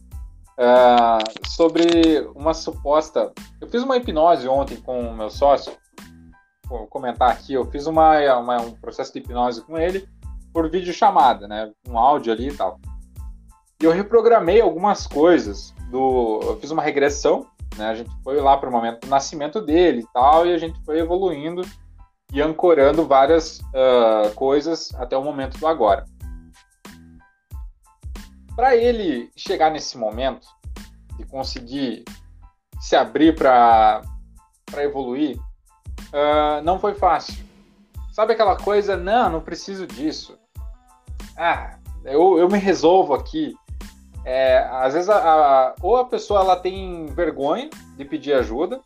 uh, 0.59 1.49
sobre 1.49 2.21
uma 2.37 2.55
suposta. 2.55 3.33
Eu 3.61 3.69
fiz 3.69 3.83
uma 3.83 3.97
hipnose 3.97 4.47
ontem 4.47 4.77
com 4.77 5.01
o 5.01 5.17
meu 5.17 5.31
sócio 5.31 5.73
vou 6.69 6.87
comentar 6.87 7.31
aqui, 7.31 7.55
eu 7.55 7.65
fiz 7.71 7.87
uma, 7.87 8.19
uma, 8.37 8.61
um 8.61 8.73
processo 8.73 9.13
de 9.13 9.21
hipnose 9.21 9.63
com 9.63 9.79
ele 9.79 10.07
por 10.53 10.71
vídeo 10.71 10.93
chamada, 10.93 11.49
né? 11.49 11.73
Um 11.89 11.99
áudio 11.99 12.33
ali 12.33 12.49
e 12.49 12.55
tal. 12.55 12.79
E 13.81 13.85
eu 13.85 13.93
reprogramei 13.93 14.61
algumas 14.61 15.07
coisas 15.07 15.75
do. 15.91 16.41
Eu 16.43 16.59
fiz 16.61 16.71
uma 16.71 16.83
regressão, 16.83 17.47
né? 17.79 17.89
A 17.89 17.95
gente 17.95 18.11
foi 18.23 18.41
lá 18.41 18.57
para 18.57 18.69
o 18.69 18.73
momento 18.73 19.01
do 19.01 19.07
nascimento 19.07 19.61
dele 19.61 20.01
e 20.01 20.13
tal, 20.13 20.47
e 20.47 20.53
a 20.53 20.59
gente 20.59 20.79
foi 20.85 20.99
evoluindo 20.99 21.63
e 22.33 22.43
ancorando 22.43 23.07
várias 23.07 23.61
uh, 23.61 24.35
coisas 24.35 24.93
até 24.97 25.17
o 25.17 25.23
momento 25.23 25.59
do 25.59 25.67
agora. 25.67 26.05
Para 28.55 28.77
ele 28.77 29.31
chegar 29.37 29.71
nesse 29.71 29.97
momento 29.97 30.47
e 31.19 31.25
conseguir 31.25 32.05
se 32.81 32.97
abrir 32.97 33.35
para 33.35 34.03
evoluir, 34.77 35.39
uh, 35.39 36.63
não 36.63 36.79
foi 36.79 36.95
fácil. 36.95 37.47
Sabe 38.13 38.33
aquela 38.33 38.57
coisa, 38.57 38.97
não, 38.97 39.31
não 39.31 39.41
preciso 39.41 39.87
disso. 39.87 40.37
Ah, 41.37 41.79
eu, 42.05 42.37
eu 42.39 42.49
me 42.49 42.59
resolvo 42.59 43.15
aqui. 43.15 43.55
É, 44.25 44.59
às 44.71 44.95
vezes, 44.95 45.09
a, 45.09 45.17
a, 45.17 45.75
ou 45.81 45.97
a 45.97 46.05
pessoa 46.05 46.41
ela 46.41 46.57
tem 46.57 47.07
vergonha 47.07 47.71
de 47.97 48.05
pedir 48.05 48.35
ajuda, 48.35 48.81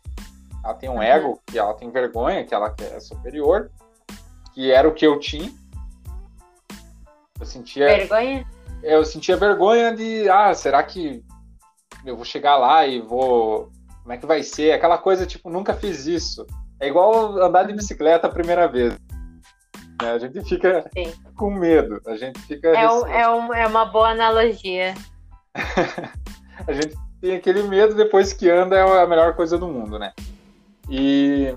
ela 0.63 0.73
tem 0.73 0.89
um 0.89 0.95
uhum. 0.95 1.01
ego 1.01 1.41
que 1.45 1.59
ela 1.59 1.73
tem 1.73 1.89
vergonha, 1.89 2.45
que 2.45 2.53
ela 2.53 2.73
é 2.79 2.99
superior, 2.99 3.69
que 4.53 4.71
era 4.71 4.87
o 4.87 4.93
que 4.93 5.05
eu 5.05 5.19
tinha. 5.19 5.51
Eu 7.39 7.45
sentia. 7.45 7.85
Vergonha? 7.85 8.47
Eu 8.81 9.03
sentia 9.03 9.35
vergonha 9.35 9.95
de, 9.95 10.29
ah, 10.29 10.53
será 10.53 10.81
que 10.83 11.23
eu 12.05 12.15
vou 12.15 12.25
chegar 12.25 12.57
lá 12.57 12.85
e 12.85 13.01
vou. 13.01 13.71
Como 14.01 14.13
é 14.13 14.17
que 14.17 14.25
vai 14.25 14.43
ser? 14.43 14.73
Aquela 14.73 14.97
coisa 14.97 15.25
tipo, 15.25 15.49
nunca 15.49 15.73
fiz 15.73 16.05
isso. 16.05 16.45
É 16.79 16.87
igual 16.87 17.41
andar 17.41 17.63
de 17.63 17.73
bicicleta 17.73 18.27
a 18.27 18.31
primeira 18.31 18.67
vez. 18.67 18.97
Né? 20.01 20.11
A 20.11 20.17
gente 20.17 20.41
fica 20.43 20.89
Sim. 20.93 21.13
com 21.37 21.51
medo. 21.51 22.01
A 22.05 22.17
gente 22.17 22.39
fica. 22.41 22.69
É, 22.69 22.89
um, 22.89 23.07
é, 23.07 23.29
um, 23.29 23.53
é 23.53 23.67
uma 23.67 23.85
boa 23.85 24.09
analogia. 24.09 24.93
a 26.67 26.73
gente 26.73 26.95
tem 27.21 27.35
aquele 27.35 27.63
medo 27.63 27.95
depois 27.95 28.33
que 28.33 28.49
anda 28.49 28.75
é 28.75 29.01
a 29.01 29.07
melhor 29.07 29.35
coisa 29.35 29.57
do 29.57 29.67
mundo, 29.67 29.97
né? 29.97 30.13
E 30.89 31.55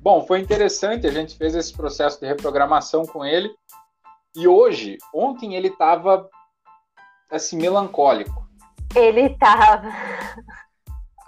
bom, 0.00 0.26
foi 0.26 0.40
interessante. 0.40 1.06
A 1.06 1.12
gente 1.12 1.36
fez 1.36 1.54
esse 1.54 1.72
processo 1.72 2.20
de 2.20 2.26
reprogramação 2.26 3.04
com 3.04 3.24
ele. 3.24 3.50
E 4.34 4.48
hoje, 4.48 4.98
ontem 5.12 5.54
ele 5.54 5.68
estava 5.68 6.28
assim 7.30 7.56
melancólico. 7.56 8.46
Ele 8.94 9.22
estava 9.22 9.90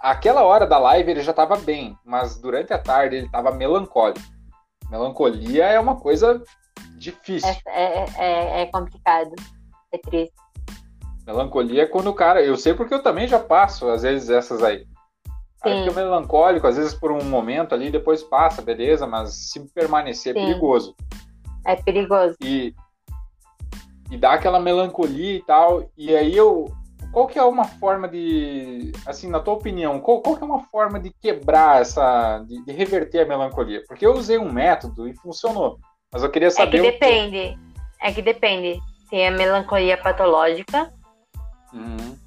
aquela 0.05 0.43
hora 0.43 0.67
da 0.67 0.77
live 0.77 1.09
ele 1.09 1.21
já 1.21 1.31
estava 1.31 1.57
bem, 1.57 1.97
mas 2.05 2.37
durante 2.37 2.71
a 2.71 2.77
tarde 2.77 3.15
ele 3.15 3.25
estava 3.25 3.51
melancólico. 3.51 4.25
Melancolia 4.89 5.65
é 5.65 5.79
uma 5.79 5.99
coisa 5.99 6.43
difícil. 6.97 7.49
É, 7.67 8.03
é, 8.03 8.05
é, 8.17 8.61
é, 8.61 8.65
complicado, 8.67 9.31
é 9.91 9.97
triste. 9.97 10.35
Melancolia 11.25 11.83
é 11.83 11.87
quando 11.87 12.07
o 12.07 12.13
cara. 12.13 12.43
Eu 12.43 12.55
sei 12.55 12.73
porque 12.73 12.93
eu 12.93 13.01
também 13.01 13.27
já 13.27 13.39
passo, 13.39 13.89
às 13.89 14.03
vezes, 14.03 14.29
essas 14.29 14.63
aí. 14.63 14.85
Sim. 15.63 15.69
Aí 15.69 15.83
fica 15.83 15.95
melancólico, 15.95 16.67
às 16.67 16.77
vezes 16.77 16.93
por 16.93 17.11
um 17.11 17.23
momento 17.23 17.73
ali, 17.73 17.89
depois 17.89 18.21
passa, 18.21 18.61
beleza, 18.61 19.07
mas 19.07 19.33
se 19.33 19.59
permanecer 19.73 20.35
é 20.35 20.39
Sim. 20.39 20.45
perigoso. 20.45 20.95
É 21.65 21.75
perigoso. 21.75 22.35
E, 22.41 22.75
e 24.11 24.17
dá 24.17 24.33
aquela 24.33 24.59
melancolia 24.59 25.35
e 25.35 25.41
tal. 25.41 25.89
E 25.97 26.15
aí 26.15 26.37
eu, 26.37 26.71
qual 27.11 27.25
que 27.25 27.39
é 27.39 27.43
uma 27.43 27.65
forma 27.65 28.07
de, 28.07 28.91
assim, 29.07 29.27
na 29.27 29.39
tua 29.39 29.55
opinião, 29.55 29.99
qual, 29.99 30.21
qual 30.21 30.37
que 30.37 30.43
é 30.43 30.45
uma 30.45 30.63
forma 30.65 30.99
de 30.99 31.09
quebrar 31.19 31.81
essa, 31.81 32.39
de, 32.47 32.63
de, 32.63 32.71
reverter 32.71 33.21
a 33.21 33.25
melancolia? 33.25 33.83
Porque 33.87 34.05
eu 34.05 34.13
usei 34.13 34.37
um 34.37 34.51
método 34.51 35.07
e 35.07 35.15
funcionou, 35.15 35.79
mas 36.13 36.21
eu 36.21 36.29
queria 36.29 36.51
saber... 36.51 36.77
É 36.77 36.81
que 36.81 36.91
depende, 36.91 37.59
é 37.99 38.11
que 38.11 38.21
depende. 38.21 38.79
Tem 39.09 39.27
a 39.27 39.31
melancolia 39.31 39.97
patológica 39.97 40.93
uhum. 41.75 42.17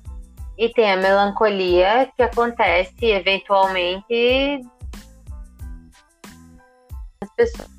e 0.56 0.68
tem 0.68 0.92
a 0.92 0.96
melancolia 0.96 2.10
que 2.16 2.22
acontece 2.22 3.06
eventualmente 3.06 4.60
as 7.22 7.32
pessoas 7.34 7.78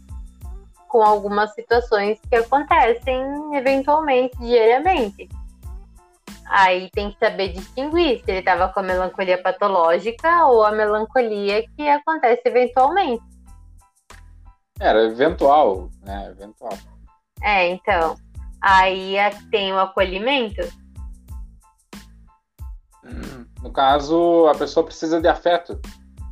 com 0.90 1.04
algumas 1.04 1.54
situações 1.54 2.20
que 2.28 2.36
acontecem 2.36 3.24
eventualmente, 3.56 4.36
diariamente. 4.40 5.30
Aí 6.48 6.90
tem 6.90 7.12
que 7.12 7.20
saber 7.20 7.50
distinguir 7.50 8.24
se 8.24 8.32
ele 8.32 8.40
estava 8.40 8.70
com 8.70 8.80
a 8.80 8.84
melancolia 8.84 9.42
patológica 9.42 10.48
ou 10.48 10.66
a 10.66 10.72
melancolia 10.72 11.64
que 11.78 11.88
acontece 11.88 12.42
eventualmente. 12.44 13.24
Era 14.80 15.04
eventual, 15.04 15.90
né? 16.02 16.32
Eventual. 16.32 16.74
É, 17.44 17.68
então. 17.68 18.16
Aí 18.60 19.16
tem 19.52 19.72
o 19.72 19.78
acolhimento. 19.78 20.62
No 23.62 23.72
caso, 23.72 24.48
a 24.48 24.56
pessoa 24.56 24.86
precisa 24.86 25.22
de 25.22 25.28
afeto. 25.28 25.80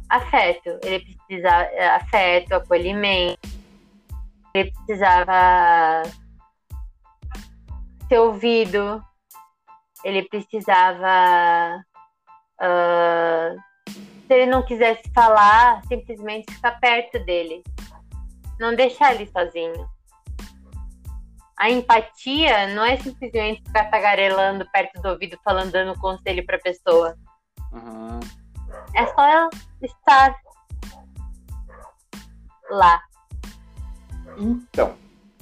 Afeto. 0.10 0.80
Ele 0.84 1.00
precisa 1.00 1.50
afeto, 1.96 2.54
acolhimento. 2.54 3.40
Ele 4.54 4.72
precisava 4.72 6.04
ser 8.08 8.20
ouvido 8.20 9.04
ele 10.04 10.24
precisava. 10.24 11.84
Uh, 12.62 13.60
se 14.26 14.34
ele 14.34 14.46
não 14.46 14.64
quisesse 14.64 15.04
falar, 15.14 15.82
simplesmente 15.88 16.54
ficar 16.54 16.80
perto 16.80 17.20
dele. 17.26 17.64
Não 18.60 18.76
deixar 18.76 19.14
ele 19.14 19.30
sozinho. 19.30 19.88
A 21.58 21.70
empatia 21.72 22.68
não 22.76 22.86
é 22.86 22.98
simplesmente 22.98 23.64
ficar 23.64 23.86
tagarelando 23.86 24.70
perto 24.72 25.02
do 25.02 25.10
ouvido, 25.10 25.38
falando, 25.44 25.72
dando 25.72 26.00
conselho 26.00 26.46
para 26.46 26.58
a 26.58 26.62
pessoa. 26.62 27.16
Uhum. 27.74 28.20
É 28.96 29.06
só 29.08 29.50
estar 29.82 30.36
lá. 32.70 33.02
Então, 34.38 34.96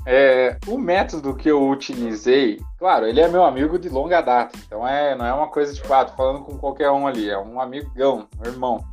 é, 0.05 0.57
o 0.67 0.77
método 0.77 1.35
que 1.35 1.49
eu 1.49 1.67
utilizei, 1.67 2.61
claro, 2.77 3.07
ele 3.07 3.19
é 3.19 3.27
meu 3.27 3.43
amigo 3.43 3.79
de 3.79 3.89
longa 3.89 4.21
data, 4.21 4.57
então 4.65 4.87
é, 4.87 5.15
não 5.15 5.25
é 5.25 5.33
uma 5.33 5.47
coisa 5.47 5.73
ah, 5.91 6.05
tô 6.05 6.13
falando 6.15 6.45
com 6.45 6.57
qualquer 6.57 6.91
um 6.91 7.07
ali, 7.07 7.29
é 7.29 7.37
um 7.37 7.59
amigão, 7.59 8.27
um 8.39 8.47
irmão. 8.47 8.85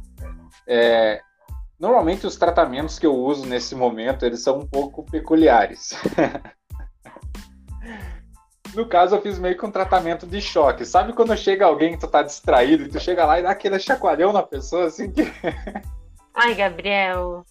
É, 0.67 1.21
normalmente 1.79 2.27
os 2.27 2.37
tratamentos 2.37 2.99
que 2.99 3.07
eu 3.07 3.15
uso 3.15 3.47
nesse 3.47 3.75
momento, 3.75 4.25
eles 4.25 4.43
são 4.43 4.59
um 4.59 4.67
pouco 4.67 5.05
peculiares. 5.05 5.93
No 8.75 8.87
caso, 8.87 9.17
eu 9.17 9.21
fiz 9.21 9.39
meio 9.39 9.57
que 9.57 9.67
um 9.67 9.71
tratamento 9.71 10.27
de 10.27 10.41
choque. 10.41 10.85
Sabe 10.85 11.13
quando 11.13 11.37
chega 11.37 11.67
alguém 11.67 11.93
que 11.93 12.01
tu 12.01 12.09
tá 12.09 12.23
distraído 12.23 12.85
e 12.85 12.89
tu 12.89 12.99
chega 12.99 13.27
lá 13.27 13.39
e 13.39 13.43
dá 13.43 13.51
aquele 13.51 13.79
chacoalhão 13.79 14.33
na 14.33 14.43
pessoa, 14.43 14.87
assim 14.87 15.11
que. 15.11 15.23
Ai, 16.35 16.55
Gabriel. 16.55 17.45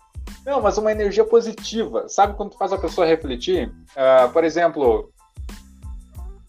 Não, 0.46 0.62
mas 0.62 0.78
uma 0.78 0.92
energia 0.92 1.24
positiva. 1.24 2.10
Sabe 2.10 2.34
quando 2.36 2.52
tu 2.52 2.58
faz 2.58 2.74
a 2.74 2.78
pessoa 2.78 3.06
refletir? 3.06 3.72
Uh, 3.92 4.32
por 4.32 4.44
exemplo, 4.44 5.12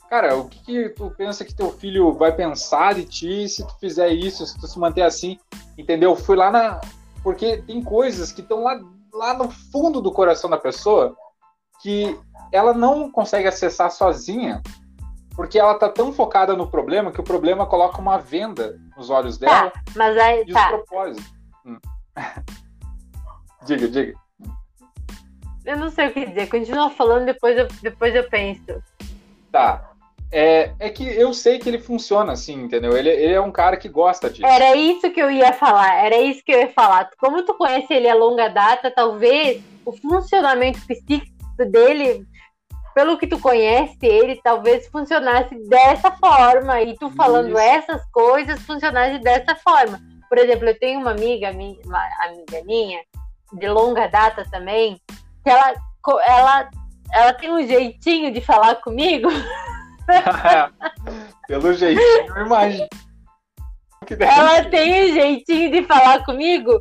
cara, 0.08 0.36
o 0.36 0.48
que, 0.48 0.64
que, 0.64 0.88
tu 0.90 1.10
pensa 1.10 1.44
que 1.44 1.54
teu 1.54 1.70
filho 1.72 2.12
vai 2.14 2.32
pensar 2.32 2.94
de 2.94 3.04
ti 3.04 3.48
se 3.48 3.66
tu 3.66 3.78
fizer 3.78 4.08
isso, 4.08 4.46
se 4.46 4.58
tu 4.58 4.66
se 4.66 4.78
manter 4.78 5.02
assim? 5.02 5.38
Entendeu? 5.76 6.16
Fui 6.16 6.36
lá 6.36 6.50
na. 6.50 6.80
Porque 7.22 7.58
tem 7.58 7.82
coisas 7.82 8.32
que 8.32 8.40
estão 8.40 8.62
lá, 8.62 8.80
lá 9.12 9.34
no 9.34 9.50
fundo 9.50 10.00
do 10.00 10.10
coração 10.10 10.48
da 10.48 10.56
pessoa 10.56 11.14
que 11.82 12.18
ela 12.53 12.74
não 12.74 13.11
consegue 13.11 13.48
acessar 13.48 13.90
sozinha, 13.90 14.62
porque 15.34 15.59
ela 15.59 15.74
tá 15.74 15.88
tão 15.88 16.12
focada 16.12 16.55
no 16.55 16.70
problema 16.70 17.11
que 17.11 17.20
o 17.20 17.24
problema 17.24 17.66
coloca 17.66 18.00
uma 18.00 18.18
venda 18.18 18.78
nos 18.96 19.09
olhos 19.09 19.38
tá, 19.38 19.46
dela. 19.46 19.70
Tá, 19.70 19.82
mas 19.96 20.18
aí 20.18 20.44
de 20.44 20.53
tá. 20.53 20.68
propósito. 20.68 21.24
Hum. 21.64 21.78
diga, 23.64 23.88
diga. 23.88 24.14
Eu 25.64 25.76
não 25.76 25.90
sei 25.90 26.09
o 26.09 26.12
que 26.12 26.26
dizer. 26.26 26.48
Continua 26.48 26.90
falando, 26.90 27.24
depois 27.24 27.57
eu, 27.57 27.68
depois 27.82 28.14
eu 28.14 28.28
penso. 28.28 28.82
Tá. 29.50 29.88
É, 30.30 30.72
é 30.78 30.88
que 30.88 31.07
eu 31.07 31.32
sei 31.34 31.59
que 31.59 31.68
ele 31.68 31.78
funciona 31.78 32.32
assim, 32.32 32.55
entendeu? 32.55 32.96
Ele, 32.96 33.11
ele 33.11 33.34
é 33.34 33.40
um 33.40 33.53
cara 33.53 33.76
que 33.76 33.88
gosta 33.88 34.30
disso. 34.30 34.46
Era 34.46 34.74
isso 34.74 35.11
que 35.11 35.20
eu 35.20 35.30
ia 35.30 35.53
falar. 35.53 36.05
Era 36.05 36.16
isso 36.16 36.42
que 36.44 36.53
eu 36.53 36.59
ia 36.59 36.70
falar. 36.70 37.09
Como 37.18 37.44
tu 37.44 37.55
conhece 37.55 37.92
ele 37.92 38.09
a 38.09 38.14
longa 38.14 38.48
data, 38.48 38.90
talvez 38.90 39.62
o 39.84 39.92
funcionamento 39.92 40.80
psíquico 40.86 41.30
dele 41.70 42.26
pelo 42.95 43.18
que 43.18 43.26
tu 43.26 43.38
conhece 43.38 43.99
ele, 44.03 44.40
talvez 44.43 44.86
funcionasse 44.88 45.55
dessa 45.68 46.11
forma. 46.12 46.80
E 46.82 46.97
tu 46.97 47.11
falando 47.11 47.49
Isso. 47.49 47.59
essas 47.59 48.05
coisas 48.11 48.61
funcionasse 48.62 49.18
dessa 49.18 49.55
forma. 49.57 50.01
Por 50.28 50.38
exemplo, 50.38 50.68
eu 50.68 50.78
tenho 50.78 51.01
uma 51.01 51.11
amiga, 51.11 51.51
uma 51.51 52.03
amiga 52.20 52.62
minha, 52.64 53.01
de 53.53 53.68
longa 53.68 54.09
data 54.09 54.47
também, 54.51 54.99
que 55.45 55.51
ela, 55.51 55.74
ela, 56.26 56.70
ela 57.12 57.32
tem 57.34 57.53
um 57.53 57.66
jeitinho 57.66 58.32
de 58.32 58.40
falar 58.40 58.76
comigo. 58.76 59.28
Pelo 61.47 61.74
jeitinho, 61.74 62.36
eu 62.36 62.47
imagino. 62.47 62.88
Ela 64.18 64.64
tem 64.64 65.05
um 65.05 65.14
jeitinho 65.14 65.70
de 65.70 65.86
falar 65.86 66.24
comigo 66.24 66.80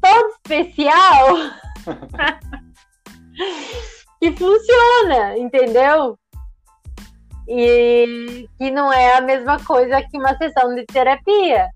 todo 0.00 0.30
especial. 0.30 1.36
que 4.20 4.32
funciona, 4.32 5.36
entendeu? 5.38 6.18
E 7.46 8.48
que 8.58 8.70
não 8.70 8.92
é 8.92 9.16
a 9.16 9.20
mesma 9.20 9.62
coisa 9.64 10.02
que 10.02 10.18
uma 10.18 10.36
sessão 10.36 10.74
de 10.74 10.84
terapia. 10.86 11.68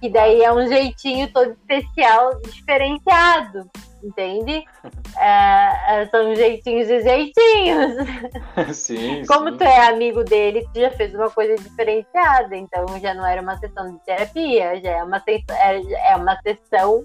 Que 0.00 0.08
daí 0.08 0.42
é 0.42 0.52
um 0.52 0.66
jeitinho 0.68 1.32
todo 1.32 1.50
especial, 1.52 2.40
diferenciado, 2.42 3.68
entende? 4.02 4.64
É, 5.20 6.02
é 6.02 6.06
são 6.10 6.32
jeitinhos 6.36 6.88
e 6.88 7.02
jeitinhos. 7.02 7.92
Sim, 8.72 9.24
Como 9.26 9.50
sim. 9.50 9.56
tu 9.56 9.64
é 9.64 9.88
amigo 9.88 10.22
dele, 10.22 10.64
tu 10.72 10.80
já 10.80 10.92
fez 10.92 11.12
uma 11.12 11.28
coisa 11.28 11.56
diferenciada, 11.56 12.56
então 12.56 12.86
já 13.00 13.14
não 13.14 13.26
era 13.26 13.42
uma 13.42 13.58
sessão 13.58 13.90
de 13.90 13.98
terapia, 14.04 14.80
já 14.80 14.90
é 14.90 15.02
uma, 15.02 15.20
é, 15.26 16.12
é 16.12 16.16
uma 16.16 16.38
sessão 16.42 17.04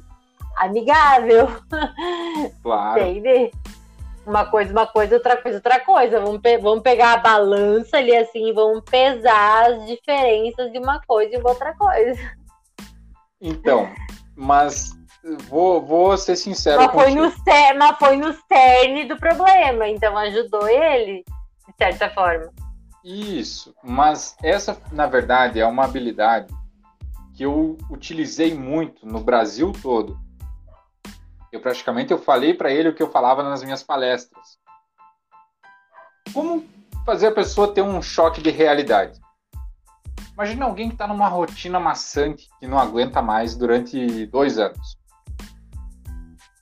amigável. 0.58 1.48
Claro. 2.62 3.02
Entende? 3.02 3.52
Uma 4.26 4.46
coisa, 4.46 4.72
uma 4.72 4.88
coisa, 4.88 5.16
outra 5.16 5.38
coisa, 5.38 5.58
outra 5.58 5.80
coisa. 5.80 6.20
Vamos, 6.20 6.42
pe 6.42 6.58
vamos 6.58 6.84
pegar 6.84 7.14
a 7.14 7.18
balança 7.18 7.98
ali 7.98 8.16
assim 8.16 8.50
e 8.50 8.54
vamos 8.54 8.84
pesar 8.90 9.72
as 9.72 9.86
diferenças 9.86 10.72
de 10.72 10.80
uma 10.80 11.02
coisa 11.06 11.36
e 11.36 11.38
uma 11.38 11.50
outra 11.50 11.74
coisa. 11.76 12.20
Então, 13.42 13.90
mas 14.36 14.92
vou, 15.50 15.82
vou 15.86 16.18
ser 16.18 16.36
sincero. 16.36 16.82
Mas 16.82 16.92
foi, 16.92 17.16
no 17.16 17.34
mas 17.78 17.98
foi 17.98 18.18
no 18.18 18.34
cerne 18.48 19.06
do 19.06 19.18
problema, 19.18 19.88
então 19.88 20.18
ajudou 20.18 20.68
ele, 20.68 21.24
de 21.68 21.74
certa 21.78 22.10
forma. 22.10 22.52
Isso, 23.04 23.76
mas 23.84 24.36
essa, 24.42 24.78
na 24.92 25.08
verdade, 25.08 25.60
é 25.60 25.66
uma 25.66 25.84
habilidade 25.84 26.54
que 27.36 27.44
eu 27.44 27.78
utilizei 27.90 28.54
muito 28.54 29.06
no 29.06 29.20
Brasil 29.20 29.74
todo 29.82 30.18
eu 31.54 31.62
praticamente 31.62 32.12
eu 32.12 32.18
falei 32.18 32.56
para 32.56 32.72
ele 32.72 32.90
o 32.90 32.96
que 32.96 33.04
eu 33.04 33.12
falava 33.12 33.44
nas 33.44 33.64
minhas 33.64 33.84
palestras. 33.84 34.58
Como 36.34 36.66
fazer 37.06 37.28
a 37.28 37.32
pessoa 37.32 37.72
ter 37.72 37.84
um 37.84 38.02
choque 38.02 38.42
de 38.42 38.50
realidade? 38.50 39.22
Imagina 40.34 40.66
alguém 40.66 40.88
que 40.88 40.96
está 40.96 41.06
numa 41.06 41.28
rotina 41.28 41.80
maçante 41.80 42.50
que 42.60 42.66
não 42.66 42.80
aguenta 42.80 43.22
mais 43.22 43.56
durante 43.56 44.26
dois 44.26 44.58
anos. 44.58 44.98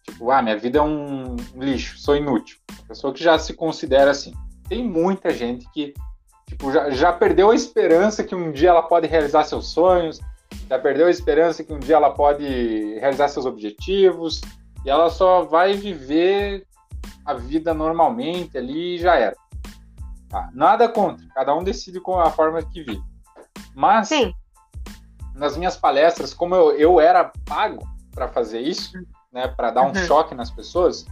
Tipo, 0.05 0.29
ah, 0.29 0.41
minha 0.41 0.57
vida 0.57 0.79
é 0.79 0.81
um 0.81 1.37
lixo, 1.55 1.97
sou 1.97 2.17
inútil. 2.17 2.57
Pessoa 2.85 3.13
que 3.13 3.23
já 3.23 3.39
se 3.39 3.53
considera 3.53 4.11
assim. 4.11 4.33
Tem 4.67 4.83
muita 4.83 5.31
gente 5.31 5.69
que 5.71 5.93
tipo, 6.49 6.69
já, 6.69 6.89
já 6.89 7.13
perdeu 7.13 7.49
a 7.49 7.55
esperança 7.55 8.25
que 8.25 8.35
um 8.35 8.51
dia 8.51 8.69
ela 8.69 8.83
pode 8.83 9.07
realizar 9.07 9.45
seus 9.45 9.69
sonhos, 9.69 10.19
já 10.67 10.77
perdeu 10.77 11.07
a 11.07 11.11
esperança 11.11 11.63
que 11.63 11.71
um 11.71 11.79
dia 11.79 11.95
ela 11.95 12.09
pode 12.09 12.43
realizar 12.99 13.29
seus 13.29 13.45
objetivos, 13.45 14.41
e 14.86 14.89
ela 14.89 15.09
só 15.09 15.43
vai 15.43 15.73
viver 15.73 16.65
a 17.25 17.34
vida 17.34 17.73
normalmente 17.73 18.57
ali 18.57 18.95
e 18.95 18.99
já 18.99 19.15
era. 19.15 19.36
Tá? 20.29 20.49
Nada 20.53 20.88
contra, 20.88 21.25
cada 21.36 21.55
um 21.55 21.63
decide 21.63 21.99
com 21.99 22.19
a 22.19 22.32
forma 22.32 22.61
que 22.63 22.84
vive. 22.84 23.03
Mas, 23.75 24.07
Sim. 24.07 24.34
nas 25.36 25.57
minhas 25.57 25.77
palestras, 25.77 26.34
como 26.34 26.55
eu, 26.55 26.71
eu 26.71 26.99
era 26.99 27.32
pago 27.45 27.88
para 28.11 28.27
fazer 28.27 28.59
isso, 28.59 28.93
né, 29.32 29.47
para 29.47 29.71
dar 29.71 29.84
um 29.84 29.88
uhum. 29.88 30.05
choque 30.05 30.36
nas 30.36 30.51
pessoas, 30.51 31.05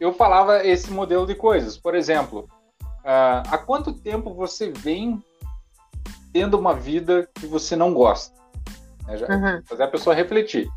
eu 0.00 0.12
falava 0.12 0.64
esse 0.64 0.90
modelo 0.90 1.26
de 1.26 1.34
coisas. 1.34 1.76
Por 1.76 1.94
exemplo, 1.94 2.48
uh, 2.82 3.42
há 3.48 3.58
quanto 3.58 3.92
tempo 3.92 4.34
você 4.34 4.70
vem 4.70 5.22
tendo 6.32 6.58
uma 6.58 6.74
vida 6.74 7.28
que 7.34 7.46
você 7.46 7.76
não 7.76 7.94
gosta? 7.94 8.34
Né, 9.06 9.16
já, 9.16 9.26
uhum. 9.28 9.62
Fazer 9.64 9.82
a 9.84 9.88
pessoa 9.88 10.14
refletir. 10.14 10.68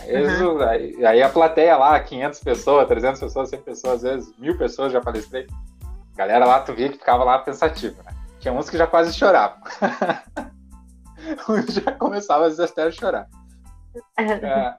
Uhum. 0.00 0.62
Aí, 0.62 1.04
aí, 1.04 1.22
a 1.22 1.28
plateia 1.28 1.76
lá, 1.76 1.98
500 2.00 2.40
pessoas, 2.40 2.88
300 2.88 3.20
pessoas, 3.20 3.48
100 3.50 3.62
pessoas, 3.62 3.94
às 3.94 4.02
vezes 4.02 4.38
mil 4.38 4.56
pessoas 4.56 4.92
já 4.92 5.00
palestrei. 5.00 5.46
Galera 6.16 6.44
lá, 6.44 6.60
tu 6.60 6.74
via 6.74 6.88
que 6.88 6.98
ficava 6.98 7.24
lá 7.24 7.38
pensativa, 7.38 8.02
né? 8.02 8.12
Tinha 8.40 8.52
uns 8.52 8.68
que 8.68 8.76
já 8.76 8.86
quase 8.86 9.12
choravam. 9.12 9.58
uns 11.48 11.74
já 11.74 11.92
começavam 11.92 12.46
às 12.46 12.56
vezes 12.56 12.72
até 12.72 12.84
a 12.84 12.90
chorar. 12.90 13.28
É, 14.18 14.74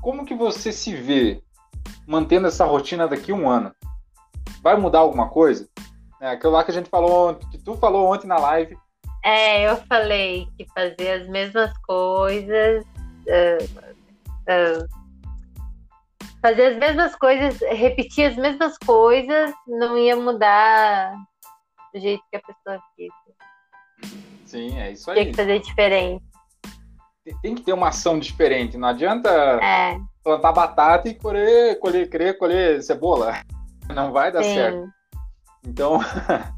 como 0.00 0.24
que 0.24 0.34
você 0.34 0.72
se 0.72 0.94
vê 0.94 1.42
mantendo 2.06 2.46
essa 2.46 2.64
rotina 2.64 3.06
daqui 3.06 3.32
a 3.32 3.34
um 3.34 3.48
ano? 3.48 3.72
Vai 4.62 4.76
mudar 4.76 5.00
alguma 5.00 5.28
coisa? 5.28 5.68
É, 6.20 6.30
aquilo 6.30 6.52
lá 6.52 6.64
que 6.64 6.70
a 6.70 6.74
gente 6.74 6.88
falou 6.88 7.30
ontem, 7.30 7.48
que 7.50 7.58
tu 7.58 7.76
falou 7.76 8.12
ontem 8.12 8.26
na 8.26 8.38
live. 8.38 8.76
É, 9.24 9.68
eu 9.68 9.76
falei 9.88 10.48
que 10.56 10.66
fazer 10.72 11.22
as 11.22 11.28
mesmas 11.28 11.72
coisas 11.86 12.84
uh, 13.28 13.64
uh, 14.48 14.88
fazer 16.40 16.72
as 16.72 16.78
mesmas 16.78 17.14
coisas, 17.16 17.60
repetir 17.60 18.30
as 18.30 18.36
mesmas 18.36 18.76
coisas, 18.78 19.52
não 19.66 19.96
ia 19.96 20.16
mudar 20.16 21.14
o 21.94 21.98
jeito 21.98 22.22
que 22.30 22.36
a 22.36 22.40
pessoa 22.40 22.80
fica. 22.96 23.14
Sim, 24.44 24.78
é 24.78 24.92
isso 24.92 25.10
aí. 25.10 25.16
Tem 25.16 25.30
que 25.30 25.36
fazer 25.36 25.58
diferente. 25.60 26.24
Tem 27.42 27.54
que 27.54 27.62
ter 27.62 27.74
uma 27.74 27.88
ação 27.88 28.18
diferente. 28.18 28.78
Não 28.78 28.88
adianta 28.88 29.28
é. 29.62 29.98
plantar 30.24 30.52
batata 30.52 31.08
e 31.08 31.14
colher, 31.14 31.78
colher, 31.78 32.08
querer 32.08 32.38
colher 32.38 32.82
cebola. 32.82 33.42
Não 33.94 34.12
vai 34.12 34.32
dar 34.32 34.42
Sim. 34.42 34.54
certo. 34.54 34.88
Então, 35.66 36.00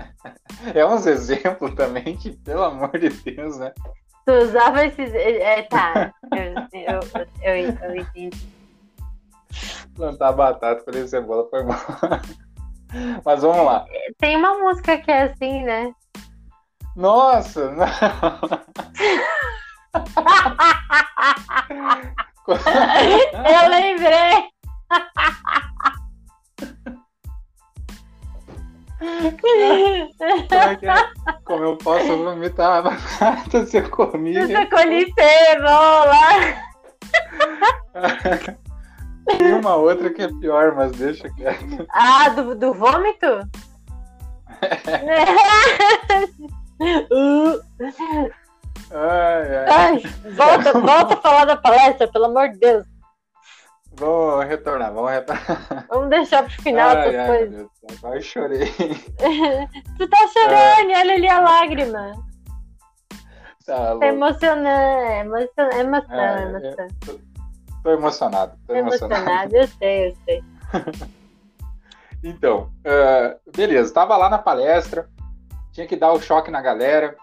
é 0.72 0.86
uns 0.86 1.06
exemplos 1.06 1.74
também 1.74 2.16
que, 2.16 2.30
pelo 2.30 2.62
amor 2.62 2.96
de 2.96 3.08
Deus, 3.08 3.58
né? 3.58 3.72
Tu 4.26 4.32
usava 4.32 4.84
esses. 4.84 5.14
É, 5.14 5.62
tá, 5.62 6.12
eu, 6.32 6.54
eu, 6.80 7.00
eu, 7.42 7.56
eu 7.82 7.96
entendi. 7.96 8.38
Plantar 9.94 10.32
batata, 10.32 10.84
colher 10.84 11.08
cebola 11.08 11.48
foi 11.50 11.62
bom. 11.62 11.74
Mas 13.24 13.42
vamos 13.42 13.64
lá. 13.64 13.86
Tem 14.18 14.36
uma 14.36 14.58
música 14.58 14.98
que 14.98 15.10
é 15.10 15.22
assim, 15.24 15.62
né? 15.62 15.92
Nossa! 16.96 17.70
Não. 17.72 17.86
eu 22.48 23.68
lembrei! 23.68 24.48
Como 31.44 31.64
eu 31.64 31.76
posso 31.78 32.16
vomitar 32.18 32.78
a 32.78 32.82
batata 32.82 33.64
se 33.66 33.78
eu 33.78 33.88
comi? 33.90 34.34
Você 34.34 34.66
colhi 34.66 35.12
cebola! 35.14 36.14
Tem 39.38 39.54
uma 39.54 39.76
outra 39.76 40.10
que 40.10 40.22
é 40.22 40.28
pior, 40.28 40.74
mas 40.74 40.92
deixa 40.92 41.30
quieto. 41.30 41.86
Ah, 41.92 42.28
do, 42.30 42.54
do 42.54 42.74
vômito? 42.74 43.26
ai, 48.90 49.56
ai. 49.56 49.68
ai, 49.68 50.02
volta, 50.32 50.72
volta 50.78 51.14
a 51.14 51.16
falar 51.18 51.44
da 51.44 51.56
palestra, 51.56 52.08
pelo 52.08 52.26
amor 52.26 52.50
de 52.50 52.58
Deus. 52.58 52.84
Vou 53.92 54.38
retornar, 54.40 54.92
vamos 54.92 55.10
retornar. 55.10 55.86
Vamos 55.90 56.10
deixar 56.10 56.44
pro 56.44 56.62
final 56.62 56.90
ai, 56.90 57.08
essas 57.08 57.14
ai, 57.20 57.26
coisas. 57.26 57.68
Agora 57.98 58.20
chorei. 58.20 58.66
tu 59.98 60.08
tá 60.08 60.28
chorando, 60.28 60.90
é. 60.90 60.98
olha 60.98 61.14
ali 61.14 61.28
a 61.28 61.40
lágrima. 61.40 62.12
Tá, 63.66 63.96
tá 63.98 64.06
emocionante, 64.06 64.68
é 64.68 65.20
emocionante, 65.20 65.76
é 65.76 65.80
emoção, 65.80 66.14
é. 66.16 66.88
Tô, 67.04 67.20
tô, 67.82 67.90
emocionado, 67.90 68.58
tô 68.66 68.74
emocionado. 68.74 69.54
emocionado. 69.54 69.56
Eu 69.56 69.68
sei, 69.68 70.08
eu 70.08 70.16
sei. 70.24 70.44
então, 72.24 72.72
uh, 72.80 73.52
beleza, 73.54 73.92
tava 73.92 74.16
lá 74.16 74.28
na 74.28 74.38
palestra, 74.38 75.08
tinha 75.72 75.86
que 75.86 75.96
dar 75.96 76.12
o 76.12 76.20
choque 76.20 76.50
na 76.50 76.60
galera. 76.60 77.16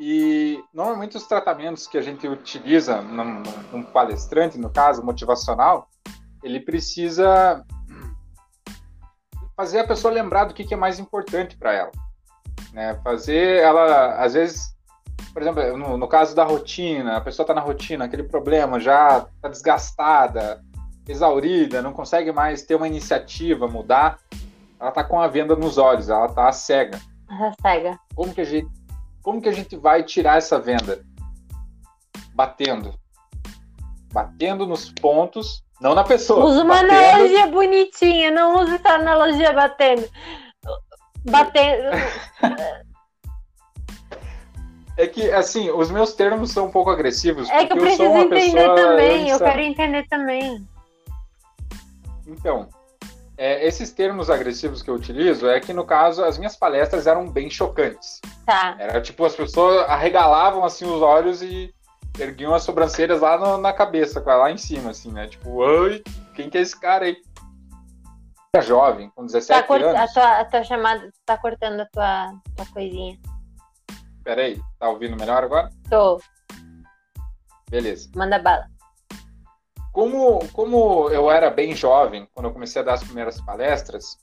E 0.00 0.62
normalmente 0.72 1.16
os 1.16 1.26
tratamentos 1.26 1.86
que 1.86 1.98
a 1.98 2.02
gente 2.02 2.26
utiliza 2.28 3.02
num, 3.02 3.42
num 3.72 3.82
palestrante, 3.82 4.56
no 4.58 4.70
caso, 4.70 5.02
motivacional, 5.02 5.88
ele 6.42 6.60
precisa 6.60 7.64
fazer 9.56 9.80
a 9.80 9.86
pessoa 9.86 10.14
lembrar 10.14 10.44
do 10.44 10.54
que, 10.54 10.64
que 10.64 10.74
é 10.74 10.76
mais 10.76 11.00
importante 11.00 11.56
para 11.56 11.72
ela. 11.72 11.90
Né? 12.72 12.94
Fazer 13.02 13.60
ela, 13.60 14.14
às 14.22 14.34
vezes, 14.34 14.72
por 15.32 15.42
exemplo, 15.42 15.76
no, 15.76 15.98
no 15.98 16.06
caso 16.06 16.34
da 16.34 16.44
rotina, 16.44 17.16
a 17.16 17.20
pessoa 17.20 17.42
está 17.42 17.52
na 17.52 17.60
rotina, 17.60 18.04
aquele 18.04 18.22
problema 18.22 18.78
já 18.78 19.26
está 19.34 19.48
desgastada, 19.48 20.62
exaurida, 21.08 21.82
não 21.82 21.92
consegue 21.92 22.30
mais 22.30 22.62
ter 22.62 22.76
uma 22.76 22.86
iniciativa, 22.86 23.66
mudar, 23.66 24.20
ela 24.78 24.90
está 24.90 25.02
com 25.02 25.20
a 25.20 25.26
venda 25.26 25.56
nos 25.56 25.76
olhos, 25.76 26.08
ela 26.08 26.26
está 26.26 26.52
cega. 26.52 27.00
Ela 27.28 27.52
cega. 27.60 27.98
Como 28.14 28.32
que 28.32 28.40
a 28.40 28.44
gente 28.44 28.77
como 29.28 29.42
que 29.42 29.48
a 29.50 29.52
gente 29.52 29.76
vai 29.76 30.02
tirar 30.02 30.38
essa 30.38 30.58
venda? 30.58 31.04
Batendo. 32.32 32.94
Batendo 34.10 34.66
nos 34.66 34.90
pontos, 34.90 35.62
não 35.82 35.94
na 35.94 36.02
pessoa. 36.02 36.46
Usa 36.46 36.64
uma 36.64 36.76
batendo. 36.76 36.94
analogia 36.94 37.46
bonitinha, 37.48 38.30
não 38.30 38.62
use 38.62 38.76
essa 38.76 38.88
analogia 38.88 39.52
batendo. 39.52 40.08
Batendo. 41.24 41.90
É 44.96 45.06
que, 45.06 45.30
assim, 45.30 45.70
os 45.70 45.92
meus 45.92 46.12
termos 46.14 46.50
são 46.50 46.66
um 46.66 46.72
pouco 46.72 46.90
agressivos. 46.90 47.48
É 47.50 47.64
que 47.64 47.72
eu 47.72 47.76
preciso 47.76 48.02
eu 48.02 48.16
entender 48.16 48.74
também, 48.74 49.28
eu 49.28 49.38
quero 49.38 49.60
entender 49.60 50.08
também. 50.08 50.68
Então, 52.26 52.68
é, 53.38 53.64
esses 53.64 53.92
termos 53.92 54.28
agressivos 54.28 54.82
que 54.82 54.90
eu 54.90 54.94
utilizo 54.94 55.48
é 55.48 55.60
que, 55.60 55.72
no 55.72 55.84
caso, 55.84 56.24
as 56.24 56.36
minhas 56.36 56.56
palestras 56.56 57.06
eram 57.06 57.30
bem 57.30 57.48
chocantes. 57.48 58.20
Tá. 58.44 58.74
Era 58.78 59.00
tipo, 59.00 59.24
as 59.24 59.36
pessoas 59.36 59.88
arregalavam 59.88 60.64
assim 60.64 60.84
os 60.84 61.00
olhos 61.00 61.40
e 61.40 61.72
erguiam 62.18 62.52
as 62.52 62.64
sobrancelhas 62.64 63.20
lá 63.20 63.38
no, 63.38 63.56
na 63.56 63.72
cabeça, 63.72 64.20
lá 64.20 64.50
em 64.50 64.58
cima, 64.58 64.90
assim, 64.90 65.12
né? 65.12 65.28
Tipo, 65.28 65.50
oi, 65.50 66.02
quem 66.34 66.50
que 66.50 66.58
é 66.58 66.62
esse 66.62 66.78
cara 66.78 67.04
aí? 67.04 67.16
É 68.52 68.60
jovem, 68.60 69.08
com 69.14 69.24
17 69.24 69.68
tá 69.68 69.74
anos. 69.74 69.94
A 69.94 70.08
tua, 70.08 70.40
a 70.40 70.44
tua 70.44 70.64
chamada 70.64 71.08
tá 71.24 71.38
cortando 71.38 71.80
a 71.80 71.86
tua, 71.86 72.32
tua 72.56 72.66
coisinha. 72.72 73.16
Peraí, 74.24 74.60
tá 74.80 74.88
ouvindo 74.88 75.16
melhor 75.16 75.44
agora? 75.44 75.70
Tô. 75.88 76.20
Beleza. 77.70 78.10
Manda 78.16 78.38
bala. 78.40 78.66
Como, 79.92 80.40
como 80.52 81.08
eu 81.10 81.30
era 81.30 81.50
bem 81.50 81.74
jovem, 81.74 82.28
quando 82.34 82.46
eu 82.46 82.52
comecei 82.52 82.80
a 82.80 82.84
dar 82.84 82.94
as 82.94 83.04
primeiras 83.04 83.40
palestras, 83.40 84.18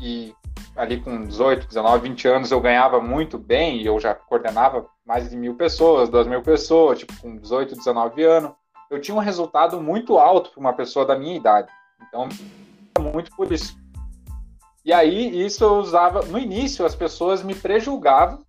e 0.00 0.34
ali 0.76 1.00
com 1.00 1.24
18, 1.24 1.68
19, 1.68 2.08
20 2.08 2.28
anos 2.28 2.50
eu 2.50 2.60
ganhava 2.60 3.00
muito 3.00 3.38
bem, 3.38 3.80
e 3.80 3.86
eu 3.86 3.98
já 4.00 4.14
coordenava 4.14 4.86
mais 5.06 5.30
de 5.30 5.36
mil 5.36 5.54
pessoas, 5.54 6.08
duas 6.08 6.26
mil 6.26 6.42
pessoas, 6.42 6.98
tipo, 6.98 7.14
com 7.20 7.36
18, 7.36 7.76
19 7.76 8.22
anos, 8.22 8.52
eu 8.90 9.00
tinha 9.00 9.14
um 9.14 9.20
resultado 9.20 9.80
muito 9.80 10.18
alto 10.18 10.50
para 10.50 10.60
uma 10.60 10.72
pessoa 10.74 11.06
da 11.06 11.18
minha 11.18 11.36
idade. 11.36 11.72
Então, 12.06 12.28
muito 13.00 13.34
por 13.34 13.50
isso. 13.50 13.74
E 14.84 14.92
aí, 14.92 15.46
isso 15.46 15.64
eu 15.64 15.76
usava. 15.76 16.22
No 16.22 16.38
início, 16.38 16.84
as 16.84 16.94
pessoas 16.94 17.42
me 17.42 17.54
prejulgavam 17.54 18.44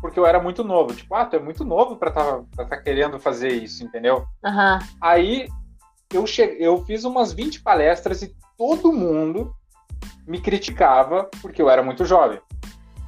porque 0.00 0.18
eu 0.18 0.26
era 0.26 0.40
muito 0.40 0.62
novo. 0.64 0.94
Tipo, 0.94 1.14
ah, 1.14 1.24
tu 1.24 1.36
é 1.36 1.38
muito 1.38 1.64
novo 1.64 1.96
para 1.96 2.08
estar 2.08 2.42
tá, 2.56 2.64
tá 2.64 2.76
querendo 2.76 3.18
fazer 3.18 3.52
isso, 3.52 3.84
entendeu? 3.84 4.26
Uhum. 4.44 4.78
Aí 5.00 5.48
eu, 6.12 6.26
che... 6.26 6.56
eu 6.58 6.84
fiz 6.84 7.04
umas 7.04 7.32
20 7.32 7.62
palestras 7.62 8.22
e 8.22 8.34
todo 8.56 8.92
mundo 8.92 9.54
me 10.26 10.40
criticava 10.40 11.28
porque 11.42 11.60
eu 11.60 11.70
era 11.70 11.82
muito 11.82 12.04
jovem. 12.04 12.40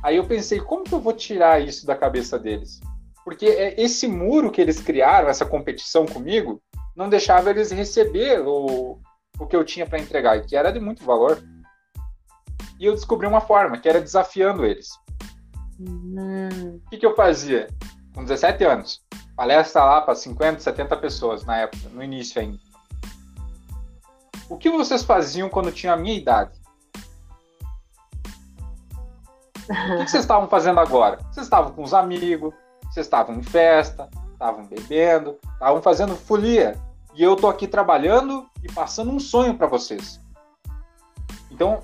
Aí 0.03 0.17
eu 0.17 0.25
pensei, 0.25 0.61
como 0.61 0.85
que 0.85 0.95
eu 0.95 1.01
vou 1.01 1.13
tirar 1.13 1.63
isso 1.63 1.87
da 1.87 1.95
cabeça 1.95 2.39
deles? 2.39 2.81
Porque 3.25 3.47
é 3.47 3.81
esse 3.81 4.09
muro 4.09 4.51
que 4.51 4.61
eles 4.61 4.81
criaram, 4.81 5.29
essa 5.29 5.45
competição 5.45 6.07
comigo, 6.07 6.61
não 6.97 7.09
deixava 7.09 7.51
eles 7.51 7.71
receber 7.71 8.41
o, 8.41 8.99
o 9.39 9.47
que 9.47 9.55
eu 9.55 9.65
tinha 9.65 9.87
para 9.87 9.99
entregar, 9.99 10.41
que 10.43 10.57
era 10.57 10.73
de 10.73 10.81
muito 10.81 11.05
valor. 11.05 11.43
E 12.79 12.87
eu 12.87 12.95
descobri 12.95 13.27
uma 13.27 13.43
forma, 13.43 13.77
que 13.79 13.89
era 13.89 14.01
desafiando 14.01 14.65
eles. 14.65 14.89
O 15.81 16.91
que, 16.91 16.99
que 16.99 17.07
eu 17.07 17.15
fazia? 17.15 17.69
Com 18.15 18.23
17 18.23 18.65
anos, 18.65 19.03
palestra 19.35 19.85
lá 19.85 20.01
para 20.01 20.15
50, 20.15 20.61
70 20.61 20.97
pessoas 20.99 21.45
na 21.45 21.57
época, 21.57 21.89
no 21.91 22.03
início 22.03 22.41
ainda. 22.41 22.59
O 24.49 24.59
que 24.59 24.69
vocês 24.69 25.03
faziam 25.03 25.49
quando 25.49 25.73
tinham 25.73 25.95
a 25.95 25.97
minha 25.97 26.17
idade? 26.17 26.61
O 29.71 30.05
que 30.05 30.11
vocês 30.11 30.25
estavam 30.25 30.49
fazendo 30.49 30.81
agora? 30.81 31.19
Vocês 31.31 31.47
estavam 31.47 31.73
com 31.73 31.83
os 31.83 31.95
amigos, 31.95 32.53
vocês 32.91 33.07
estavam 33.07 33.37
em 33.37 33.43
festa, 33.43 34.11
estavam 34.33 34.67
bebendo, 34.67 35.39
estavam 35.55 35.81
fazendo 35.81 36.17
folia. 36.17 36.77
E 37.15 37.23
eu 37.23 37.37
tô 37.37 37.49
aqui 37.49 37.69
trabalhando 37.69 38.47
e 38.63 38.73
passando 38.73 39.13
um 39.13 39.21
sonho 39.21 39.57
para 39.57 39.69
vocês. 39.69 40.21
Então, 41.51 41.83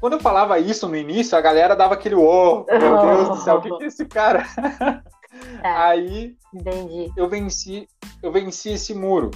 quando 0.00 0.14
eu 0.14 0.20
falava 0.20 0.58
isso 0.58 0.88
no 0.88 0.96
início, 0.96 1.36
a 1.36 1.40
galera 1.40 1.76
dava 1.76 1.94
aquele 1.94 2.14
ô, 2.14 2.64
oh, 2.68 2.78
meu 2.78 2.98
Deus 2.98 3.28
do 3.28 3.36
céu, 3.36 3.56
o 3.56 3.60
que, 3.60 3.76
que 3.76 3.84
é 3.84 3.86
esse 3.86 4.06
cara? 4.06 4.44
Tá. 4.56 5.02
Aí 5.62 6.34
Entendi. 6.52 7.12
eu 7.16 7.28
venci, 7.28 7.86
eu 8.22 8.32
venci 8.32 8.70
esse 8.70 8.94
muro. 8.94 9.30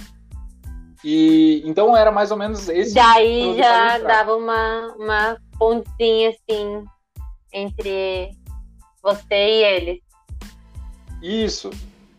E 1.03 1.61
então 1.65 1.95
era 1.95 2.11
mais 2.11 2.31
ou 2.31 2.37
menos 2.37 2.67
esse. 2.67 2.95
Daí 2.95 3.55
já 3.55 3.99
dava 3.99 4.35
uma, 4.35 4.95
uma 4.97 5.37
pontinha 5.57 6.29
assim 6.29 6.83
entre 7.53 8.31
você 9.03 9.35
e 9.35 9.63
ele. 9.63 10.03
Isso. 11.21 11.69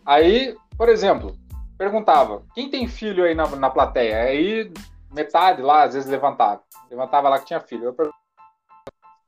Aí, 0.05 0.55
por 0.77 0.87
exemplo, 0.87 1.35
perguntava: 1.77 2.43
quem 2.55 2.69
tem 2.69 2.87
filho 2.87 3.25
aí 3.25 3.35
na, 3.35 3.45
na 3.57 3.69
plateia? 3.69 4.21
Aí 4.21 4.71
metade 5.11 5.61
lá 5.61 5.83
às 5.83 5.93
vezes 5.93 6.09
levantava. 6.09 6.61
Levantava 6.89 7.27
lá 7.27 7.39
que 7.39 7.45
tinha 7.45 7.59
filho. 7.59 7.85
Eu 7.85 7.93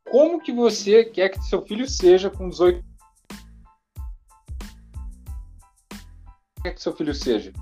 como 0.09 0.41
que 0.41 0.51
você 0.51 1.05
quer 1.05 1.29
que 1.29 1.41
seu 1.43 1.65
filho 1.65 1.87
seja 1.87 2.29
com 2.29 2.49
18 2.49 2.83
quer 6.61 6.73
que 6.73 6.81
seu 6.81 6.95
filho 6.95 7.13
seja? 7.13 7.53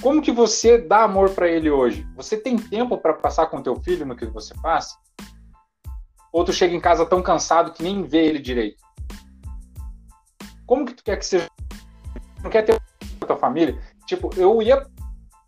Como 0.00 0.20
que 0.20 0.30
você 0.30 0.78
dá 0.78 1.04
amor 1.04 1.30
para 1.30 1.48
ele 1.48 1.70
hoje? 1.70 2.06
Você 2.16 2.36
tem 2.36 2.58
tempo 2.58 2.98
para 2.98 3.14
passar 3.14 3.46
com 3.46 3.62
teu 3.62 3.76
filho 3.76 4.04
no 4.04 4.16
que 4.16 4.26
você 4.26 4.54
faz? 4.56 4.94
Ou 6.32 6.44
tu 6.44 6.52
chega 6.52 6.74
em 6.74 6.80
casa 6.80 7.06
tão 7.06 7.22
cansado 7.22 7.72
que 7.72 7.82
nem 7.82 8.02
vê 8.02 8.26
ele 8.26 8.38
direito? 8.38 8.82
Como 10.66 10.84
que 10.84 10.94
tu 10.94 11.02
quer 11.02 11.16
que 11.16 11.24
seja? 11.24 11.48
Não 12.42 12.50
quer 12.50 12.62
ter 12.62 12.78
com 13.18 13.24
a 13.24 13.26
tua 13.26 13.36
família? 13.36 13.80
Tipo, 14.06 14.30
eu 14.36 14.60
ia, 14.60 14.86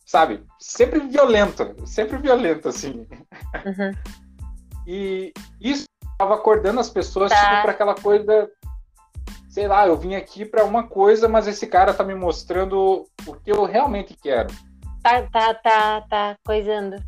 sabe, 0.07 0.43
sempre 0.59 1.01
violento, 1.01 1.87
sempre 1.87 2.17
violento, 2.17 2.69
assim. 2.69 3.07
Uhum. 3.67 3.93
E 4.87 5.33
isso 5.61 5.87
estava 6.17 6.35
acordando 6.35 6.81
as 6.81 6.89
pessoas 6.89 7.31
tá. 7.31 7.37
tipo, 7.37 7.62
para 7.62 7.73
aquela 7.73 7.95
coisa 7.95 8.51
sei 9.57 9.67
lá, 9.67 9.87
eu 9.87 9.97
vim 9.97 10.14
aqui 10.14 10.45
para 10.45 10.67
uma 10.67 10.87
coisa, 10.87 11.27
mas 11.27 11.47
esse 11.47 11.67
cara 11.67 11.95
tá 11.95 12.05
me 12.05 12.14
mostrando 12.14 13.09
o 13.27 13.35
que 13.37 13.51
eu 13.51 13.64
realmente 13.64 14.14
quero. 14.14 14.49
Tá, 15.03 15.23
tá, 15.23 15.55
tá, 15.55 16.01
tá 16.03 16.37
coisando. 16.45 17.03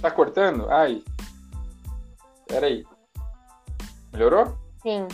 Tá 0.00 0.10
cortando? 0.10 0.66
Ai. 0.70 1.04
Peraí. 2.48 2.86
Melhorou? 4.14 4.56
Sim. 4.82 5.06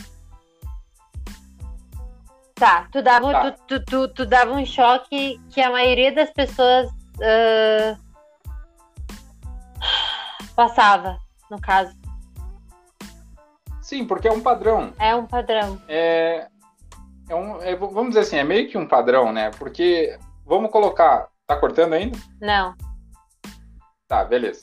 Tá, 2.55 2.86
tu 2.92 3.03
dava, 3.03 3.32
tá. 3.32 3.51
Tu, 3.51 3.66
tu, 3.66 3.84
tu, 3.84 4.14
tu, 4.14 4.26
dava 4.26 4.53
um 4.53 4.64
choque 4.64 5.40
que 5.51 5.61
a 5.61 5.72
maioria 5.72 6.14
das 6.14 6.30
pessoas 6.30 6.88
uh, 7.16 7.98
passava, 10.55 11.18
no 11.51 11.61
caso. 11.61 11.99
Sim, 13.91 14.05
porque 14.05 14.28
é 14.28 14.32
um 14.32 14.41
padrão. 14.41 14.93
É 15.01 15.16
um 15.16 15.26
padrão. 15.26 15.82
É, 15.88 16.47
é 17.28 17.34
um, 17.34 17.61
é, 17.61 17.74
vamos 17.74 18.11
dizer 18.11 18.20
assim, 18.20 18.36
é 18.36 18.45
meio 18.45 18.68
que 18.68 18.78
um 18.78 18.86
padrão, 18.86 19.32
né? 19.32 19.51
Porque, 19.59 20.16
vamos 20.47 20.70
colocar. 20.70 21.26
Tá 21.45 21.57
cortando 21.57 21.95
ainda? 21.95 22.16
Não. 22.41 22.72
Tá, 24.07 24.24
beleza. 24.24 24.61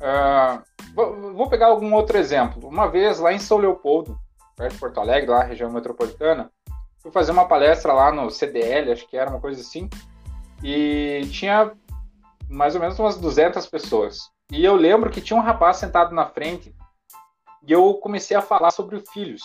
Uh, 0.00 1.34
vou 1.34 1.46
pegar 1.50 1.66
algum 1.66 1.92
outro 1.92 2.16
exemplo. 2.16 2.66
Uma 2.66 2.88
vez 2.88 3.18
lá 3.18 3.34
em 3.34 3.38
São 3.38 3.58
Leopoldo, 3.58 4.18
perto 4.56 4.72
de 4.72 4.78
Porto 4.78 4.98
Alegre, 4.98 5.28
lá 5.28 5.44
região 5.44 5.70
metropolitana, 5.70 6.50
fui 7.02 7.12
fazer 7.12 7.32
uma 7.32 7.46
palestra 7.46 7.92
lá 7.92 8.10
no 8.10 8.30
CDL, 8.30 8.92
acho 8.92 9.06
que 9.06 9.18
era 9.18 9.28
uma 9.28 9.40
coisa 9.40 9.60
assim, 9.60 9.90
e 10.62 11.28
tinha 11.30 11.70
mais 12.48 12.74
ou 12.74 12.80
menos 12.80 12.98
umas 12.98 13.18
200 13.18 13.66
pessoas. 13.66 14.20
E 14.50 14.64
eu 14.64 14.74
lembro 14.74 15.10
que 15.10 15.20
tinha 15.20 15.38
um 15.38 15.42
rapaz 15.42 15.76
sentado 15.76 16.14
na 16.14 16.24
frente 16.24 16.74
e 17.66 17.72
eu 17.72 17.94
comecei 17.94 18.36
a 18.36 18.42
falar 18.42 18.70
sobre 18.70 19.02
filhos. 19.12 19.42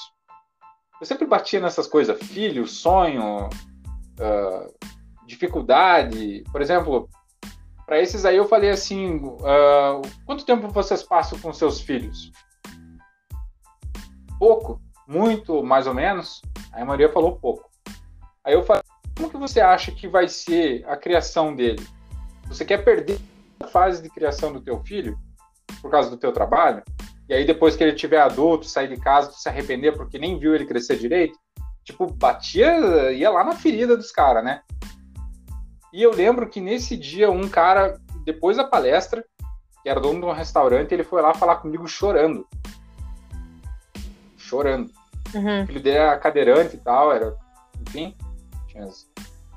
Eu 0.99 1.05
sempre 1.05 1.26
batia 1.26 1.59
nessas 1.59 1.88
coisas, 1.88 2.22
filho, 2.22 2.67
sonho, 2.67 3.47
uh, 3.47 4.88
dificuldade. 5.26 6.43
Por 6.51 6.61
exemplo, 6.61 7.09
para 7.86 7.99
esses 7.99 8.26
aí 8.26 8.36
eu 8.36 8.47
falei 8.47 8.72
assim: 8.72 9.15
uh, 9.15 10.01
quanto 10.26 10.45
tempo 10.45 10.67
vocês 10.67 11.01
passam 11.01 11.39
com 11.39 11.53
seus 11.53 11.80
filhos? 11.80 12.32
Pouco, 14.38 14.82
muito, 15.07 15.63
mais 15.63 15.88
ou 15.88 15.93
menos. 15.93 16.41
Aí 16.74 16.82
a 16.82 16.86
Maria 16.86 17.11
falou 17.11 17.38
pouco. 17.38 17.70
Aí 18.43 18.53
eu 18.53 18.63
falei: 18.63 18.84
como 19.15 19.30
que 19.30 19.38
você 19.38 19.61
acha 19.61 19.91
que 19.91 20.07
vai 20.07 20.28
ser 20.28 20.86
a 20.88 20.97
criação 20.97 21.55
dele? 21.55 21.88
Você 22.47 22.65
quer 22.65 22.84
perder 22.84 23.20
a 23.61 23.67
fase 23.67 24.01
de 24.01 24.09
criação 24.09 24.51
do 24.51 24.59
teu 24.59 24.84
filho 24.84 25.17
por 25.82 25.89
causa 25.89 26.09
do 26.09 26.17
teu 26.17 26.34
trabalho? 26.34 26.84
E 27.30 27.34
aí 27.34 27.45
depois 27.45 27.75
que 27.75 27.84
ele 27.84 27.93
tiver 27.93 28.19
adulto, 28.19 28.65
sair 28.65 28.88
de 28.88 28.97
casa, 28.99 29.32
se 29.32 29.47
arrepender 29.47 29.95
porque 29.95 30.17
nem 30.17 30.39
viu 30.39 30.55
ele 30.55 30.65
crescer 30.65 30.97
direito? 30.97 31.38
Tipo, 31.84 32.11
batia, 32.11 33.11
ia 33.11 33.30
lá 33.30 33.43
na 33.43 33.53
ferida 33.53 33.95
dos 33.95 34.11
caras, 34.11 34.43
né? 34.43 34.61
E 35.93 36.01
eu 36.01 36.11
lembro 36.11 36.49
que 36.49 36.59
nesse 36.59 36.97
dia, 36.97 37.30
um 37.30 37.47
cara, 37.47 37.99
depois 38.25 38.57
da 38.57 38.63
palestra, 38.63 39.23
que 39.84 39.89
era 39.89 39.99
dono 39.99 40.19
de 40.19 40.25
um 40.25 40.32
restaurante, 40.32 40.91
ele 40.91 41.03
foi 41.03 41.21
lá 41.21 41.34
falar 41.34 41.57
comigo 41.57 41.88
chorando. 41.88 42.47
Chorando. 44.36 44.91
Uhum. 45.34 45.63
O 45.63 45.67
filho 45.67 45.82
dele 45.82 45.97
era 45.97 46.17
cadeirante 46.17 46.75
e 46.75 46.80
tal, 46.80 47.11
era, 47.11 47.36
enfim, 47.88 48.15
tinha, 48.67 48.88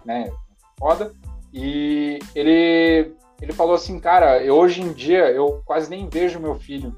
né, 0.04 0.30
foda. 0.78 1.12
E 1.52 2.18
ele, 2.34 3.14
ele 3.40 3.52
falou 3.52 3.74
assim, 3.74 3.98
cara, 3.98 4.42
eu, 4.42 4.56
hoje 4.56 4.82
em 4.82 4.92
dia 4.92 5.30
eu 5.30 5.62
quase 5.64 5.88
nem 5.88 6.08
vejo 6.08 6.38
meu 6.38 6.54
filho. 6.54 6.94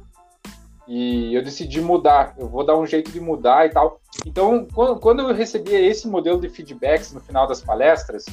E 0.87 1.35
eu 1.35 1.43
decidi 1.43 1.81
mudar, 1.81 2.35
eu 2.39 2.49
vou 2.49 2.65
dar 2.65 2.77
um 2.77 2.87
jeito 2.87 3.11
de 3.11 3.21
mudar 3.21 3.67
e 3.67 3.71
tal. 3.71 4.01
Então, 4.27 4.67
quando, 4.73 5.01
quando 5.01 5.21
eu 5.21 5.35
recebia 5.35 5.81
esse 5.81 6.07
modelo 6.07 6.41
de 6.41 6.49
feedbacks 6.49 7.13
no 7.13 7.21
final 7.21 7.47
das 7.47 7.63
palestras, 7.63 8.27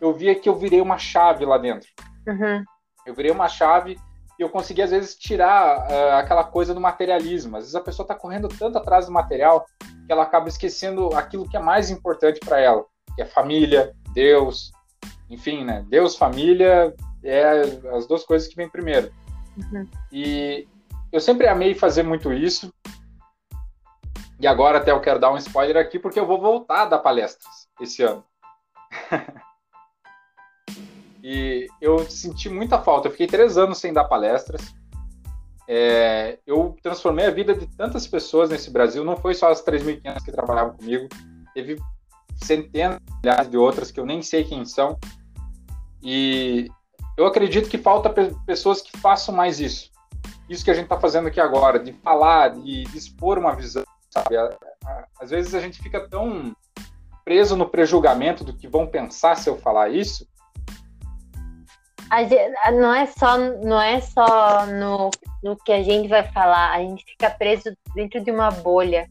eu 0.00 0.12
via 0.12 0.34
que 0.34 0.48
eu 0.48 0.56
virei 0.56 0.80
uma 0.80 0.98
chave 0.98 1.44
lá 1.44 1.56
dentro. 1.56 1.88
Uhum. 2.26 2.64
Eu 3.06 3.14
virei 3.14 3.30
uma 3.30 3.48
chave 3.48 3.96
e 4.38 4.42
eu 4.42 4.48
consegui, 4.48 4.82
às 4.82 4.90
vezes, 4.90 5.14
tirar 5.14 5.88
uh, 5.88 6.16
aquela 6.16 6.42
coisa 6.42 6.74
do 6.74 6.80
materialismo. 6.80 7.56
Às 7.56 7.64
vezes 7.64 7.74
a 7.76 7.80
pessoa 7.80 8.04
está 8.04 8.14
correndo 8.14 8.48
tanto 8.48 8.78
atrás 8.78 9.06
do 9.06 9.12
material 9.12 9.64
que 9.78 10.12
ela 10.12 10.24
acaba 10.24 10.48
esquecendo 10.48 11.14
aquilo 11.14 11.48
que 11.48 11.56
é 11.56 11.60
mais 11.60 11.90
importante 11.90 12.40
para 12.40 12.60
ela, 12.60 12.84
que 13.14 13.22
é 13.22 13.24
família, 13.24 13.94
Deus, 14.12 14.72
enfim, 15.30 15.64
né? 15.64 15.84
Deus, 15.88 16.16
família, 16.16 16.92
é 17.22 17.60
as 17.96 18.06
duas 18.06 18.24
coisas 18.24 18.48
que 18.48 18.56
vêm 18.56 18.68
primeiro. 18.68 19.12
Uhum. 19.56 19.86
E 20.12 20.66
eu 21.14 21.20
sempre 21.20 21.46
amei 21.46 21.76
fazer 21.76 22.02
muito 22.02 22.32
isso. 22.32 22.74
E 24.40 24.48
agora 24.48 24.78
até 24.78 24.90
eu 24.90 25.00
quero 25.00 25.20
dar 25.20 25.32
um 25.32 25.36
spoiler 25.36 25.76
aqui, 25.76 25.96
porque 25.96 26.18
eu 26.18 26.26
vou 26.26 26.40
voltar 26.40 26.82
a 26.82 26.86
dar 26.86 26.98
palestras 26.98 27.68
esse 27.80 28.02
ano. 28.02 28.24
E 31.26 31.68
eu 31.80 32.00
senti 32.00 32.50
muita 32.50 32.78
falta. 32.78 33.08
Eu 33.08 33.12
fiquei 33.12 33.26
três 33.26 33.56
anos 33.56 33.78
sem 33.78 33.94
dar 33.94 34.04
palestras. 34.04 34.74
É, 35.66 36.38
eu 36.46 36.76
transformei 36.82 37.24
a 37.24 37.30
vida 37.30 37.54
de 37.54 37.66
tantas 37.66 38.06
pessoas 38.06 38.50
nesse 38.50 38.70
Brasil. 38.70 39.02
Não 39.02 39.16
foi 39.16 39.32
só 39.32 39.50
as 39.50 39.64
3.500 39.64 40.22
que 40.22 40.30
trabalhavam 40.30 40.76
comigo. 40.76 41.08
Teve 41.54 41.78
centenas, 42.36 43.00
de 43.50 43.56
outras 43.56 43.90
que 43.90 43.98
eu 43.98 44.04
nem 44.04 44.20
sei 44.20 44.44
quem 44.44 44.66
são. 44.66 44.98
E 46.02 46.68
eu 47.16 47.24
acredito 47.24 47.70
que 47.70 47.78
falta 47.78 48.12
pessoas 48.44 48.82
que 48.82 48.94
façam 48.98 49.34
mais 49.34 49.60
isso. 49.60 49.93
Isso 50.54 50.64
que 50.64 50.70
a 50.70 50.74
gente 50.74 50.84
está 50.84 50.98
fazendo 50.98 51.26
aqui 51.26 51.40
agora, 51.40 51.78
de 51.78 51.92
falar, 51.92 52.50
de, 52.50 52.84
de 52.84 52.96
expor 52.96 53.38
uma 53.38 53.54
visão, 53.54 53.82
sabe? 54.08 54.36
Às 55.20 55.30
vezes 55.30 55.54
a 55.54 55.60
gente 55.60 55.82
fica 55.82 56.08
tão 56.08 56.54
preso 57.24 57.56
no 57.56 57.68
prejulgamento 57.68 58.44
do 58.44 58.52
que 58.52 58.68
vão 58.68 58.86
pensar 58.86 59.36
se 59.36 59.48
eu 59.48 59.56
falar 59.56 59.88
isso, 59.88 60.26
não 62.72 62.94
é 62.94 63.06
só, 63.06 63.36
não 63.36 63.80
é 63.80 64.00
só 64.00 64.66
no, 64.66 65.10
no 65.42 65.56
que 65.56 65.72
a 65.72 65.82
gente 65.82 66.08
vai 66.08 66.22
falar, 66.30 66.72
a 66.72 66.78
gente 66.78 67.04
fica 67.04 67.30
preso 67.30 67.76
dentro 67.94 68.22
de 68.22 68.30
uma 68.30 68.50
bolha 68.50 69.10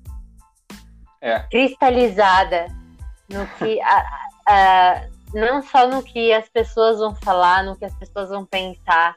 é. 1.19 1.39
cristalizada 1.51 2.67
no 3.29 3.45
que 3.57 3.81
a, 3.83 4.05
a, 4.47 5.07
não 5.33 5.61
só 5.61 5.87
no 5.87 6.01
que 6.01 6.31
as 6.31 6.47
pessoas 6.47 6.99
vão 6.99 7.13
falar, 7.15 7.63
no 7.63 7.75
que 7.75 7.83
as 7.83 7.93
pessoas 7.95 8.29
vão 8.29 8.45
pensar, 8.45 9.15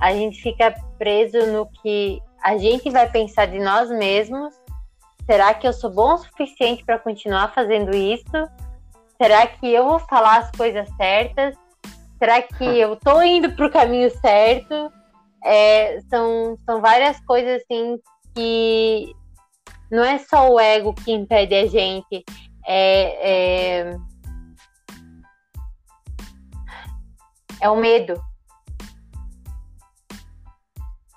a 0.00 0.14
gente 0.14 0.42
fica 0.42 0.74
preso 0.98 1.46
no 1.52 1.66
que 1.66 2.20
a 2.42 2.56
gente 2.56 2.88
vai 2.90 3.08
pensar 3.08 3.46
de 3.46 3.58
nós 3.58 3.90
mesmos. 3.90 4.54
Será 5.26 5.52
que 5.52 5.68
eu 5.68 5.72
sou 5.72 5.90
bom 5.90 6.14
o 6.14 6.18
suficiente 6.18 6.84
para 6.84 6.98
continuar 6.98 7.52
fazendo 7.54 7.94
isso? 7.94 8.24
Será 9.20 9.46
que 9.46 9.70
eu 9.70 9.84
vou 9.84 9.98
falar 9.98 10.38
as 10.38 10.50
coisas 10.52 10.88
certas? 10.96 11.54
Será 12.18 12.40
que 12.40 12.64
eu 12.80 12.96
tô 12.96 13.20
indo 13.20 13.52
pro 13.52 13.70
caminho 13.70 14.10
certo? 14.18 14.90
É, 15.44 16.00
são, 16.08 16.56
são 16.64 16.80
várias 16.80 17.20
coisas 17.20 17.62
assim 17.62 17.98
que 18.34 19.14
não 19.90 20.02
é 20.02 20.18
só 20.18 20.50
o 20.50 20.58
ego 20.58 20.94
que 20.94 21.12
impede 21.12 21.54
a 21.54 21.66
gente. 21.66 22.24
É, 22.66 23.90
é, 23.90 23.96
é 27.60 27.68
o 27.68 27.76
medo. 27.76 28.29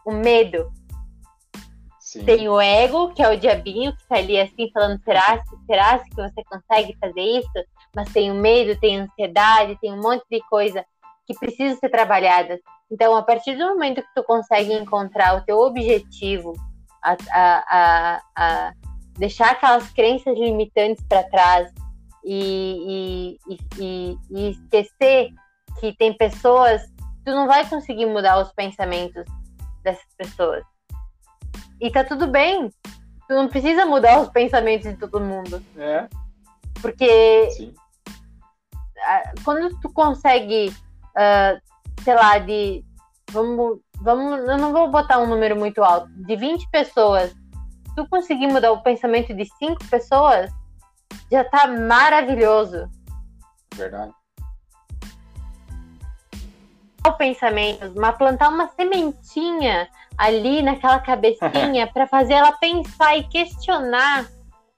O 0.05 0.11
medo. 0.11 0.71
Sim. 1.99 2.25
Tem 2.25 2.47
o 2.47 2.61
ego, 2.61 3.11
que 3.13 3.23
é 3.23 3.29
o 3.29 3.39
diabinho, 3.39 3.95
que 3.95 4.07
tá 4.07 4.17
ali 4.17 4.39
assim 4.39 4.69
falando, 4.71 5.01
será, 5.03 5.43
será 5.65 5.99
que 5.99 6.15
você 6.15 6.43
consegue 6.43 6.95
fazer 6.99 7.21
isso? 7.21 7.49
Mas 7.95 8.11
tem 8.11 8.31
o 8.31 8.35
medo, 8.35 8.79
tem 8.79 8.99
a 8.99 9.03
ansiedade, 9.03 9.79
tem 9.81 9.91
um 9.91 10.01
monte 10.01 10.23
de 10.29 10.39
coisa 10.47 10.85
que 11.25 11.33
precisam 11.33 11.77
ser 11.77 11.89
trabalhadas. 11.89 12.59
Então, 12.91 13.15
a 13.15 13.23
partir 13.23 13.55
do 13.55 13.65
momento 13.65 14.01
que 14.01 14.13
tu 14.15 14.23
consegue 14.23 14.73
encontrar 14.73 15.35
o 15.35 15.41
teu 15.41 15.57
objetivo, 15.57 16.53
a, 17.03 17.17
a, 17.31 17.63
a, 17.67 18.21
a 18.35 18.73
deixar 19.17 19.51
aquelas 19.51 19.89
crenças 19.91 20.37
limitantes 20.37 21.03
para 21.07 21.23
trás 21.23 21.71
e, 22.23 23.37
e, 23.47 23.57
e, 23.79 24.17
e, 24.29 24.49
esquecer 24.51 25.29
que 25.79 25.95
tem 25.97 26.13
pessoas, 26.15 26.81
tu 27.25 27.31
não 27.31 27.47
vai 27.47 27.67
conseguir 27.67 28.05
mudar 28.05 28.39
os 28.39 28.51
pensamentos 28.53 29.25
dessas 29.84 30.07
pessoas. 30.17 30.63
E 31.79 31.91
tá 31.91 32.03
tudo 32.03 32.27
bem. 32.27 32.69
Tu 33.27 33.34
não 33.34 33.47
precisa 33.47 33.86
mudar 33.86 34.19
os 34.19 34.29
pensamentos 34.29 34.89
de 34.89 34.97
todo 34.97 35.19
mundo. 35.19 35.61
É. 35.77 36.07
Porque 36.81 37.51
Sim. 37.51 37.73
quando 39.43 39.79
tu 39.79 39.91
consegue 39.91 40.73
uh, 41.13 41.61
sei 42.03 42.15
lá, 42.15 42.38
de. 42.38 42.84
Vamos, 43.31 43.79
vamos. 44.01 44.39
Eu 44.47 44.57
não 44.57 44.71
vou 44.71 44.89
botar 44.89 45.19
um 45.19 45.27
número 45.27 45.55
muito 45.55 45.84
alto. 45.84 46.07
De 46.09 46.36
20 46.36 46.69
pessoas, 46.69 47.34
tu 47.95 48.07
conseguir 48.09 48.47
mudar 48.47 48.71
o 48.71 48.84
pensamento 48.84 49.34
de 49.34 49.45
5 49.57 49.86
pessoas, 49.89 50.51
já 51.31 51.43
tá 51.43 51.67
maravilhoso. 51.67 52.89
Verdade. 53.75 54.13
O 57.05 57.11
pensamento, 57.13 57.91
mas 57.95 58.17
plantar 58.17 58.49
uma 58.49 58.69
sementinha 58.69 59.89
ali 60.17 60.61
naquela 60.61 60.99
cabecinha 60.99 61.87
para 61.93 62.07
fazer 62.07 62.33
ela 62.33 62.53
pensar 62.53 63.17
e 63.17 63.23
questionar, 63.23 64.25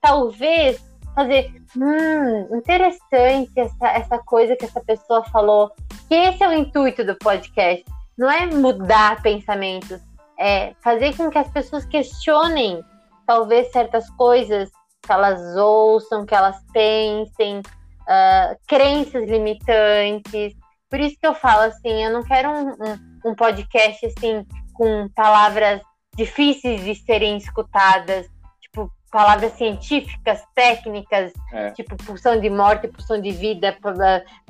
talvez 0.00 0.84
fazer, 1.14 1.50
hum, 1.76 2.56
interessante 2.58 3.50
essa, 3.56 3.88
essa 3.88 4.18
coisa 4.18 4.54
que 4.54 4.66
essa 4.66 4.80
pessoa 4.80 5.24
falou. 5.24 5.70
Que 6.08 6.14
esse 6.14 6.42
é 6.42 6.48
o 6.48 6.52
intuito 6.52 7.04
do 7.04 7.16
podcast. 7.16 7.84
Não 8.18 8.30
é 8.30 8.46
mudar 8.46 9.22
pensamentos, 9.22 10.00
é 10.38 10.74
fazer 10.82 11.16
com 11.16 11.30
que 11.30 11.38
as 11.38 11.50
pessoas 11.50 11.84
questionem 11.86 12.84
talvez 13.26 13.70
certas 13.72 14.08
coisas 14.10 14.70
que 15.02 15.12
elas 15.12 15.56
ouçam, 15.56 16.26
que 16.26 16.34
elas 16.34 16.56
pensem, 16.72 17.58
uh, 17.58 18.56
crenças 18.66 19.28
limitantes. 19.28 20.54
Por 20.88 21.00
isso 21.00 21.16
que 21.20 21.26
eu 21.26 21.34
falo 21.34 21.62
assim, 21.62 22.04
eu 22.04 22.12
não 22.12 22.22
quero 22.22 22.48
um, 22.50 22.70
um, 22.70 23.30
um 23.30 23.34
podcast 23.34 24.06
assim 24.06 24.46
com 24.72 25.08
palavras 25.14 25.80
difíceis 26.16 26.82
de 26.82 26.94
serem 26.94 27.36
escutadas, 27.36 28.26
tipo 28.60 28.90
palavras 29.10 29.52
científicas, 29.52 30.42
técnicas, 30.54 31.32
é. 31.52 31.70
tipo 31.70 31.96
pulsão 31.96 32.40
de 32.40 32.50
morte, 32.50 32.88
pulsão 32.88 33.20
de 33.20 33.30
vida, 33.30 33.76
uh, 33.84 33.90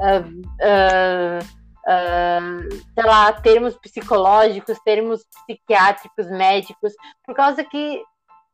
uh, 0.01 1.39
uh, 1.87 2.85
sei 2.95 3.05
lá, 3.05 3.33
termos 3.33 3.77
psicológicos, 3.79 4.79
termos 4.85 5.25
psiquiátricos, 5.47 6.31
médicos, 6.31 6.93
por 7.25 7.35
causa 7.35 7.65
que 7.65 8.03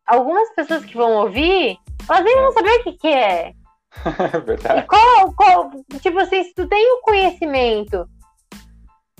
algumas 0.06 0.52
pessoas 0.54 0.84
que 0.84 0.96
vão 0.96 1.12
ouvir, 1.12 1.76
elas 2.08 2.24
nem 2.24 2.36
vão 2.36 2.52
saber 2.52 2.80
o 2.80 2.82
que, 2.84 2.92
que 2.92 3.08
é. 3.08 3.52
Verdade. 4.44 4.80
E 4.80 4.82
qual, 4.86 5.32
qual, 5.34 5.70
tipo 6.00 6.18
assim, 6.18 6.42
se 6.44 6.54
tu 6.54 6.66
tem 6.66 6.92
o 6.94 7.02
conhecimento 7.02 8.08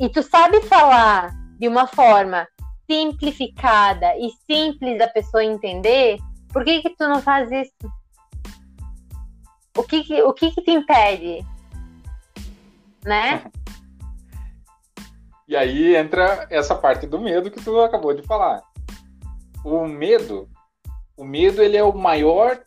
e 0.01 0.09
tu 0.09 0.23
sabe 0.23 0.61
falar 0.63 1.31
de 1.59 1.69
uma 1.69 1.87
forma 1.87 2.47
simplificada 2.91 4.17
e 4.17 4.31
simples 4.47 4.99
da 4.99 5.09
pessoa 5.09 5.45
entender, 5.45 6.19
por 6.53 6.65
que 6.65 6.83
que 6.83 6.91
tu 6.97 7.09
não 7.09 7.21
faz 7.23 7.51
isso? 7.51 7.73
O 9.77 9.83
que 9.83 10.03
que, 10.05 10.23
o 10.23 10.33
que, 10.33 10.51
que 10.51 10.63
te 10.63 10.71
impede? 10.71 11.47
Né? 13.05 13.45
E 15.49 15.57
aí 15.57 15.95
entra 15.97 16.47
essa 16.49 16.75
parte 16.75 17.07
do 17.07 17.21
medo 17.21 17.51
que 17.51 17.63
tu 17.63 17.79
acabou 17.81 18.15
de 18.15 18.23
falar. 18.23 18.63
O 19.63 19.87
medo, 19.87 20.49
o 21.15 21.25
medo 21.25 21.63
ele 21.63 21.77
é 21.77 21.83
o 21.83 21.93
maior 21.93 22.59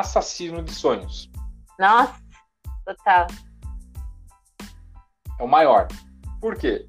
assassino 0.00 0.62
de 0.62 0.72
sonhos. 0.72 1.30
Nossa, 1.78 2.14
total. 2.84 3.26
É 5.38 5.42
o 5.42 5.48
maior. 5.48 5.88
Por 6.40 6.56
quê? 6.56 6.86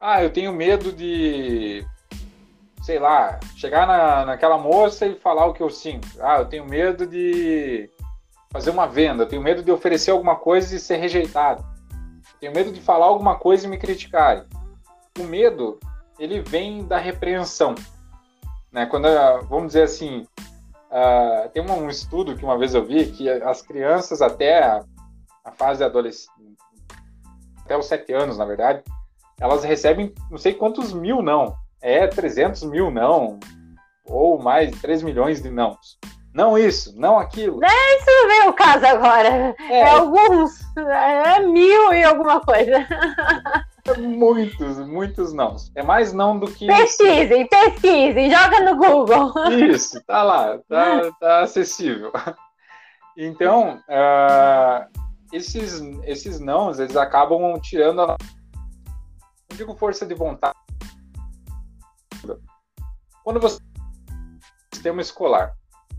Ah, 0.00 0.22
eu 0.22 0.32
tenho 0.32 0.52
medo 0.52 0.92
de, 0.92 1.86
sei 2.82 2.98
lá, 2.98 3.38
chegar 3.56 3.86
na, 3.86 4.24
naquela 4.24 4.56
moça 4.56 5.06
e 5.06 5.14
falar 5.14 5.46
o 5.46 5.52
que 5.52 5.62
eu 5.62 5.70
sinto. 5.70 6.08
Ah, 6.20 6.38
eu 6.38 6.46
tenho 6.46 6.64
medo 6.64 7.06
de 7.06 7.90
fazer 8.50 8.70
uma 8.70 8.86
venda, 8.86 9.22
eu 9.22 9.28
tenho 9.28 9.42
medo 9.42 9.62
de 9.62 9.70
oferecer 9.70 10.10
alguma 10.10 10.36
coisa 10.36 10.74
e 10.74 10.80
ser 10.80 10.96
rejeitado. 10.96 11.64
Tenho 12.40 12.54
medo 12.54 12.72
de 12.72 12.80
falar 12.80 13.06
alguma 13.06 13.38
coisa 13.38 13.66
e 13.66 13.70
me 13.70 13.78
criticarem. 13.78 14.44
O 15.18 15.24
medo, 15.24 15.78
ele 16.18 16.40
vem 16.40 16.84
da 16.84 16.96
repreensão. 16.96 17.74
Né? 18.72 18.86
Quando, 18.86 19.06
vamos 19.48 19.68
dizer 19.68 19.82
assim, 19.82 20.26
uh, 20.90 21.48
tem 21.50 21.62
um 21.62 21.88
estudo 21.88 22.36
que 22.36 22.44
uma 22.44 22.58
vez 22.58 22.74
eu 22.74 22.84
vi 22.84 23.06
que 23.06 23.28
as 23.28 23.62
crianças 23.62 24.20
até 24.20 24.62
a, 24.62 24.84
a 25.44 25.52
fase 25.52 25.82
adolescente, 25.82 26.30
até 27.64 27.76
os 27.76 27.86
sete 27.86 28.12
anos, 28.12 28.36
na 28.36 28.44
verdade, 28.44 28.82
elas 29.40 29.64
recebem 29.64 30.12
não 30.30 30.38
sei 30.38 30.54
quantos 30.54 30.92
mil 30.92 31.22
não. 31.22 31.54
É 31.82 32.06
300 32.06 32.64
mil 32.64 32.90
não, 32.90 33.40
ou 34.04 34.38
mais 34.38 34.70
3 34.82 35.02
milhões 35.02 35.40
de 35.40 35.48
não. 35.48 35.78
Não 36.32 36.56
isso, 36.56 36.94
não 36.96 37.18
aquilo. 37.18 37.58
É, 37.64 37.96
isso 37.96 38.06
não 38.06 38.28
vem 38.28 38.48
o 38.48 38.52
caso 38.52 38.86
agora. 38.86 39.54
É, 39.58 39.80
é 39.80 39.90
alguns. 39.90 40.60
É 40.76 41.40
mil 41.40 41.92
e 41.92 42.04
alguma 42.04 42.40
coisa. 42.40 42.86
muitos, 43.98 44.78
muitos 44.86 45.32
não. 45.32 45.56
É 45.74 45.82
mais 45.82 46.12
não 46.12 46.38
do 46.38 46.50
que. 46.50 46.66
Pesquisem, 46.66 47.46
pesquisem, 47.46 48.30
joga 48.30 48.60
no 48.60 48.76
Google. 48.76 49.32
Isso, 49.50 50.02
tá 50.04 50.22
lá, 50.22 50.58
tá, 50.68 51.10
tá 51.18 51.40
acessível. 51.40 52.12
Então, 53.16 53.76
uh, 53.88 54.88
esses, 55.30 55.82
esses 56.04 56.40
nãos, 56.40 56.78
eles 56.78 56.96
acabam 56.96 57.60
tirando 57.60 58.00
a. 58.00 58.16
Não 59.50 59.56
digo 59.56 59.76
força 59.76 60.06
de 60.06 60.14
vontade. 60.14 60.56
Quando 63.22 63.40
você. 63.40 63.58
Sistema 64.72 65.02
escolar 65.02 65.54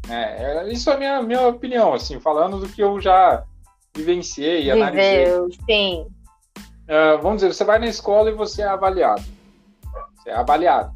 é, 0.09 0.71
isso 0.71 0.89
é 0.89 0.93
a 0.93 0.97
minha, 0.97 1.21
minha 1.21 1.47
opinião, 1.47 1.93
assim, 1.93 2.19
falando 2.19 2.59
do 2.59 2.67
que 2.67 2.81
eu 2.81 2.99
já 2.99 3.43
vivenciei 3.95 4.69
analisei. 4.71 5.27
Sim. 5.69 6.07
Uh, 6.91 7.21
vamos 7.21 7.41
dizer, 7.41 7.53
você 7.53 7.63
vai 7.63 7.79
na 7.79 7.87
escola 7.87 8.29
e 8.29 8.33
você 8.33 8.61
é 8.61 8.67
avaliado. 8.67 9.23
Você 10.17 10.29
é 10.29 10.35
avaliado. 10.35 10.93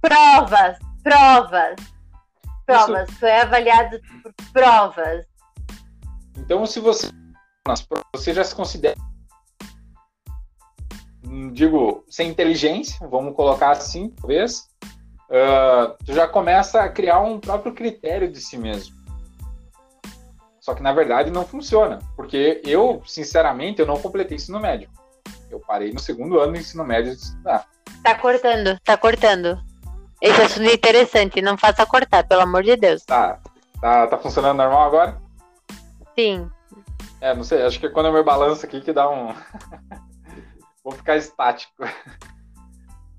Provas, 0.00 0.78
provas, 1.02 1.76
provas. 2.64 3.08
Isso... 3.08 3.18
Você 3.18 3.26
é 3.26 3.42
avaliado 3.42 4.00
por 4.22 4.32
provas. 4.52 5.26
Então, 6.36 6.64
se 6.64 6.78
você 6.78 7.10
você 8.14 8.32
já 8.32 8.44
se 8.44 8.54
considera 8.54 8.96
digo, 11.52 12.04
sem 12.08 12.28
inteligência, 12.28 13.06
vamos 13.06 13.34
colocar 13.34 13.70
assim, 13.70 14.10
talvez, 14.10 14.68
uh, 15.28 15.94
tu 16.04 16.12
já 16.12 16.26
começa 16.26 16.80
a 16.80 16.88
criar 16.88 17.20
um 17.20 17.38
próprio 17.38 17.74
critério 17.74 18.30
de 18.30 18.40
si 18.40 18.56
mesmo. 18.56 18.96
Só 20.70 20.74
que 20.76 20.84
na 20.84 20.92
verdade 20.92 21.32
não 21.32 21.44
funciona, 21.44 21.98
porque 22.14 22.62
eu, 22.64 23.02
sinceramente, 23.04 23.80
eu 23.80 23.86
não 23.86 24.00
completei 24.00 24.36
ensino 24.36 24.60
médio. 24.60 24.88
Eu 25.50 25.58
parei 25.58 25.92
no 25.92 25.98
segundo 25.98 26.38
ano 26.38 26.52
do 26.52 26.60
ensino 26.60 26.84
médio 26.84 27.10
de 27.12 27.22
estudar. 27.22 27.66
Tá 28.04 28.14
cortando, 28.14 28.78
tá 28.84 28.96
cortando. 28.96 29.60
Esse 30.22 30.40
assunto 30.40 30.70
é 30.70 30.74
interessante, 30.74 31.42
não 31.42 31.58
faça 31.58 31.84
cortar, 31.84 32.22
pelo 32.22 32.42
amor 32.42 32.62
de 32.62 32.76
Deus. 32.76 33.02
Tá, 33.04 33.40
tá, 33.80 34.06
tá 34.06 34.16
funcionando 34.16 34.58
normal 34.58 34.86
agora? 34.86 35.20
Sim. 36.16 36.48
É, 37.20 37.34
não 37.34 37.42
sei, 37.42 37.64
acho 37.64 37.80
que 37.80 37.86
é 37.86 37.90
quando 37.90 38.06
eu 38.06 38.12
me 38.12 38.22
balanço 38.22 38.64
aqui 38.64 38.80
que 38.80 38.92
dá 38.92 39.10
um. 39.10 39.34
Vou 40.84 40.92
ficar 40.92 41.16
estático. 41.16 41.82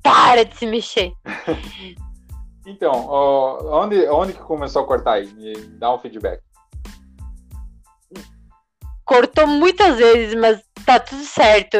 Para 0.01 0.45
de 0.45 0.55
se 0.55 0.65
mexer. 0.65 1.11
então, 2.65 2.93
ó, 3.09 3.83
onde, 3.83 4.07
onde 4.07 4.31
que 4.31 4.39
começou 4.39 4.83
a 4.83 4.87
cortar 4.87 5.15
aí? 5.15 5.27
Me 5.33 5.53
dá 5.77 5.93
um 5.93 5.99
feedback. 5.99 6.41
Cortou 9.05 9.47
muitas 9.47 9.97
vezes, 9.97 10.35
mas 10.35 10.61
tá 10.85 10.99
tudo 10.99 11.23
certo. 11.23 11.77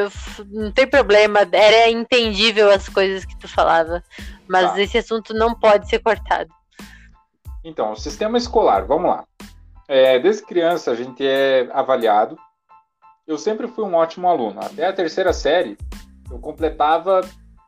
Não 0.50 0.72
tem 0.72 0.88
problema. 0.88 1.40
Era 1.52 1.90
entendível 1.90 2.70
as 2.70 2.90
coisas 2.90 3.26
que 3.26 3.38
tu 3.38 3.48
falava. 3.48 4.04
Mas 4.48 4.72
tá. 4.72 4.82
esse 4.82 4.98
assunto 4.98 5.34
não 5.34 5.54
pode 5.54 5.90
ser 5.90 6.00
cortado. 6.00 6.50
Então, 7.64 7.92
o 7.92 7.96
sistema 7.96 8.38
escolar, 8.38 8.86
vamos 8.86 9.10
lá. 9.10 9.24
É, 9.88 10.20
desde 10.20 10.46
criança 10.46 10.92
a 10.92 10.96
gente 10.96 11.26
é 11.26 11.70
avaliado. 11.72 12.38
Eu 13.28 13.38
sempre 13.38 13.68
fui 13.68 13.84
um 13.84 13.96
ótimo 13.96 14.28
aluno. 14.28 14.60
Até 14.60 14.88
a 14.88 14.94
terceira 14.94 15.32
série, 15.32 15.78
eu 16.30 16.40
completava 16.40 17.22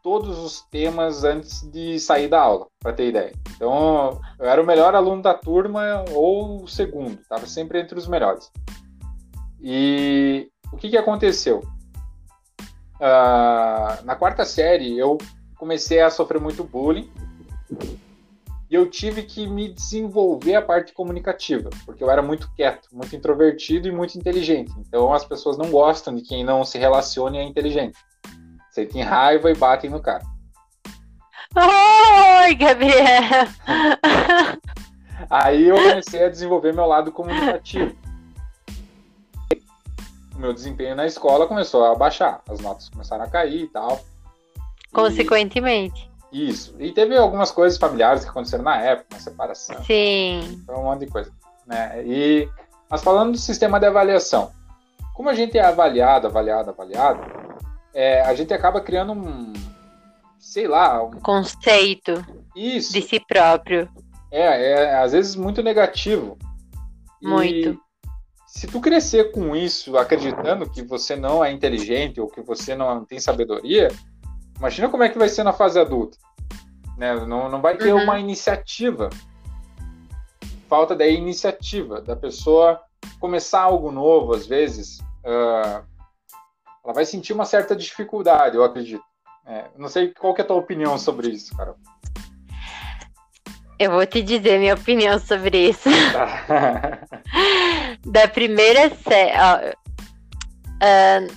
todos 0.04 0.38
os 0.38 0.62
temas 0.70 1.24
antes 1.24 1.62
de 1.72 1.98
sair 1.98 2.28
da 2.28 2.42
aula, 2.42 2.68
para 2.80 2.92
ter 2.92 3.08
ideia. 3.08 3.34
Então, 3.56 4.20
eu 4.38 4.46
era 4.46 4.62
o 4.62 4.66
melhor 4.66 4.94
aluno 4.94 5.22
da 5.22 5.34
turma 5.34 6.04
ou 6.12 6.64
o 6.64 6.68
segundo, 6.68 7.22
estava 7.22 7.46
sempre 7.48 7.80
entre 7.80 7.98
os 7.98 8.06
melhores. 8.06 8.52
E 9.64 10.50
o 10.72 10.78
que, 10.78 10.90
que 10.90 10.98
aconteceu? 10.98 11.64
Uh, 12.96 14.04
na 14.04 14.16
quarta 14.16 14.46
série, 14.46 14.98
eu 14.98 15.18
comecei 15.56 16.02
a 16.02 16.10
sofrer 16.10 16.42
muito 16.42 16.64
bullying 16.64 17.10
e 18.70 18.76
eu 18.76 18.90
tive 18.90 19.24
que 19.24 19.48
me 19.48 19.70
desenvolver 19.70 20.56
a 20.56 20.62
parte 20.62 20.94
comunicativa, 20.94 21.70
porque 21.86 22.04
eu 22.04 22.12
era 22.12 22.22
muito 22.22 22.52
quieto, 22.54 22.90
muito 22.92 23.16
introvertido 23.16 23.88
e 23.88 23.92
muito 23.92 24.18
inteligente. 24.18 24.74
Então, 24.80 25.14
as 25.14 25.24
pessoas 25.24 25.58
não 25.58 25.72
gostam 25.72 26.14
de 26.14 26.22
quem 26.22 26.44
não 26.44 26.66
se 26.66 26.78
relaciona 26.78 27.38
e 27.38 27.40
é 27.40 27.44
inteligente 27.44 27.98
sentem 28.74 29.04
raiva 29.04 29.52
e 29.52 29.56
batem 29.56 29.90
no 29.90 30.02
cara. 30.02 30.24
Oi, 31.56 32.56
Gabriel! 32.56 33.48
Aí 35.30 35.68
eu 35.68 35.76
comecei 35.76 36.24
a 36.26 36.30
desenvolver 36.30 36.74
meu 36.74 36.88
lado 36.88 37.12
comunicativo. 37.12 37.96
O 40.36 40.40
meu 40.40 40.54
desempenho 40.54 40.96
na 40.96 41.06
escola 41.06 41.48
começou 41.48 41.86
a 41.86 41.96
baixar, 41.96 42.42
as 42.50 42.60
notas 42.60 42.90
começaram 42.90 43.24
a 43.24 43.30
cair 43.30 43.64
e 43.64 43.68
tal. 43.68 44.02
Consequentemente. 44.92 46.10
E, 46.32 46.50
isso. 46.50 46.76
E 46.80 46.92
teve 46.92 47.16
algumas 47.18 47.52
coisas 47.52 47.78
familiares 47.78 48.24
que 48.24 48.30
aconteceram 48.30 48.64
na 48.64 48.78
época, 48.78 49.08
uma 49.12 49.20
separação. 49.20 49.84
Sim. 49.84 50.62
Foi 50.66 50.76
um 50.76 50.84
monte 50.84 51.02
de 51.02 51.08
coisa. 51.08 51.32
Né? 51.68 52.04
E, 52.06 52.50
mas 52.90 53.04
falando 53.04 53.34
do 53.34 53.38
sistema 53.38 53.80
de 53.80 53.86
avaliação, 53.86 54.52
como 55.14 55.30
a 55.30 55.34
gente 55.34 55.58
é 55.58 55.64
avaliado, 55.64 56.28
avaliado, 56.28 56.72
avaliado, 56.72 57.22
é, 57.94 58.22
a 58.22 58.34
gente 58.34 58.54
acaba 58.54 58.82
criando 58.82 59.14
um, 59.14 59.54
sei 60.40 60.68
lá, 60.68 61.04
um 61.04 61.20
conceito 61.20 62.26
isso. 62.56 62.94
de 62.94 63.02
si 63.02 63.20
próprio. 63.20 63.88
É, 64.32 64.72
é 64.72 64.96
às 64.96 65.12
vezes 65.12 65.36
muito 65.36 65.62
negativo. 65.62 66.38
Muito. 67.22 67.80
Se 68.54 68.68
tu 68.68 68.80
crescer 68.80 69.32
com 69.32 69.56
isso, 69.56 69.98
acreditando 69.98 70.70
que 70.70 70.84
você 70.84 71.16
não 71.16 71.44
é 71.44 71.52
inteligente 71.52 72.22
ou 72.22 72.28
que 72.28 72.40
você 72.40 72.76
não 72.76 73.04
tem 73.04 73.20
sabedoria, 73.20 73.88
imagina 74.56 74.88
como 74.90 75.02
é 75.02 75.10
que 75.10 75.18
vai 75.18 75.28
ser 75.28 75.44
na 75.44 75.52
fase 75.52 75.80
adulta. 75.80 76.20
Né? 76.96 77.16
Não, 77.26 77.50
não 77.50 77.60
vai 77.60 77.76
ter 77.76 77.92
uhum. 77.92 78.04
uma 78.04 78.20
iniciativa. 78.20 79.10
Falta 80.70 80.96
da 80.96 81.08
iniciativa, 81.08 82.00
da 82.00 82.16
pessoa 82.16 82.80
começar 83.20 83.62
algo 83.62 83.92
novo, 83.92 84.36
às 84.36 84.46
vezes. 84.46 85.00
Uh, 85.26 85.84
ela 86.86 86.94
vai 86.94 87.06
sentir 87.06 87.34
uma 87.34 87.46
certa 87.46 87.76
dificuldade, 87.76 88.56
eu 88.56 88.64
acredito. 88.64 89.04
É, 89.48 89.66
não 89.76 89.90
sei 89.90 90.14
qual 90.14 90.36
é 90.38 90.42
a 90.42 90.46
tua 90.46 90.58
opinião 90.58 90.96
sobre 91.00 91.30
isso, 91.30 91.58
Carol. 91.58 91.76
Eu 93.84 93.92
vou 93.92 94.06
te 94.06 94.22
dizer 94.22 94.60
minha 94.60 94.76
opinião 94.76 95.20
sobre 95.20 95.72
isso. 95.72 95.90
da 98.08 98.30
primeira 98.30 98.90
série. 98.96 99.38
Uh, 100.82 101.28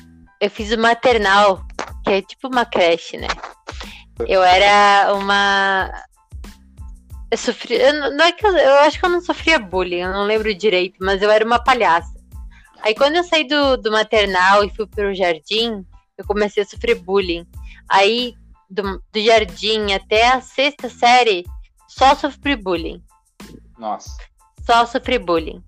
eu 0.40 0.48
fiz 0.48 0.70
o 0.70 0.78
maternal, 0.78 1.66
que 2.04 2.10
é 2.12 2.22
tipo 2.22 2.46
uma 2.46 2.64
creche, 2.64 3.16
né? 3.16 3.26
Eu 4.28 4.44
era 4.44 5.12
uma. 5.14 5.90
Eu 7.32 7.36
sofri. 7.36 7.74
Eu, 7.74 8.12
não 8.12 8.24
é 8.24 8.30
que 8.30 8.46
eu, 8.46 8.56
eu 8.56 8.74
acho 8.82 9.00
que 9.00 9.04
eu 9.04 9.10
não 9.10 9.20
sofria 9.20 9.58
bullying, 9.58 10.02
eu 10.02 10.12
não 10.12 10.22
lembro 10.22 10.54
direito, 10.54 10.98
mas 11.00 11.20
eu 11.22 11.30
era 11.32 11.44
uma 11.44 11.58
palhaça. 11.58 12.14
Aí 12.80 12.94
quando 12.94 13.16
eu 13.16 13.24
saí 13.24 13.42
do, 13.42 13.76
do 13.76 13.90
maternal 13.90 14.62
e 14.62 14.70
fui 14.70 14.86
pro 14.86 15.12
jardim, 15.12 15.84
eu 16.16 16.24
comecei 16.24 16.62
a 16.62 16.66
sofrer 16.66 16.94
bullying. 16.94 17.44
Aí 17.88 18.34
do, 18.70 19.02
do 19.12 19.20
jardim 19.20 19.92
até 19.92 20.28
a 20.28 20.40
sexta 20.40 20.88
série, 20.88 21.44
só 21.96 22.14
sofri 22.14 22.56
bullying. 22.56 23.02
Nossa. 23.78 24.16
Só 24.64 24.84
sofri 24.84 25.18
bullying. 25.18 25.62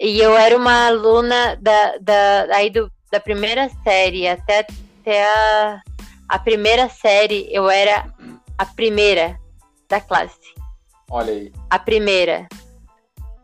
E 0.00 0.18
eu 0.20 0.36
era 0.36 0.56
uma 0.56 0.86
aluna 0.86 1.56
da, 1.56 1.98
da, 1.98 2.56
aí 2.56 2.70
do, 2.70 2.90
da 3.10 3.20
primeira 3.20 3.68
série 3.82 4.28
até, 4.28 4.66
até 5.00 5.24
a, 5.24 5.80
a 6.28 6.38
primeira 6.38 6.88
série, 6.88 7.48
eu 7.50 7.68
era 7.68 8.12
a 8.56 8.66
primeira 8.66 9.38
da 9.88 10.00
classe. 10.00 10.54
Olha 11.10 11.32
aí. 11.32 11.52
A 11.68 11.78
primeira. 11.78 12.48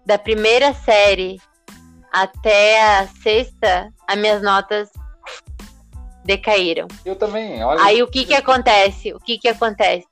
Da 0.07 0.19
primeira 0.19 0.73
série 0.73 1.41
até 2.13 2.81
a 2.81 3.07
sexta, 3.09 3.93
as 4.07 4.17
minhas 4.17 4.41
notas 4.41 4.89
decaíram. 6.25 6.89
Eu 7.05 7.17
também, 7.17 7.63
olha. 7.63 7.83
Aí 7.83 8.03
o 8.03 8.07
que 8.07 8.25
que 8.25 8.35
acontece? 8.35 9.13
O 9.13 9.21
que 9.21 9.39
que 9.39 9.49
acontece? 9.49 10.08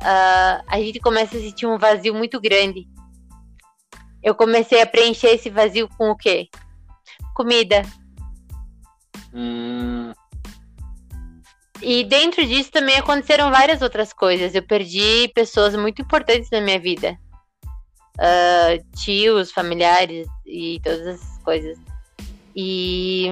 Uh, 0.00 0.62
a 0.66 0.80
gente 0.80 1.00
começa 1.00 1.36
a 1.36 1.40
sentir 1.40 1.66
um 1.66 1.78
vazio 1.78 2.14
muito 2.14 2.40
grande. 2.40 2.88
Eu 4.22 4.34
comecei 4.34 4.80
a 4.80 4.86
preencher 4.86 5.28
esse 5.28 5.50
vazio 5.50 5.88
com 5.96 6.10
o 6.10 6.16
quê? 6.16 6.48
Comida. 7.34 7.82
Hum. 9.32 10.12
E 11.80 12.04
dentro 12.04 12.44
disso 12.44 12.70
também 12.70 12.96
aconteceram 12.96 13.50
várias 13.50 13.82
outras 13.82 14.12
coisas. 14.12 14.54
Eu 14.54 14.62
perdi 14.62 15.28
pessoas 15.34 15.76
muito 15.76 16.02
importantes 16.02 16.50
na 16.50 16.60
minha 16.60 16.78
vida. 16.80 17.16
Uh, 18.16 18.96
tios, 18.96 19.52
familiares 19.52 20.26
e 20.44 20.80
todas 20.82 21.06
essas 21.06 21.38
coisas. 21.42 21.78
E 22.54 23.30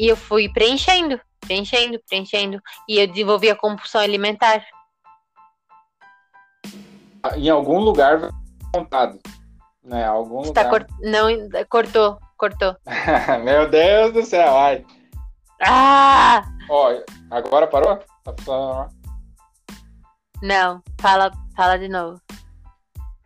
e 0.00 0.08
eu 0.08 0.16
fui 0.16 0.48
preenchendo, 0.48 1.20
preenchendo, 1.50 2.00
preenchendo. 2.08 2.62
E 2.88 3.00
eu 3.00 3.08
desenvolvi 3.08 3.50
a 3.50 3.56
compulsão 3.56 4.00
alimentar. 4.00 4.64
Em 7.34 7.50
algum 7.50 7.80
lugar 7.80 8.30
contado. 8.72 9.18
Né? 9.82 10.06
Algum 10.06 10.42
Está 10.42 10.62
lugar. 10.62 10.86
Cort... 10.86 11.00
Não, 11.00 11.26
cortou, 11.68 12.20
cortou. 12.36 12.76
Meu 13.42 13.68
Deus 13.68 14.12
do 14.12 14.22
céu, 14.22 14.56
ai. 14.56 14.86
Ah! 15.60 16.44
Ó, 16.70 16.94
agora 17.30 17.66
parou? 17.66 17.98
Tá 18.22 18.32
funcionando? 18.38 18.88
Não, 20.40 20.80
fala, 21.00 21.32
fala 21.56 21.76
de 21.76 21.88
novo. 21.88 22.20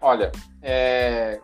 Olha, 0.01 0.33
é, 0.63 1.41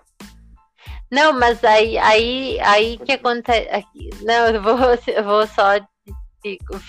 não, 1.10 1.32
mas 1.32 1.62
aí, 1.64 1.98
aí, 1.98 2.60
aí 2.60 2.98
que 2.98 3.12
acontece. 3.12 3.84
Não, 4.22 4.46
eu 4.46 4.62
vou, 4.62 4.78
eu 5.08 5.24
vou 5.24 5.46
só, 5.48 5.80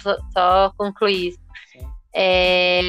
só, 0.01 0.17
só 0.33 0.73
concluir 0.77 1.29
isso. 1.29 1.39
É... 2.13 2.81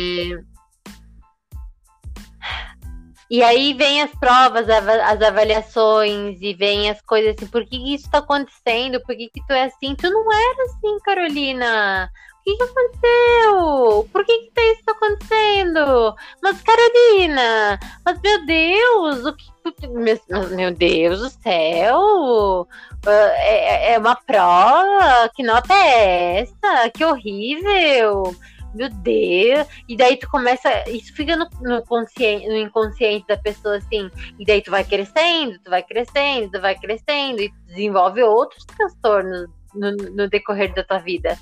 E 3.30 3.42
aí 3.42 3.72
vem 3.72 4.02
as 4.02 4.10
provas, 4.16 4.68
as 4.68 5.22
avaliações 5.22 6.38
e 6.42 6.52
vem 6.52 6.90
as 6.90 7.00
coisas 7.00 7.34
assim, 7.34 7.46
por 7.46 7.64
que 7.64 7.94
isso 7.94 8.10
tá 8.10 8.18
acontecendo? 8.18 9.00
Por 9.06 9.16
que, 9.16 9.30
que 9.30 9.40
tu 9.46 9.54
é 9.54 9.64
assim? 9.64 9.94
Tu 9.94 10.10
não 10.10 10.30
era 10.30 10.64
assim, 10.64 10.98
Carolina. 11.02 12.10
O 12.42 12.44
que, 12.44 12.56
que 12.56 12.62
aconteceu? 12.64 14.08
Por 14.12 14.24
que, 14.24 14.50
que 14.52 14.60
isso 14.60 14.82
tá 14.84 14.92
acontecendo? 14.92 16.16
Mas, 16.42 16.60
Carolina, 16.60 17.78
mas 18.04 18.20
meu 18.20 18.44
Deus, 18.44 19.24
o 19.24 19.36
que 19.36 19.52
meu, 19.88 20.18
meu 20.50 20.74
Deus 20.74 21.20
do 21.20 21.30
céu! 21.30 22.66
Ah, 23.06 23.32
é, 23.36 23.92
é 23.92 23.98
uma 23.98 24.16
prova? 24.16 25.30
Que 25.36 25.44
nota 25.44 25.72
é 25.72 26.40
essa? 26.40 26.90
Que 26.90 27.04
horrível! 27.04 28.34
Meu 28.74 28.88
Deus! 28.88 29.68
E 29.88 29.96
daí 29.96 30.16
tu 30.16 30.28
começa. 30.28 30.68
Isso 30.88 31.14
fica 31.14 31.36
no, 31.36 31.48
no, 31.60 31.84
consciente, 31.86 32.48
no 32.48 32.56
inconsciente 32.56 33.24
da 33.28 33.36
pessoa 33.36 33.76
assim. 33.76 34.10
E 34.36 34.44
daí 34.44 34.60
tu 34.62 34.72
vai 34.72 34.82
crescendo, 34.82 35.60
tu 35.62 35.70
vai 35.70 35.84
crescendo, 35.84 36.50
tu 36.50 36.60
vai 36.60 36.74
crescendo. 36.76 37.40
E 37.40 37.52
desenvolve 37.68 38.20
outros 38.24 38.64
transtornos 38.64 39.48
no, 39.74 39.92
no 39.92 40.28
decorrer 40.28 40.74
da 40.74 40.82
tua 40.82 40.98
vida. 40.98 41.38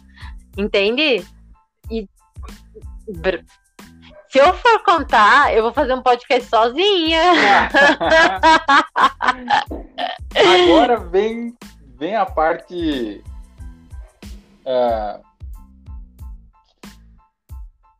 Entende? 0.60 1.26
E 1.90 2.06
se 4.28 4.38
eu 4.38 4.52
for 4.52 4.84
contar, 4.84 5.54
eu 5.54 5.62
vou 5.62 5.72
fazer 5.72 5.94
um 5.94 6.02
podcast 6.02 6.50
sozinha. 6.50 7.22
Agora 10.36 10.98
vem, 10.98 11.56
vem 11.96 12.14
a 12.14 12.26
parte 12.26 13.24
uh, 14.66 15.24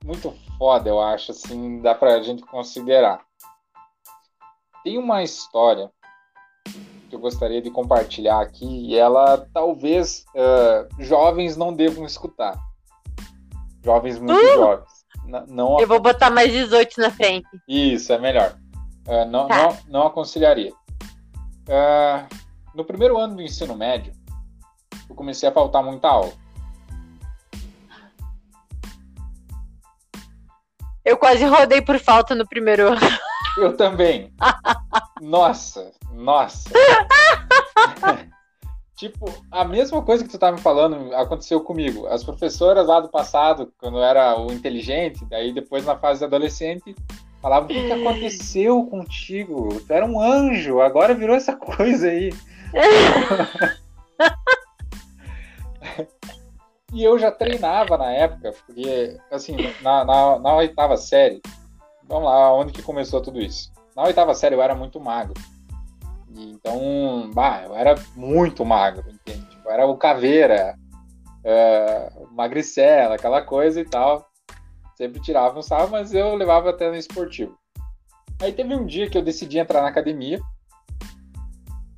muito 0.05 0.37
foda, 0.59 0.91
eu 0.91 1.01
acho, 1.01 1.31
assim, 1.31 1.81
dá 1.81 1.95
pra 1.95 2.23
gente 2.23 2.43
considerar. 2.43 3.25
Tem 4.85 4.99
uma 4.99 5.23
história 5.23 5.91
que 7.11 7.17
eu 7.17 7.21
gostaria 7.21 7.61
de 7.61 7.71
compartilhar 7.71 8.41
aqui 8.41 8.87
e 8.87 8.97
ela 8.97 9.47
talvez 9.53 10.25
uh, 10.35 11.03
jovens 11.03 11.57
não 11.57 11.75
devam 11.75 12.07
escutar. 12.07 12.57
Jovens 13.85 14.19
muito 14.19 14.33
uh! 14.33 14.55
jovens 14.55 15.01
não, 15.49 15.81
Eu 15.81 15.87
vou 15.87 16.01
botar 16.01 16.31
mais 16.31 16.51
18 16.51 17.01
na 17.01 17.11
frente. 17.11 17.49
Isso, 17.69 18.13
é 18.13 18.19
melhor. 18.19 18.57
Uh, 19.07 19.25
não, 19.29 19.47
tá. 19.47 19.57
não, 19.57 19.79
não 19.89 20.07
aconselharia. 20.07 20.73
Uh, 20.73 22.27
no 22.75 22.85
primeiro 22.85 23.19
ano 23.19 23.37
do 23.37 23.43
ensino 23.43 23.77
médio, 23.77 24.13
eu 25.09 25.15
comecei 25.15 25.49
a 25.49 25.53
faltar 25.53 25.83
muita 25.83 26.09
aula. 26.09 26.33
Eu 31.05 31.17
quase 31.17 31.45
rodei 31.45 31.81
por 31.83 31.99
falta 31.99 32.35
no 32.35 32.47
primeiro 32.47 32.89
ano. 32.89 33.01
Eu 33.57 33.77
também. 33.77 34.33
nossa, 35.21 35.93
nossa. 36.13 36.71
Tipo, 39.01 39.33
a 39.51 39.65
mesma 39.65 40.03
coisa 40.03 40.23
que 40.23 40.29
tu 40.29 40.39
tava 40.39 40.57
me 40.57 40.63
falando 40.63 41.15
aconteceu 41.15 41.63
comigo. 41.63 42.07
As 42.09 42.23
professoras 42.23 42.87
lá 42.87 43.01
do 43.01 43.09
passado, 43.09 43.73
quando 43.79 43.97
eu 43.97 44.05
era 44.05 44.39
o 44.39 44.53
inteligente, 44.53 45.25
daí 45.25 45.55
depois 45.55 45.87
na 45.87 45.97
fase 45.97 46.23
adolescente, 46.23 46.95
falavam: 47.41 47.65
o 47.65 47.69
que, 47.73 47.87
que 47.87 47.93
aconteceu 47.93 48.85
contigo? 48.85 49.81
Tu 49.87 49.91
era 49.91 50.05
um 50.05 50.21
anjo, 50.21 50.83
agora 50.83 51.15
virou 51.15 51.35
essa 51.35 51.57
coisa 51.57 52.09
aí. 52.09 52.31
e 56.93 57.03
eu 57.03 57.19
já 57.19 57.31
treinava 57.31 57.97
na 57.97 58.13
época, 58.13 58.53
porque, 58.67 59.17
assim, 59.31 59.57
na, 59.81 60.05
na, 60.05 60.39
na 60.39 60.57
oitava 60.57 60.99
série, 60.99 61.41
vamos 62.07 62.25
lá, 62.25 62.55
onde 62.55 62.71
que 62.71 62.83
começou 62.83 63.23
tudo 63.23 63.41
isso? 63.41 63.73
Na 64.01 64.07
oitava 64.07 64.35
série 64.35 64.55
eu 64.55 64.63
era 64.63 64.75
muito 64.75 64.99
magro. 64.99 65.35
Então, 66.35 67.31
bah, 67.35 67.65
eu 67.67 67.77
era 67.77 67.95
muito 68.17 68.65
magro, 68.65 69.05
entende? 69.11 69.45
Tipo, 69.51 69.69
era 69.69 69.87
o 69.87 69.95
caveira, 69.95 70.75
uh, 71.45 72.35
magricela, 72.35 73.17
aquela 73.17 73.43
coisa 73.43 73.79
e 73.79 73.85
tal. 73.85 74.27
Sempre 74.97 75.21
tirava 75.21 75.59
um 75.59 75.61
sarro, 75.61 75.91
mas 75.91 76.15
eu 76.15 76.35
levava 76.35 76.71
até 76.71 76.89
no 76.89 76.97
esportivo. 76.97 77.59
Aí 78.41 78.55
teve 78.55 78.75
um 78.75 78.87
dia 78.87 79.11
que 79.11 79.19
eu 79.19 79.23
decidi 79.23 79.59
entrar 79.59 79.83
na 79.83 79.89
academia. 79.89 80.41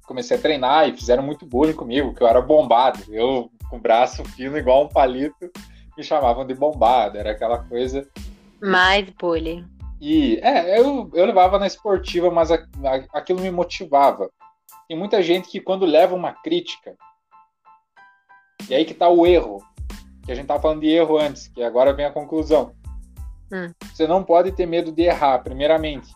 Comecei 0.05 0.37
a 0.37 0.41
treinar 0.41 0.89
e 0.89 0.97
fizeram 0.97 1.23
muito 1.23 1.47
bullying 1.47 1.73
comigo, 1.73 2.15
que 2.15 2.23
eu 2.25 2.27
era 2.27 2.43
bombado. 2.43 2.99
Eu 3.11 3.49
com 3.71 3.77
o 3.77 3.81
braço 3.81 4.25
fino 4.25 4.59
igual 4.59 4.87
um 4.87 4.89
palito, 4.89 5.49
me 5.97 6.03
chamavam 6.03 6.45
de 6.45 6.53
bombado. 6.53 7.17
Era 7.17 7.31
aquela 7.31 7.59
coisa. 7.59 8.09
Mais 8.61 9.09
bullying. 9.11 9.65
E 10.05 10.41
é, 10.43 10.81
eu, 10.81 11.09
eu 11.15 11.25
levava 11.25 11.61
na 11.61 11.67
esportiva, 11.69 12.29
mas 12.29 12.51
a, 12.51 12.57
a, 12.57 13.19
aquilo 13.21 13.41
me 13.41 13.53
motivava. 13.53 14.29
Tem 14.89 14.99
muita 14.99 15.23
gente 15.23 15.49
que 15.49 15.61
quando 15.61 15.87
leva 15.87 16.13
uma 16.13 16.33
crítica, 16.33 16.97
e 18.69 18.75
aí 18.75 18.85
que 18.85 18.95
tá 18.95 19.09
o 19.09 19.25
erro, 19.25 19.63
que 20.25 20.33
a 20.33 20.35
gente 20.35 20.49
tava 20.49 20.61
falando 20.61 20.81
de 20.81 20.89
erro 20.89 21.19
antes, 21.19 21.47
que 21.47 21.63
agora 21.63 21.93
vem 21.93 22.05
a 22.05 22.11
conclusão. 22.11 22.75
Hum. 23.53 23.73
Você 23.95 24.05
não 24.09 24.25
pode 24.25 24.51
ter 24.51 24.67
medo 24.67 24.91
de 24.91 25.03
errar, 25.03 25.39
primeiramente. 25.39 26.13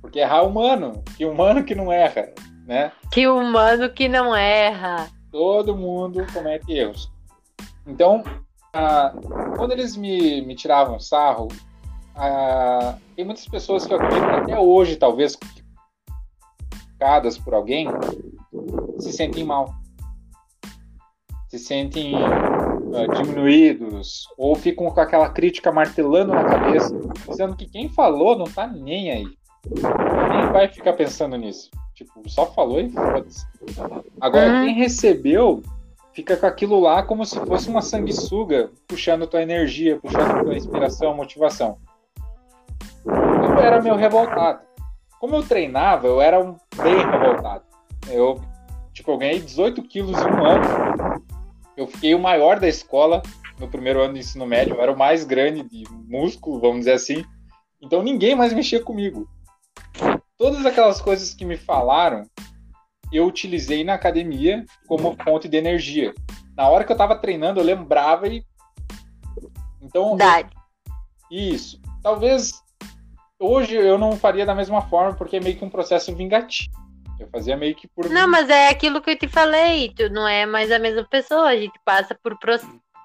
Porque 0.00 0.20
errar 0.20 0.38
é 0.38 0.42
humano, 0.42 1.04
que 1.14 1.26
humano 1.26 1.62
que 1.62 1.74
não 1.74 1.92
erra, 1.92 2.32
né? 2.66 2.90
Que 3.12 3.28
humano 3.28 3.90
que 3.90 4.08
não 4.08 4.34
erra. 4.34 5.10
Todo 5.30 5.76
mundo 5.76 6.24
comete 6.32 6.72
erros. 6.72 7.12
Então, 7.86 8.24
ah, 8.72 9.12
quando 9.56 9.72
eles 9.72 9.94
me, 9.94 10.40
me 10.40 10.54
tiravam 10.54 10.98
sarro, 10.98 11.48
ah, 12.16 12.96
tem 13.14 13.24
muitas 13.24 13.46
pessoas 13.46 13.86
que 13.86 13.92
eu 13.92 13.98
acredito 13.98 14.24
que 14.24 14.52
até 14.52 14.58
hoje, 14.58 14.96
talvez, 14.96 15.36
criticadas 16.96 17.36
por 17.36 17.54
alguém, 17.54 17.88
se 18.98 19.12
sentem 19.12 19.44
mal. 19.44 19.74
se 21.48 21.58
sentem 21.58 22.14
uh, 22.14 23.22
diminuídos 23.22 24.26
ou 24.36 24.56
ficam 24.56 24.90
com 24.90 25.00
aquela 25.00 25.28
crítica 25.28 25.70
martelando 25.70 26.32
na 26.32 26.44
cabeça, 26.44 26.94
dizendo 27.28 27.54
que 27.54 27.66
quem 27.66 27.88
falou 27.88 28.36
não 28.36 28.46
tá 28.46 28.66
nem 28.66 29.10
aí. 29.10 29.26
Nem 29.66 30.52
vai 30.52 30.68
ficar 30.68 30.94
pensando 30.94 31.36
nisso. 31.36 31.70
Tipo, 31.94 32.28
só 32.28 32.46
falou 32.46 32.80
e 32.80 32.90
foda-se. 32.90 33.46
Agora, 34.20 34.52
uhum. 34.52 34.64
quem 34.64 34.74
recebeu 34.74 35.62
fica 36.12 36.36
com 36.36 36.46
aquilo 36.46 36.80
lá 36.80 37.02
como 37.02 37.24
se 37.26 37.38
fosse 37.40 37.68
uma 37.68 37.82
sanguessuga 37.82 38.70
puxando 38.86 39.26
tua 39.26 39.42
energia, 39.42 39.98
puxando 40.00 40.44
tua 40.44 40.56
inspiração, 40.56 41.14
motivação. 41.14 41.78
Eu 43.56 43.62
era 43.62 43.80
meio 43.80 43.96
revoltado. 43.96 44.60
Como 45.18 45.34
eu 45.34 45.42
treinava, 45.42 46.06
eu 46.06 46.20
era 46.20 46.38
um 46.38 46.56
bem 46.76 46.96
revoltado. 46.96 47.64
Eu, 48.06 48.40
tipo, 48.92 49.10
eu 49.10 49.18
ganhei 49.18 49.40
18 49.40 49.82
quilos 49.84 50.18
em 50.20 50.30
um 50.30 50.44
ano. 50.44 51.24
Eu 51.74 51.86
fiquei 51.86 52.14
o 52.14 52.18
maior 52.18 52.60
da 52.60 52.68
escola 52.68 53.22
no 53.58 53.66
primeiro 53.66 54.02
ano 54.02 54.12
do 54.12 54.18
ensino 54.18 54.46
médio. 54.46 54.74
Eu 54.74 54.82
era 54.82 54.92
o 54.92 54.98
mais 54.98 55.24
grande 55.24 55.62
de 55.62 55.84
músculo, 55.90 56.60
vamos 56.60 56.80
dizer 56.80 56.92
assim. 56.92 57.24
Então 57.80 58.02
ninguém 58.02 58.34
mais 58.34 58.52
mexia 58.52 58.82
comigo. 58.82 59.26
Todas 60.36 60.66
aquelas 60.66 61.00
coisas 61.00 61.32
que 61.32 61.44
me 61.44 61.56
falaram, 61.56 62.22
eu 63.10 63.26
utilizei 63.26 63.84
na 63.84 63.94
academia 63.94 64.66
como 64.86 65.16
fonte 65.24 65.48
de 65.48 65.56
energia. 65.56 66.14
Na 66.54 66.68
hora 66.68 66.84
que 66.84 66.92
eu 66.92 66.96
tava 66.96 67.16
treinando, 67.16 67.58
eu 67.58 67.64
lembrava 67.64 68.28
e. 68.28 68.44
Então. 69.80 70.10
Verdade. 70.10 70.50
Isso. 71.30 71.80
Talvez 72.02 72.52
hoje 73.38 73.74
eu 73.74 73.98
não 73.98 74.16
faria 74.16 74.46
da 74.46 74.54
mesma 74.54 74.82
forma, 74.82 75.14
porque 75.14 75.36
é 75.36 75.40
meio 75.40 75.56
que 75.56 75.64
um 75.64 75.70
processo 75.70 76.14
vingativo. 76.14 76.70
Eu 77.18 77.28
fazia 77.28 77.56
meio 77.56 77.74
que 77.74 77.88
por. 77.88 78.10
Não, 78.10 78.28
mas 78.28 78.48
é 78.50 78.68
aquilo 78.68 79.00
que 79.00 79.10
eu 79.10 79.18
te 79.18 79.26
falei. 79.26 79.90
Tu 79.96 80.10
não 80.10 80.28
é 80.28 80.44
mais 80.44 80.70
a 80.70 80.78
mesma 80.78 81.04
pessoa. 81.04 81.48
A 81.48 81.56
gente 81.56 81.78
passa 81.84 82.14
por, 82.22 82.36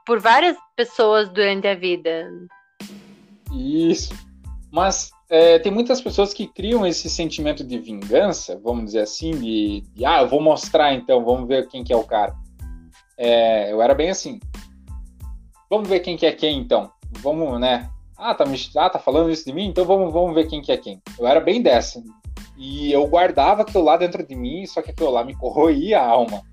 por 0.05 0.19
várias 0.19 0.57
pessoas 0.75 1.29
durante 1.29 1.67
a 1.67 1.75
vida. 1.75 2.29
Isso. 3.53 4.13
Mas 4.69 5.11
é, 5.29 5.59
tem 5.59 5.71
muitas 5.71 6.01
pessoas 6.01 6.33
que 6.33 6.45
criam 6.45 6.85
esse 6.85 7.09
sentimento 7.09 7.63
de 7.63 7.77
vingança, 7.77 8.59
vamos 8.61 8.85
dizer 8.85 8.99
assim, 8.99 9.31
de, 9.31 9.81
de 9.93 10.05
ah, 10.05 10.21
eu 10.21 10.27
vou 10.27 10.41
mostrar 10.41 10.93
então, 10.93 11.23
vamos 11.23 11.47
ver 11.47 11.67
quem 11.67 11.83
que 11.83 11.93
é 11.93 11.95
o 11.95 12.03
cara. 12.03 12.35
É, 13.17 13.71
eu 13.71 13.81
era 13.81 13.93
bem 13.93 14.09
assim. 14.09 14.39
Vamos 15.69 15.87
ver 15.87 16.01
quem 16.01 16.17
que 16.17 16.25
é 16.25 16.33
quem 16.33 16.59
então. 16.59 16.91
Vamos, 17.19 17.59
né? 17.59 17.89
Ah, 18.23 18.35
tá, 18.35 18.45
me, 18.45 18.55
ah, 18.77 18.87
tá 18.87 18.99
falando 18.99 19.31
isso 19.31 19.43
de 19.43 19.51
mim? 19.51 19.65
Então 19.65 19.83
vamos, 19.83 20.13
vamos 20.13 20.35
ver 20.35 20.47
quem 20.47 20.61
que 20.61 20.71
é 20.71 20.77
quem. 20.77 21.01
Eu 21.17 21.25
era 21.25 21.41
bem 21.41 21.59
dessa. 21.59 22.03
E 22.55 22.91
eu 22.91 23.07
guardava 23.07 23.63
aquilo 23.63 23.83
lá 23.83 23.97
dentro 23.97 24.23
de 24.23 24.35
mim, 24.35 24.63
só 24.67 24.79
que 24.79 24.91
aquilo 24.91 25.09
lá 25.09 25.23
me 25.23 25.33
corroía 25.39 25.99
a 25.99 26.07
alma. 26.07 26.43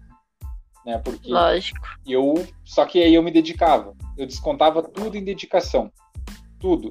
Né? 0.87 0.97
Porque 0.97 1.31
Lógico. 1.31 1.87
Eu, 2.07 2.33
só 2.65 2.87
que 2.87 3.03
aí 3.03 3.15
eu 3.15 3.23
me 3.23 3.31
dedicava. 3.31 3.95
Eu 4.17 4.27
descontava 4.27 4.83
tudo 4.83 5.19
em 5.19 5.23
dedicação. 5.23 5.93
Tudo. 6.59 6.91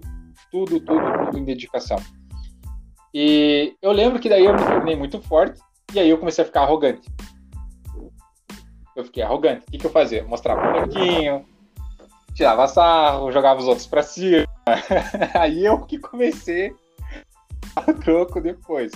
Tudo, 0.52 0.80
tudo, 0.80 1.26
tudo 1.26 1.40
em 1.40 1.44
dedicação. 1.44 1.98
E 3.12 3.76
eu 3.82 3.92
lembro 3.92 4.20
que 4.20 4.30
daí 4.30 4.46
eu 4.46 4.54
me 4.54 4.64
tornei 4.64 4.96
muito 4.96 5.20
forte 5.24 5.60
e 5.92 6.00
aí 6.00 6.08
eu 6.08 6.20
comecei 6.20 6.44
a 6.44 6.46
ficar 6.46 6.62
arrogante. 6.62 7.10
Eu 8.96 9.04
fiquei 9.04 9.24
arrogante. 9.24 9.66
O 9.68 9.72
que, 9.72 9.80
que 9.80 9.88
eu 9.88 9.92
fazia? 9.92 10.24
Mostrava 10.24 10.70
um 10.70 10.82
pouquinho, 10.84 11.46
tirava 12.38 12.68
sarro, 12.68 13.32
jogava 13.32 13.60
os 13.60 13.68
outros 13.68 13.88
pra 13.88 14.04
cima. 14.04 14.46
Aí 15.34 15.66
eu 15.66 15.80
que 15.80 15.98
comecei 15.98 16.72
a 17.76 17.82
troco 17.94 18.40
depois. 18.40 18.92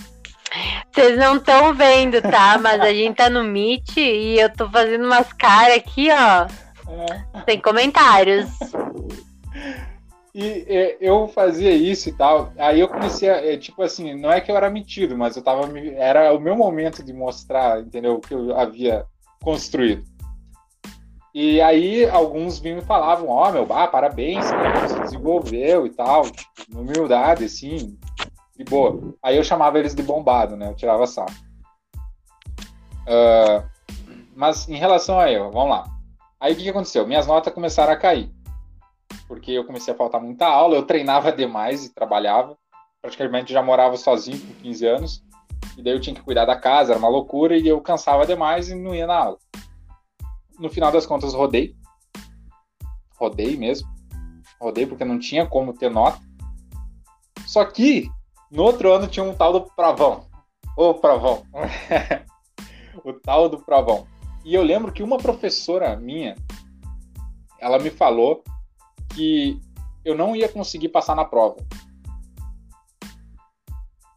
Vocês 0.93 1.17
não 1.17 1.37
estão 1.37 1.73
vendo, 1.73 2.21
tá? 2.21 2.59
Mas 2.61 2.79
a 2.79 2.93
gente 2.93 3.15
tá 3.15 3.29
no 3.29 3.43
Meet 3.43 3.97
e 3.97 4.39
eu 4.39 4.53
tô 4.53 4.69
fazendo 4.69 5.05
umas 5.05 5.33
caras 5.33 5.77
aqui, 5.77 6.09
ó. 6.11 6.47
É. 6.91 7.43
Sem 7.45 7.59
comentários. 7.59 8.47
E 10.35 10.65
é, 10.67 10.97
eu 11.01 11.27
fazia 11.27 11.71
isso 11.71 12.09
e 12.09 12.11
tal. 12.11 12.53
Aí 12.57 12.79
eu 12.79 12.87
comecei 12.87 13.29
a. 13.29 13.37
É, 13.37 13.57
tipo 13.57 13.81
assim, 13.81 14.13
não 14.13 14.31
é 14.31 14.39
que 14.39 14.51
eu 14.51 14.57
era 14.57 14.69
metido, 14.69 15.17
mas 15.17 15.35
eu 15.35 15.41
tava. 15.41 15.67
Era 15.95 16.33
o 16.33 16.39
meu 16.39 16.55
momento 16.55 17.01
de 17.01 17.13
mostrar, 17.13 17.81
entendeu? 17.81 18.15
O 18.15 18.21
que 18.21 18.33
eu 18.33 18.57
havia 18.57 19.05
construído. 19.41 20.03
E 21.33 21.61
aí 21.61 22.09
alguns 22.09 22.59
me 22.59 22.81
falavam, 22.81 23.29
ó, 23.29 23.47
oh, 23.47 23.51
meu, 23.51 23.65
bah, 23.65 23.87
parabéns, 23.87 24.49
cara, 24.51 24.87
você 24.87 24.99
desenvolveu 24.99 25.85
e 25.85 25.89
tal, 25.89 26.23
tipo, 26.29 26.77
humildade, 26.77 27.45
assim, 27.45 27.97
de 28.57 28.65
boa. 28.65 29.15
Aí 29.23 29.37
eu 29.37 29.43
chamava 29.43 29.79
eles 29.79 29.95
de 29.95 30.03
bombado, 30.03 30.57
né? 30.57 30.67
Eu 30.67 30.75
tirava 30.75 31.07
sarro. 31.07 31.33
Uh, 33.07 33.65
mas 34.35 34.67
em 34.67 34.75
relação 34.75 35.19
a 35.19 35.31
eu, 35.31 35.49
vamos 35.51 35.69
lá. 35.69 35.85
Aí 36.37 36.51
o 36.51 36.55
que, 36.55 36.63
que 36.63 36.69
aconteceu? 36.69 37.07
Minhas 37.07 37.27
notas 37.27 37.53
começaram 37.53 37.93
a 37.93 37.97
cair. 37.97 38.29
Porque 39.25 39.51
eu 39.51 39.63
comecei 39.63 39.93
a 39.93 39.97
faltar 39.97 40.19
muita 40.19 40.45
aula, 40.47 40.75
eu 40.75 40.83
treinava 40.83 41.31
demais 41.31 41.85
e 41.85 41.93
trabalhava. 41.93 42.57
Praticamente 43.01 43.53
já 43.53 43.63
morava 43.63 43.95
sozinho 43.95 44.39
com 44.39 44.53
15 44.61 44.85
anos. 44.85 45.23
E 45.77 45.81
daí 45.81 45.93
eu 45.93 46.01
tinha 46.01 46.15
que 46.15 46.21
cuidar 46.21 46.43
da 46.43 46.57
casa, 46.57 46.91
era 46.91 46.99
uma 46.99 47.07
loucura, 47.07 47.55
e 47.55 47.65
eu 47.65 47.79
cansava 47.79 48.25
demais 48.25 48.69
e 48.69 48.75
não 48.75 48.93
ia 48.93 49.07
na 49.07 49.15
aula 49.15 49.37
no 50.59 50.69
final 50.69 50.91
das 50.91 51.05
contas, 51.05 51.33
rodei. 51.33 51.75
Rodei 53.15 53.57
mesmo. 53.57 53.89
Rodei 54.59 54.85
porque 54.85 55.05
não 55.05 55.19
tinha 55.19 55.45
como 55.45 55.73
ter 55.73 55.89
nota. 55.89 56.19
Só 57.45 57.65
que 57.65 58.09
no 58.51 58.63
outro 58.63 58.91
ano 58.91 59.07
tinha 59.07 59.23
um 59.23 59.33
tal 59.33 59.53
do 59.53 59.61
provão. 59.61 60.27
Ô, 60.77 60.93
provão. 60.93 61.43
o 63.03 63.13
tal 63.13 63.49
do 63.49 63.59
provão. 63.59 64.07
E 64.43 64.53
eu 64.53 64.63
lembro 64.63 64.91
que 64.91 65.03
uma 65.03 65.17
professora 65.17 65.95
minha, 65.95 66.35
ela 67.59 67.77
me 67.79 67.89
falou 67.89 68.43
que 69.13 69.59
eu 70.03 70.15
não 70.15 70.35
ia 70.35 70.49
conseguir 70.49 70.89
passar 70.89 71.15
na 71.15 71.25
prova. 71.25 71.57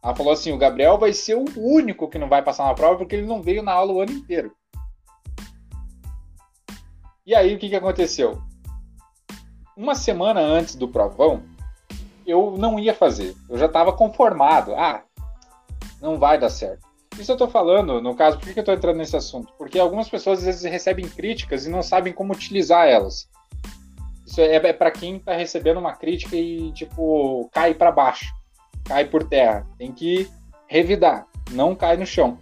Ela 0.03 0.15
falou 0.15 0.33
assim: 0.33 0.51
o 0.51 0.57
Gabriel 0.57 0.97
vai 0.97 1.13
ser 1.13 1.35
o 1.35 1.45
único 1.57 2.09
que 2.09 2.17
não 2.17 2.29
vai 2.29 2.43
passar 2.43 2.65
na 2.65 2.73
prova 2.73 2.97
porque 2.97 3.15
ele 3.15 3.27
não 3.27 3.41
veio 3.41 3.63
na 3.63 3.71
aula 3.71 3.93
o 3.93 4.01
ano 4.01 4.11
inteiro. 4.11 4.51
E 7.25 7.33
aí 7.33 7.55
o 7.55 7.57
que, 7.57 7.69
que 7.69 7.75
aconteceu? 7.75 8.39
Uma 9.75 9.95
semana 9.95 10.39
antes 10.39 10.75
do 10.75 10.87
provão, 10.87 11.41
eu 12.25 12.55
não 12.55 12.79
ia 12.79 12.93
fazer. 12.93 13.35
Eu 13.49 13.57
já 13.57 13.65
estava 13.65 13.91
conformado. 13.91 14.75
Ah, 14.75 15.03
não 15.99 16.19
vai 16.19 16.37
dar 16.37 16.49
certo. 16.49 16.85
Isso 17.17 17.31
eu 17.31 17.35
estou 17.35 17.47
falando, 17.47 17.99
no 17.99 18.13
caso, 18.13 18.37
por 18.37 18.53
que 18.53 18.59
eu 18.59 18.61
estou 18.61 18.75
entrando 18.75 18.97
nesse 18.97 19.15
assunto? 19.15 19.51
Porque 19.57 19.79
algumas 19.79 20.07
pessoas 20.07 20.39
às 20.39 20.45
vezes 20.45 20.63
recebem 20.63 21.07
críticas 21.07 21.65
e 21.65 21.69
não 21.69 21.81
sabem 21.81 22.13
como 22.13 22.31
utilizar 22.31 22.87
elas. 22.87 23.27
Isso 24.23 24.39
é, 24.41 24.55
é 24.55 24.73
para 24.73 24.91
quem 24.91 25.15
está 25.15 25.33
recebendo 25.33 25.77
uma 25.77 25.95
crítica 25.95 26.35
e, 26.35 26.71
tipo, 26.73 27.49
cai 27.51 27.73
para 27.73 27.91
baixo, 27.91 28.31
cai 28.83 29.05
por 29.05 29.23
terra. 29.27 29.65
Tem 29.79 29.91
que 29.91 30.29
revidar, 30.67 31.25
não 31.51 31.73
cai 31.73 31.97
no 31.97 32.05
chão. 32.05 32.37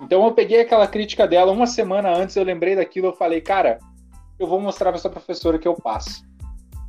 Então 0.00 0.24
eu 0.24 0.32
peguei 0.32 0.60
aquela 0.60 0.88
crítica 0.88 1.28
dela 1.28 1.52
uma 1.52 1.66
semana 1.66 2.12
antes, 2.12 2.34
eu 2.34 2.42
lembrei 2.42 2.74
daquilo, 2.74 3.08
eu 3.08 3.16
falei, 3.16 3.40
cara, 3.40 3.78
eu 4.42 4.48
vou 4.48 4.60
mostrar 4.60 4.90
para 4.90 4.98
essa 4.98 5.08
professora 5.08 5.58
que 5.58 5.68
eu 5.68 5.74
passo. 5.74 6.22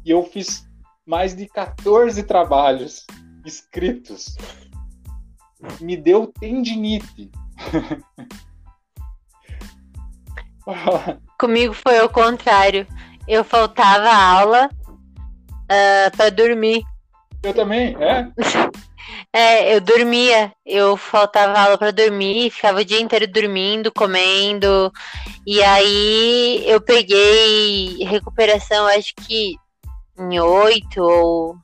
E 0.04 0.10
eu 0.10 0.24
fiz 0.24 0.68
mais 1.06 1.36
de 1.36 1.48
14 1.48 2.24
trabalhos 2.24 3.06
escritos. 3.46 4.36
Me 5.80 5.96
deu 5.96 6.26
tendinite. 6.28 7.30
Comigo 11.40 11.74
foi 11.74 12.02
o 12.02 12.10
contrário. 12.10 12.88
Eu 13.28 13.44
faltava 13.44 14.10
aula 14.10 14.68
uh, 14.68 14.70
ah, 15.70 16.10
para 16.18 16.32
dormir. 16.32 16.84
Eu 17.44 17.54
também, 17.54 17.96
é? 18.02 18.32
É, 19.36 19.76
eu 19.76 19.82
dormia, 19.82 20.54
eu 20.64 20.96
faltava 20.96 21.60
aula 21.60 21.76
para 21.76 21.90
dormir, 21.90 22.52
ficava 22.52 22.82
o 22.82 22.86
dia 22.86 23.02
inteiro 23.02 23.28
dormindo, 23.28 23.92
comendo. 23.92 24.94
E 25.46 25.60
aí 25.64 26.64
eu 26.68 26.80
peguei 26.80 27.98
recuperação, 28.04 28.86
acho 28.86 29.12
que 29.16 29.56
em 30.20 30.40
oito 30.40 31.02
ou. 31.02 31.56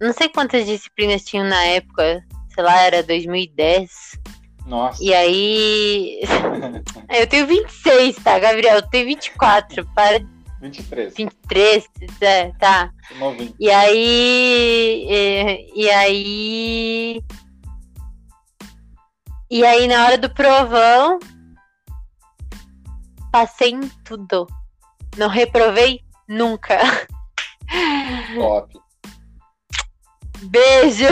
Não 0.00 0.14
sei 0.14 0.30
quantas 0.30 0.64
disciplinas 0.64 1.22
tinham 1.24 1.44
na 1.44 1.62
época, 1.62 2.24
sei 2.54 2.64
lá, 2.64 2.80
era 2.80 3.02
2010. 3.02 3.90
Nossa. 4.64 5.02
E 5.04 5.12
aí. 5.12 6.20
eu 7.10 7.26
tenho 7.26 7.46
26, 7.46 8.16
tá, 8.16 8.38
Gabriel? 8.38 8.76
Eu 8.76 8.82
tenho 8.82 9.06
24. 9.06 9.86
Para 9.94 10.20
23. 10.60 11.14
23, 11.14 11.88
é, 12.20 12.52
tá. 12.58 12.90
Novinho. 13.18 13.54
E 13.58 13.70
aí. 13.70 15.06
E, 15.08 15.72
e 15.74 15.90
aí. 15.90 17.24
E 19.50 19.64
aí, 19.64 19.86
na 19.86 20.04
hora 20.04 20.18
do 20.18 20.28
provão, 20.28 21.18
passei 23.32 23.70
em 23.70 23.88
tudo. 24.04 24.46
Não 25.16 25.28
reprovei 25.28 26.00
nunca. 26.28 26.78
Top. 28.36 28.78
Beijo! 30.42 31.06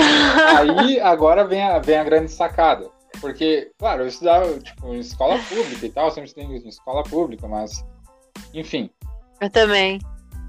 Aí, 0.57 1.01
agora 1.01 1.47
vem 1.47 1.63
a, 1.63 1.79
vem 1.79 1.97
a 1.97 2.05
grande 2.05 2.31
sacada. 2.31 2.91
Porque, 3.21 3.73
claro, 3.79 4.03
eu 4.03 4.09
estudava 4.09 4.59
tipo, 4.59 4.95
em 4.95 5.01
escola 5.01 5.39
pública 5.49 5.87
e 5.87 5.91
tal, 5.91 6.11
sempre 6.11 6.29
estudei 6.29 6.47
em 6.47 6.69
escola 6.69 7.03
pública, 7.03 7.49
mas. 7.49 7.85
Enfim. 8.53 8.91
Eu 9.41 9.51
também. 9.51 9.99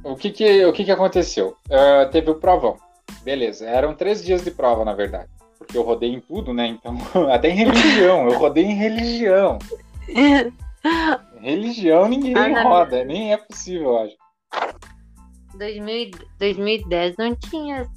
O 0.04 0.16
que 0.16 0.30
que, 0.32 0.66
o 0.66 0.74
que, 0.74 0.86
que 0.86 0.92
aconteceu? 0.92 1.56
Uh, 1.68 2.10
teve 2.12 2.30
o 2.32 2.36
provão. 2.36 2.78
Beleza, 3.24 3.66
eram 3.66 3.94
três 3.94 4.24
dias 4.24 4.44
de 4.44 4.52
prova, 4.52 4.86
na 4.86 4.94
verdade. 4.94 5.30
Porque 5.58 5.78
eu 5.78 5.84
rodei 5.84 6.14
em 6.14 6.20
tudo, 6.22 6.54
né? 6.54 6.68
Então, 6.68 6.98
até 7.30 7.50
em 7.50 7.56
religião, 7.56 8.30
eu 8.30 8.38
rodei 8.38 8.64
em 8.64 8.76
religião. 8.76 9.60
religião 11.42 12.08
ninguém 12.08 12.38
ah, 12.38 12.64
roda, 12.64 13.04
nem 13.04 13.34
é 13.34 13.38
possível, 13.38 13.90
eu 13.90 13.98
acho. 14.00 14.16
2010 16.40 17.16
não 17.18 17.36
tinha, 17.36 17.90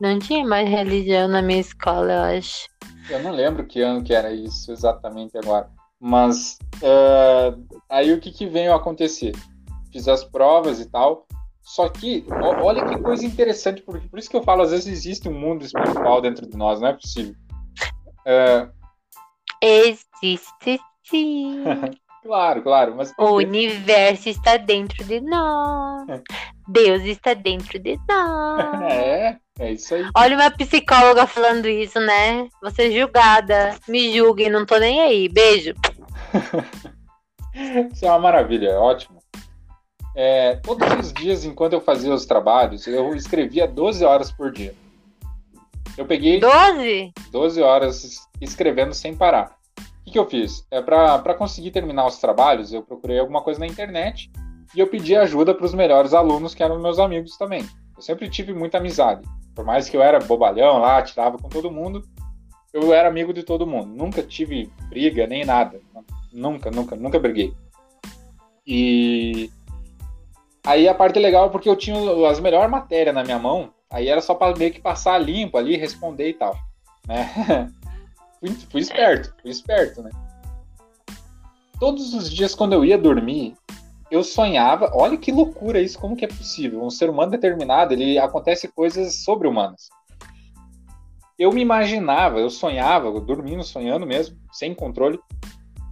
não 0.00 0.18
tinha 0.18 0.44
mais 0.44 0.68
religião 0.68 1.28
na 1.28 1.42
minha 1.42 1.60
escola, 1.60 2.12
eu 2.12 2.38
acho. 2.38 2.66
Eu 3.10 3.22
não 3.22 3.30
lembro 3.30 3.66
que 3.66 3.80
ano 3.80 4.02
que 4.02 4.14
era 4.14 4.32
isso 4.32 4.72
exatamente 4.72 5.36
agora. 5.36 5.68
Mas 6.00 6.58
uh, 6.76 7.62
aí 7.88 8.12
o 8.12 8.20
que, 8.20 8.30
que 8.30 8.46
veio 8.46 8.72
a 8.72 8.76
acontecer? 8.76 9.32
Fiz 9.94 10.08
as 10.08 10.24
provas 10.24 10.80
e 10.80 10.90
tal. 10.90 11.24
Só 11.62 11.88
que, 11.88 12.26
olha 12.60 12.84
que 12.84 12.98
coisa 12.98 13.24
interessante, 13.24 13.80
porque 13.80 14.08
por 14.08 14.18
isso 14.18 14.28
que 14.28 14.36
eu 14.36 14.42
falo, 14.42 14.62
às 14.62 14.72
vezes 14.72 14.88
existe 14.88 15.28
um 15.28 15.38
mundo 15.38 15.64
espiritual 15.64 16.20
dentro 16.20 16.48
de 16.48 16.56
nós, 16.56 16.80
não 16.80 16.88
é 16.88 16.92
possível. 16.94 17.32
Uh... 18.26 18.72
Existe 19.62 20.80
sim. 21.04 21.62
claro, 22.24 22.60
claro. 22.60 22.96
Mas... 22.96 23.14
O 23.16 23.36
universo 23.36 24.28
está 24.28 24.56
dentro 24.56 25.04
de 25.04 25.20
nós. 25.20 26.06
Deus 26.66 27.02
está 27.02 27.34
dentro 27.34 27.78
de 27.78 27.96
nós. 28.08 28.82
É, 28.90 29.38
é 29.60 29.72
isso 29.72 29.94
aí. 29.94 30.04
Olha 30.16 30.36
uma 30.36 30.50
psicóloga 30.50 31.24
falando 31.28 31.66
isso, 31.66 32.00
né? 32.00 32.48
Você 32.60 32.88
é 32.88 32.90
julgada. 32.90 33.76
Me 33.88 34.12
julguem, 34.12 34.50
não 34.50 34.66
tô 34.66 34.76
nem 34.76 35.00
aí. 35.00 35.28
Beijo. 35.28 35.72
isso 37.92 38.04
é 38.04 38.08
uma 38.08 38.18
maravilha, 38.18 38.70
é 38.70 38.76
ótimo. 38.76 39.13
É, 40.14 40.56
todos 40.56 40.88
os 40.98 41.12
dias, 41.12 41.44
enquanto 41.44 41.72
eu 41.72 41.80
fazia 41.80 42.14
os 42.14 42.24
trabalhos, 42.24 42.86
eu 42.86 43.14
escrevia 43.14 43.66
12 43.66 44.04
horas 44.04 44.30
por 44.30 44.52
dia. 44.52 44.74
Eu 45.96 46.06
peguei 46.06 46.40
12? 46.40 47.12
12 47.30 47.62
horas 47.62 48.28
escrevendo 48.40 48.94
sem 48.94 49.16
parar. 49.16 49.56
O 49.78 50.04
que, 50.04 50.12
que 50.12 50.18
eu 50.18 50.28
fiz? 50.28 50.66
É, 50.70 50.80
Para 50.80 51.34
conseguir 51.34 51.70
terminar 51.70 52.06
os 52.06 52.18
trabalhos, 52.18 52.72
eu 52.72 52.82
procurei 52.82 53.18
alguma 53.18 53.42
coisa 53.42 53.60
na 53.60 53.66
internet 53.66 54.30
e 54.74 54.80
eu 54.80 54.86
pedi 54.86 55.16
ajuda 55.16 55.54
para 55.54 55.66
os 55.66 55.74
melhores 55.74 56.12
alunos, 56.12 56.54
que 56.54 56.62
eram 56.62 56.80
meus 56.80 56.98
amigos 56.98 57.36
também. 57.36 57.66
Eu 57.96 58.02
sempre 58.02 58.28
tive 58.28 58.52
muita 58.52 58.78
amizade. 58.78 59.22
Por 59.54 59.64
mais 59.64 59.88
que 59.88 59.96
eu 59.96 60.02
era 60.02 60.18
bobalhão 60.18 60.78
lá, 60.78 61.00
tirava 61.00 61.38
com 61.38 61.48
todo 61.48 61.70
mundo, 61.70 62.04
eu 62.72 62.92
era 62.92 63.08
amigo 63.08 63.32
de 63.32 63.44
todo 63.44 63.66
mundo. 63.66 63.86
Nunca 63.86 64.20
tive 64.22 64.68
briga 64.88 65.26
nem 65.28 65.44
nada. 65.44 65.80
Nunca, 66.32 66.70
nunca, 66.72 66.96
nunca 66.96 67.20
briguei. 67.20 67.54
E 68.66 69.48
Aí 70.66 70.88
a 70.88 70.94
parte 70.94 71.18
legal 71.18 71.46
é 71.46 71.48
porque 71.50 71.68
eu 71.68 71.76
tinha 71.76 71.96
as 72.28 72.40
melhores 72.40 72.70
matérias 72.70 73.14
na 73.14 73.22
minha 73.22 73.38
mão, 73.38 73.70
aí 73.90 74.08
era 74.08 74.22
só 74.22 74.34
para 74.34 74.56
meio 74.56 74.72
que 74.72 74.80
passar 74.80 75.18
limpo 75.18 75.58
ali, 75.58 75.76
responder 75.76 76.30
e 76.30 76.34
tal, 76.34 76.56
né? 77.06 77.70
fui, 78.40 78.50
fui 78.70 78.80
esperto, 78.80 79.34
fui 79.42 79.50
esperto, 79.50 80.02
né? 80.02 80.10
Todos 81.78 82.14
os 82.14 82.32
dias 82.32 82.54
quando 82.54 82.72
eu 82.72 82.84
ia 82.84 82.96
dormir, 82.96 83.54
eu 84.10 84.24
sonhava, 84.24 84.90
olha 84.94 85.18
que 85.18 85.30
loucura 85.30 85.80
isso, 85.80 85.98
como 85.98 86.16
que 86.16 86.24
é 86.24 86.28
possível? 86.28 86.82
Um 86.82 86.90
ser 86.90 87.10
humano 87.10 87.32
determinado, 87.32 87.92
ele 87.92 88.18
acontece 88.18 88.68
coisas 88.68 89.22
sobre-humanas. 89.22 89.90
Eu 91.38 91.52
me 91.52 91.60
imaginava, 91.60 92.38
eu 92.38 92.48
sonhava, 92.48 93.10
dormindo, 93.20 93.64
sonhando 93.64 94.06
mesmo, 94.06 94.38
sem 94.52 94.72
controle. 94.72 95.18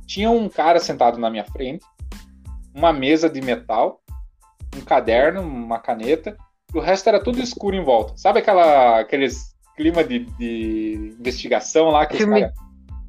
Tinha 0.07 0.31
um 0.31 0.49
cara 0.49 0.79
sentado 0.79 1.19
na 1.19 1.29
minha 1.29 1.45
frente, 1.45 1.85
uma 2.75 2.93
mesa 2.93 3.29
de 3.29 3.41
metal, 3.41 4.02
um 4.77 4.81
caderno, 4.81 5.43
uma 5.43 5.79
caneta, 5.79 6.37
e 6.75 6.79
o 6.79 6.81
resto 6.81 7.09
era 7.09 7.23
tudo 7.23 7.41
escuro 7.41 7.77
em 7.77 7.85
volta. 7.85 8.17
Sabe 8.17 8.39
aquela, 8.39 9.01
aqueles 9.01 9.53
clima 9.77 10.03
de, 10.05 10.21
de 10.39 11.15
investigação 11.19 11.91
lá 11.91 12.07
que 12.07 12.17
Filme... 12.17 12.45
os 12.45 12.53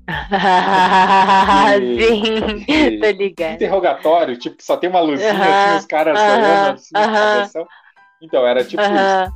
Sim, 2.66 3.00
tô 3.00 3.10
ligado. 3.12 3.54
Interrogatório, 3.54 4.38
tipo, 4.38 4.58
que 4.58 4.64
só 4.64 4.76
tem 4.76 4.90
uma 4.90 5.00
luzinha 5.00 5.34
uh 5.34 5.38
-huh, 5.38 5.68
assim, 5.68 5.78
os 5.78 5.86
caras 5.86 6.20
uh 6.20 6.22
-huh, 6.22 6.38
olhando 6.38 6.74
assim, 6.74 6.94
uh 6.96 7.62
-huh. 7.62 7.68
Então, 8.22 8.46
era 8.46 8.64
tipo 8.64 8.82
isso. 8.82 9.34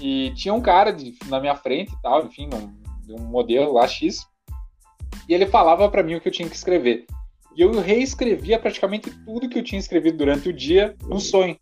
E 0.00 0.32
tinha 0.34 0.52
um 0.52 0.60
cara 0.60 0.92
de, 0.92 1.14
na 1.26 1.40
minha 1.40 1.54
frente 1.54 1.92
e 1.92 2.02
tal, 2.02 2.26
enfim, 2.26 2.50
um, 2.52 3.14
um 3.14 3.24
modelo 3.24 3.72
lá 3.72 3.88
X. 3.88 4.26
E 5.28 5.32
ele 5.32 5.46
falava 5.46 5.88
para 5.88 6.02
mim 6.02 6.16
o 6.16 6.20
que 6.20 6.28
eu 6.28 6.32
tinha 6.32 6.48
que 6.48 6.56
escrever. 6.56 7.06
E 7.56 7.62
eu 7.62 7.80
reescrevia 7.80 8.58
praticamente 8.58 9.10
tudo 9.24 9.48
que 9.48 9.58
eu 9.58 9.62
tinha 9.62 9.78
escrevido 9.78 10.18
durante 10.18 10.48
o 10.48 10.52
dia 10.52 10.94
no 11.02 11.20
sonho. 11.20 11.56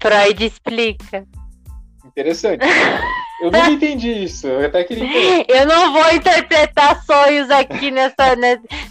Freud 0.00 0.44
explica. 0.44 1.26
Interessante. 2.04 2.64
Eu 3.40 3.52
não 3.52 3.70
entendi 3.70 4.24
isso. 4.24 4.48
Eu 4.48 4.66
até 4.66 4.82
queria 4.82 5.04
entender. 5.04 5.46
Eu 5.48 5.64
não 5.64 5.92
vou 5.92 6.12
interpretar 6.12 7.00
sonhos 7.04 7.48
aqui 7.50 7.88
nessa, 7.90 8.34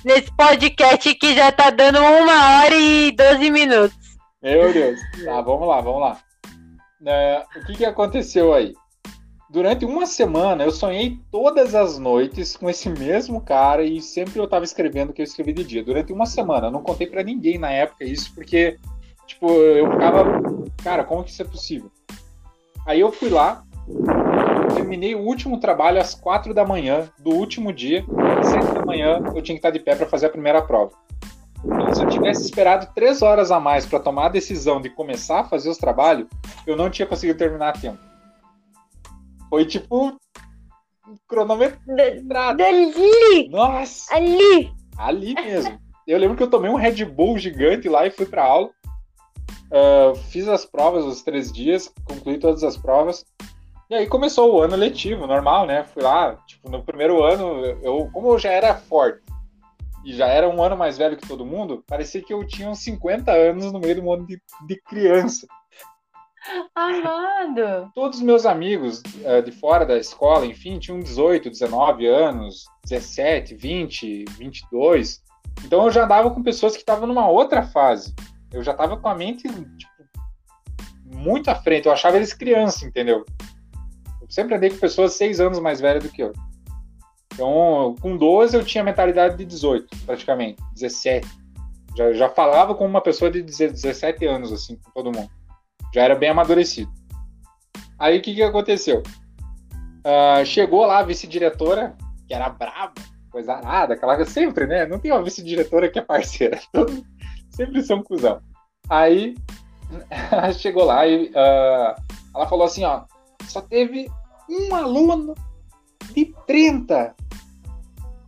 nesse 0.05 0.33
podcast 0.37 1.13
que 1.15 1.35
já 1.35 1.51
tá 1.51 1.69
dando 1.69 1.99
uma 1.99 2.61
hora 2.61 2.73
e 2.73 3.11
12 3.11 3.51
minutos. 3.51 3.97
Meu 4.41 4.71
Deus. 4.71 4.99
Tá, 5.25 5.41
vamos 5.41 5.67
lá, 5.67 5.81
vamos 5.81 5.99
lá. 5.99 6.17
Uh, 7.01 7.59
o 7.59 7.65
que, 7.65 7.75
que 7.75 7.85
aconteceu 7.85 8.53
aí? 8.53 8.73
Durante 9.49 9.85
uma 9.85 10.05
semana 10.05 10.65
eu 10.65 10.71
sonhei 10.71 11.19
todas 11.31 11.73
as 11.73 11.97
noites 11.97 12.57
com 12.57 12.69
esse 12.69 12.89
mesmo 12.89 13.39
cara 13.39 13.83
e 13.83 14.01
sempre 14.01 14.39
eu 14.39 14.43
estava 14.43 14.65
escrevendo 14.65 15.11
o 15.11 15.13
que 15.13 15.21
eu 15.21 15.23
escrevi 15.23 15.53
de 15.53 15.63
dia. 15.63 15.83
Durante 15.83 16.11
uma 16.11 16.25
semana. 16.25 16.67
Eu 16.67 16.71
não 16.71 16.83
contei 16.83 17.07
para 17.07 17.23
ninguém 17.23 17.57
na 17.57 17.71
época 17.71 18.03
isso, 18.03 18.33
porque, 18.35 18.77
tipo, 19.25 19.49
eu 19.49 19.89
ficava. 19.89 20.25
Cara, 20.83 21.05
como 21.05 21.23
que 21.23 21.31
isso 21.31 21.41
é 21.41 21.45
possível? 21.45 21.89
Aí 22.85 22.99
eu 22.99 23.09
fui 23.09 23.29
lá, 23.29 23.63
terminei 24.73 25.15
o 25.15 25.19
último 25.19 25.59
trabalho 25.59 26.01
às 26.01 26.13
quatro 26.13 26.53
da 26.53 26.65
manhã 26.65 27.09
do 27.17 27.31
último 27.31 27.71
dia. 27.71 28.05
Às 28.39 28.47
sete 28.47 28.73
da 28.73 28.85
manhã 28.85 29.21
eu 29.33 29.41
tinha 29.41 29.55
que 29.55 29.59
estar 29.59 29.71
de 29.71 29.79
pé 29.79 29.95
para 29.95 30.07
fazer 30.07 30.25
a 30.25 30.29
primeira 30.29 30.61
prova. 30.61 30.91
Então, 31.63 31.93
se 31.93 32.03
eu 32.03 32.09
tivesse 32.09 32.43
esperado 32.43 32.87
três 32.93 33.21
horas 33.21 33.49
a 33.49 33.61
mais 33.61 33.85
para 33.85 33.99
tomar 33.99 34.25
a 34.25 34.29
decisão 34.29 34.81
de 34.81 34.89
começar 34.89 35.39
a 35.39 35.43
fazer 35.45 35.69
os 35.69 35.77
trabalhos, 35.77 36.27
eu 36.65 36.75
não 36.75 36.89
tinha 36.89 37.05
conseguido 37.05 37.39
terminar 37.39 37.69
a 37.69 37.73
tempo. 37.73 38.16
Foi 39.49 39.65
tipo 39.65 40.17
cronometrado. 41.27 42.57
Dali! 42.57 43.49
Nossa! 43.49 44.15
Ali! 44.15 44.71
Ali 44.97 45.33
mesmo. 45.35 45.79
Eu 46.05 46.17
lembro 46.17 46.37
que 46.37 46.43
eu 46.43 46.49
tomei 46.49 46.69
um 46.71 46.75
Red 46.75 47.03
Bull 47.05 47.37
gigante 47.37 47.89
lá 47.89 48.05
e 48.05 48.11
fui 48.11 48.25
pra 48.25 48.43
aula. 48.43 48.69
Uh, 49.69 50.15
fiz 50.29 50.47
as 50.47 50.65
provas 50.65 51.03
os 51.03 51.21
três 51.21 51.51
dias, 51.51 51.93
concluí 52.05 52.39
todas 52.39 52.63
as 52.63 52.77
provas. 52.77 53.25
E 53.89 53.95
aí 53.95 54.07
começou 54.07 54.53
o 54.53 54.61
ano 54.61 54.75
letivo, 54.75 55.27
normal, 55.27 55.65
né? 55.65 55.83
Fui 55.83 56.01
lá, 56.01 56.35
tipo, 56.47 56.69
no 56.69 56.83
primeiro 56.83 57.23
ano, 57.23 57.63
eu, 57.81 58.09
como 58.13 58.33
eu 58.33 58.39
já 58.39 58.51
era 58.51 58.75
forte 58.75 59.21
e 60.07 60.13
já 60.13 60.27
era 60.27 60.47
um 60.47 60.63
ano 60.63 60.77
mais 60.77 60.97
velho 60.97 61.17
que 61.17 61.27
todo 61.27 61.45
mundo, 61.45 61.83
parecia 61.85 62.21
que 62.21 62.33
eu 62.33 62.47
tinha 62.47 62.69
uns 62.69 62.79
50 62.79 63.29
anos 63.29 63.73
no 63.73 63.79
meio 63.79 63.95
do 63.95 64.03
mundo 64.03 64.25
de, 64.25 64.41
de 64.65 64.81
criança. 64.83 65.45
Amado! 66.73 67.91
Todos 67.93 68.19
os 68.19 68.23
meus 68.23 68.45
amigos 68.45 68.99
uh, 68.99 69.41
de 69.43 69.51
fora 69.51 69.85
da 69.85 69.97
escola, 69.97 70.45
enfim, 70.45 70.79
tinham 70.79 70.99
18, 70.99 71.49
19 71.49 72.07
anos, 72.07 72.65
17, 72.85 73.55
20, 73.55 74.25
22. 74.37 75.21
Então 75.65 75.85
eu 75.85 75.91
já 75.91 76.05
andava 76.05 76.31
com 76.31 76.41
pessoas 76.41 76.73
que 76.73 76.79
estavam 76.79 77.07
numa 77.07 77.27
outra 77.27 77.63
fase. 77.63 78.13
Eu 78.51 78.63
já 78.63 78.71
estava 78.71 78.95
com 78.97 79.09
a 79.09 79.15
mente 79.15 79.43
tipo, 79.43 79.91
muito 81.03 81.49
à 81.49 81.55
frente. 81.55 81.87
Eu 81.87 81.91
achava 81.91 82.15
eles 82.15 82.33
crianças, 82.33 82.83
entendeu? 82.83 83.25
Eu 84.21 84.29
sempre 84.29 84.55
andei 84.55 84.69
com 84.69 84.77
pessoas 84.77 85.13
seis 85.13 85.39
anos 85.39 85.59
mais 85.59 85.81
velhas 85.81 86.03
do 86.03 86.09
que 86.09 86.23
eu. 86.23 86.31
Então, 87.33 87.95
com 88.01 88.15
12 88.15 88.55
eu 88.55 88.63
tinha 88.63 88.83
mentalidade 88.83 89.37
de 89.37 89.45
18, 89.45 89.95
praticamente, 90.05 90.61
17. 90.73 91.27
Já, 91.95 92.13
já 92.13 92.29
falava 92.29 92.73
com 92.73 92.85
uma 92.85 93.01
pessoa 93.01 93.29
de 93.29 93.41
17 93.41 94.25
anos, 94.25 94.51
assim, 94.51 94.75
com 94.75 94.91
todo 94.91 95.15
mundo 95.15 95.36
já 95.93 96.03
era 96.03 96.15
bem 96.15 96.29
amadurecido. 96.29 96.91
Aí 97.99 98.17
o 98.17 98.21
que, 98.21 98.35
que 98.35 98.43
aconteceu? 98.43 99.01
Uh, 100.05 100.45
chegou 100.45 100.85
lá 100.85 100.99
a 100.99 101.03
vice-diretora, 101.03 101.95
que 102.27 102.33
era 102.33 102.49
brava, 102.49 102.93
coisa 103.29 103.53
arada, 103.53 103.93
aquela 103.93 104.23
sempre, 104.25 104.67
né? 104.67 104.85
Não 104.85 104.99
tem 104.99 105.11
uma 105.11 105.23
vice-diretora 105.23 105.89
que 105.89 105.99
é 105.99 106.01
parceira, 106.01 106.59
sempre 107.49 107.81
são 107.81 108.03
cuzão. 108.03 108.39
Aí 108.89 109.35
chegou 110.57 110.85
lá 110.85 111.07
e 111.07 111.29
uh, 111.29 111.95
ela 112.33 112.47
falou 112.47 112.65
assim: 112.65 112.83
ó, 112.83 113.03
só 113.47 113.61
teve 113.61 114.09
um 114.49 114.75
aluno 114.75 115.35
de 116.13 116.33
30 116.45 117.15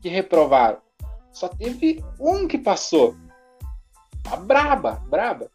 que 0.02 0.10
reprovaram. 0.10 0.80
Só 1.32 1.48
teve 1.48 2.04
um 2.20 2.48
que 2.48 2.58
passou. 2.58 3.16
Tá 4.24 4.36
braba, 4.36 5.02
braba. 5.10 5.50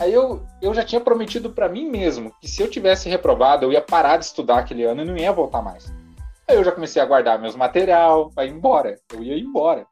Aí 0.00 0.14
eu, 0.14 0.42
eu 0.62 0.72
já 0.72 0.82
tinha 0.82 1.00
prometido 1.00 1.50
para 1.50 1.68
mim 1.68 1.86
mesmo 1.86 2.32
que 2.40 2.48
se 2.48 2.62
eu 2.62 2.70
tivesse 2.70 3.06
reprovado, 3.06 3.66
eu 3.66 3.72
ia 3.72 3.82
parar 3.82 4.16
de 4.16 4.24
estudar 4.24 4.58
aquele 4.58 4.82
ano 4.82 5.02
e 5.02 5.04
não 5.04 5.14
ia 5.14 5.30
voltar 5.30 5.60
mais. 5.60 5.92
Aí 6.48 6.56
eu 6.56 6.64
já 6.64 6.72
comecei 6.72 7.02
a 7.02 7.04
guardar 7.04 7.38
meus 7.38 7.54
material 7.54 8.32
ir 8.38 8.48
embora. 8.48 8.98
Eu 9.12 9.22
ia 9.22 9.38
embora. 9.38 9.86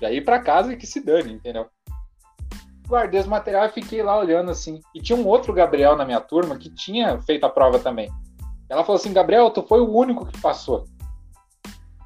Já 0.00 0.08
ir 0.10 0.24
para 0.24 0.38
casa 0.38 0.72
e 0.72 0.76
que 0.76 0.86
se 0.86 1.04
dane, 1.04 1.32
entendeu? 1.32 1.66
Guardei 2.86 3.20
os 3.20 3.26
materiais 3.26 3.72
e 3.72 3.74
fiquei 3.74 4.04
lá 4.04 4.16
olhando 4.16 4.52
assim. 4.52 4.80
E 4.94 5.02
tinha 5.02 5.18
um 5.18 5.26
outro 5.26 5.52
Gabriel 5.52 5.96
na 5.96 6.04
minha 6.04 6.20
turma 6.20 6.56
que 6.56 6.70
tinha 6.70 7.20
feito 7.20 7.44
a 7.44 7.50
prova 7.50 7.80
também. 7.80 8.08
Ela 8.68 8.84
falou 8.84 9.00
assim: 9.00 9.12
Gabriel, 9.12 9.50
tu 9.50 9.64
foi 9.64 9.80
o 9.80 9.92
único 9.92 10.26
que 10.26 10.40
passou. 10.40 10.84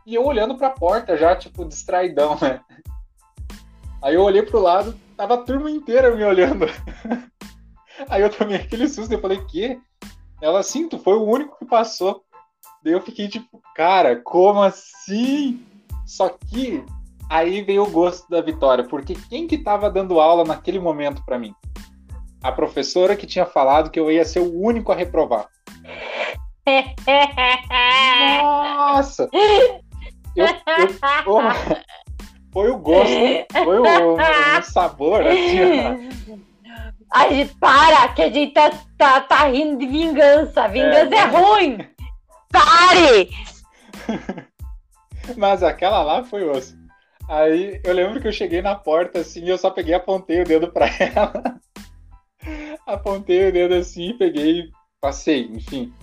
E 0.07 0.15
eu 0.15 0.25
olhando 0.25 0.57
para 0.57 0.69
a 0.69 0.75
porta 0.75 1.15
já, 1.15 1.37
tipo, 1.37 1.65
distraidão, 1.65 2.39
né? 2.41 2.61
Aí 4.03 4.15
eu 4.15 4.23
olhei 4.23 4.43
pro 4.43 4.61
lado, 4.61 4.95
tava 5.17 5.35
a 5.35 5.39
turma 5.39 5.71
inteira 5.71 6.15
me 6.15 6.25
olhando. 6.25 6.67
Aí 8.09 8.23
eu 8.23 8.31
tomei 8.31 8.57
aquele 8.57 8.89
susto 8.89 9.15
e 9.15 9.21
falei, 9.21 9.45
que? 9.45 9.79
Ela, 10.41 10.63
sim, 10.63 10.89
tu 10.89 10.99
foi 10.99 11.15
o 11.15 11.25
único 11.25 11.59
que 11.59 11.65
passou. 11.65 12.25
Daí 12.83 12.93
eu 12.93 13.01
fiquei 13.01 13.29
tipo, 13.29 13.63
cara, 13.75 14.21
como 14.23 14.63
assim? 14.63 15.65
Só 16.07 16.29
que 16.29 16.85
aí 17.31 17.63
veio 17.63 17.85
o 17.85 17.91
gosto 17.91 18.29
da 18.29 18.41
vitória, 18.41 18.85
porque 18.85 19.15
quem 19.29 19.47
que 19.47 19.59
tava 19.59 19.91
dando 19.91 20.21
aula 20.21 20.45
naquele 20.45 20.79
momento 20.79 21.25
para 21.25 21.39
mim? 21.39 21.55
A 22.43 22.53
professora 22.53 23.17
que 23.17 23.27
tinha 23.27 23.47
falado 23.47 23.91
que 23.91 23.99
eu 23.99 24.11
ia 24.11 24.25
ser 24.25 24.41
o 24.41 24.61
único 24.61 24.93
a 24.93 24.95
reprovar. 24.95 25.49
Nossa! 28.43 29.29
Eu, 30.37 30.47
eu, 30.47 30.53
foi 32.53 32.71
o 32.71 32.79
gosto, 32.79 33.15
foi 33.65 33.79
o, 33.79 34.15
o 34.15 34.63
sabor, 34.63 35.27
assim. 35.27 36.41
Ai, 37.17 37.49
para, 37.61 38.09
que 38.09 38.23
a 38.23 38.29
gente 38.29 38.53
tá, 38.53 38.73
tá, 38.99 39.21
tá 39.21 39.47
rindo 39.47 39.79
de 39.79 39.87
vingança. 39.87 40.67
Vingança 40.67 41.15
é, 41.15 41.19
é 41.19 41.25
ruim. 41.27 41.79
Pare! 42.51 43.31
Mas 45.39 45.63
aquela 45.63 46.03
lá 46.03 46.25
foi 46.25 46.43
osso. 46.43 46.77
Aí 47.29 47.81
eu 47.85 47.95
lembro 47.95 48.21
que 48.21 48.27
eu 48.27 48.33
cheguei 48.33 48.61
na 48.61 48.75
porta 48.75 49.21
assim 49.21 49.45
e 49.45 49.49
eu 49.49 49.57
só 49.57 49.71
peguei, 49.71 49.95
apontei 49.95 50.43
o 50.43 50.45
dedo 50.45 50.73
pra 50.73 50.87
ela. 50.99 51.61
apontei 52.85 53.49
o 53.49 53.53
dedo 53.53 53.75
assim, 53.75 54.19
peguei, 54.19 54.71
passei, 55.01 55.47
enfim. 55.47 55.95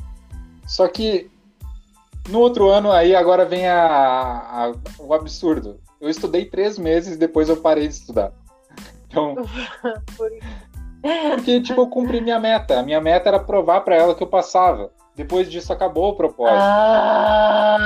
Só 0.66 0.88
que 0.88 1.30
no 2.30 2.40
outro 2.40 2.70
ano 2.70 2.90
aí 2.90 3.14
agora 3.14 3.46
vem 3.46 3.68
a, 3.68 3.86
a, 3.86 4.74
o 4.98 5.14
absurdo. 5.14 5.82
Eu 6.00 6.10
estudei 6.10 6.46
três 6.46 6.78
meses, 6.80 7.18
depois 7.18 7.50
eu 7.50 7.58
parei 7.58 7.90
de 7.90 7.96
estudar. 7.96 8.32
Então, 9.08 9.36
Porque, 11.02 11.62
tipo, 11.62 11.82
eu 11.82 11.88
cumpri 11.88 12.22
minha 12.22 12.40
meta. 12.40 12.80
A 12.80 12.84
minha 12.84 13.02
meta 13.02 13.30
era 13.30 13.40
provar 13.40 13.82
para 13.82 13.96
ela 13.96 14.14
que 14.14 14.22
eu 14.22 14.28
passava. 14.28 14.92
Depois 15.16 15.50
disso, 15.50 15.74
acabou 15.74 16.12
o 16.12 16.16
propósito. 16.16 16.62
Ah. 16.62 17.80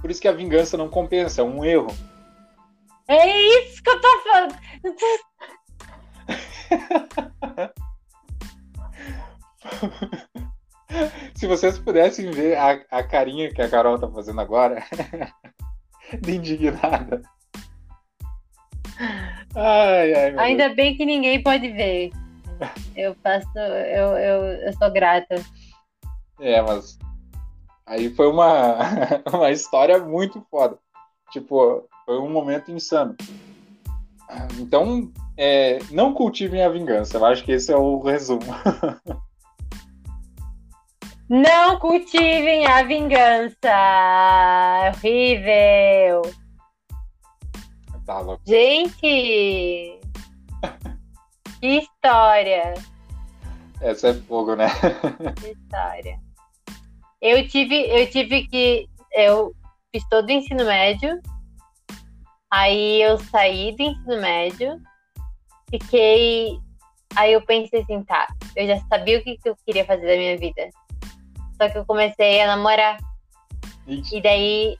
Por 0.00 0.10
isso 0.10 0.20
que 0.20 0.28
a 0.28 0.32
vingança 0.32 0.76
não 0.76 0.88
compensa, 0.88 1.40
é 1.40 1.44
um 1.44 1.64
erro. 1.64 1.88
É 3.08 3.26
isso 3.26 3.82
que 3.82 3.90
eu 3.90 4.00
tô 4.00 4.20
falando. 4.20 4.54
Se 11.34 11.46
vocês 11.46 11.78
pudessem 11.78 12.30
ver 12.30 12.56
a, 12.56 12.80
a 12.90 13.02
carinha 13.02 13.52
que 13.52 13.60
a 13.60 13.68
Carol 13.68 13.98
tá 13.98 14.08
fazendo 14.08 14.40
agora, 14.40 14.82
de 16.20 16.36
indignada. 16.36 17.20
Ai, 19.54 20.14
ai, 20.14 20.38
Ainda 20.38 20.64
Deus. 20.64 20.76
bem 20.76 20.96
que 20.96 21.04
ninguém 21.04 21.42
pode 21.42 21.68
ver. 21.70 22.10
Eu 22.96 23.14
faço, 23.22 23.46
eu, 23.56 24.16
eu, 24.16 24.42
eu 24.62 24.72
sou 24.74 24.90
grata. 24.90 25.36
É, 26.40 26.60
mas 26.60 26.98
aí 27.86 28.10
foi 28.10 28.28
uma, 28.28 28.78
uma 29.32 29.50
história 29.50 29.98
muito 29.98 30.44
foda. 30.50 30.76
Tipo, 31.30 31.88
foi 32.04 32.18
um 32.18 32.30
momento 32.30 32.70
insano. 32.70 33.16
Então, 34.58 35.10
é, 35.36 35.78
não 35.90 36.12
cultivem 36.12 36.62
a 36.62 36.68
vingança. 36.68 37.16
Eu 37.16 37.24
acho 37.24 37.44
que 37.44 37.52
esse 37.52 37.72
é 37.72 37.76
o 37.76 38.00
resumo. 38.00 38.42
Não 41.28 41.78
cultivem 41.78 42.66
a 42.66 42.82
vingança. 42.82 43.68
É 43.68 44.90
horrível. 44.90 46.22
Gente! 48.46 50.00
que 51.60 51.66
história! 51.66 52.72
Essa 53.82 54.08
é 54.08 54.14
fogo, 54.14 54.56
né? 54.56 54.68
que 55.40 55.50
história. 55.50 56.18
Eu 57.20 57.46
tive, 57.46 57.76
eu 57.76 58.08
tive 58.10 58.46
que. 58.48 58.88
Eu 59.12 59.54
fiz 59.92 60.02
todo 60.08 60.28
o 60.28 60.32
ensino 60.32 60.64
médio. 60.64 61.20
Aí 62.50 63.02
eu 63.02 63.18
saí 63.18 63.76
do 63.76 63.82
ensino 63.82 64.20
médio. 64.22 64.80
Fiquei. 65.70 66.58
Aí 67.14 67.34
eu 67.34 67.42
pensei 67.42 67.82
assim, 67.82 68.02
tá, 68.04 68.26
eu 68.56 68.66
já 68.66 68.80
sabia 68.88 69.18
o 69.18 69.22
que, 69.22 69.36
que 69.36 69.48
eu 69.48 69.56
queria 69.66 69.84
fazer 69.84 70.06
da 70.06 70.16
minha 70.16 70.38
vida. 70.38 70.70
Só 71.60 71.68
que 71.68 71.76
eu 71.76 71.84
comecei 71.84 72.40
a 72.40 72.46
namorar. 72.46 72.98
Ixi. 73.86 74.16
E 74.16 74.22
daí. 74.22 74.78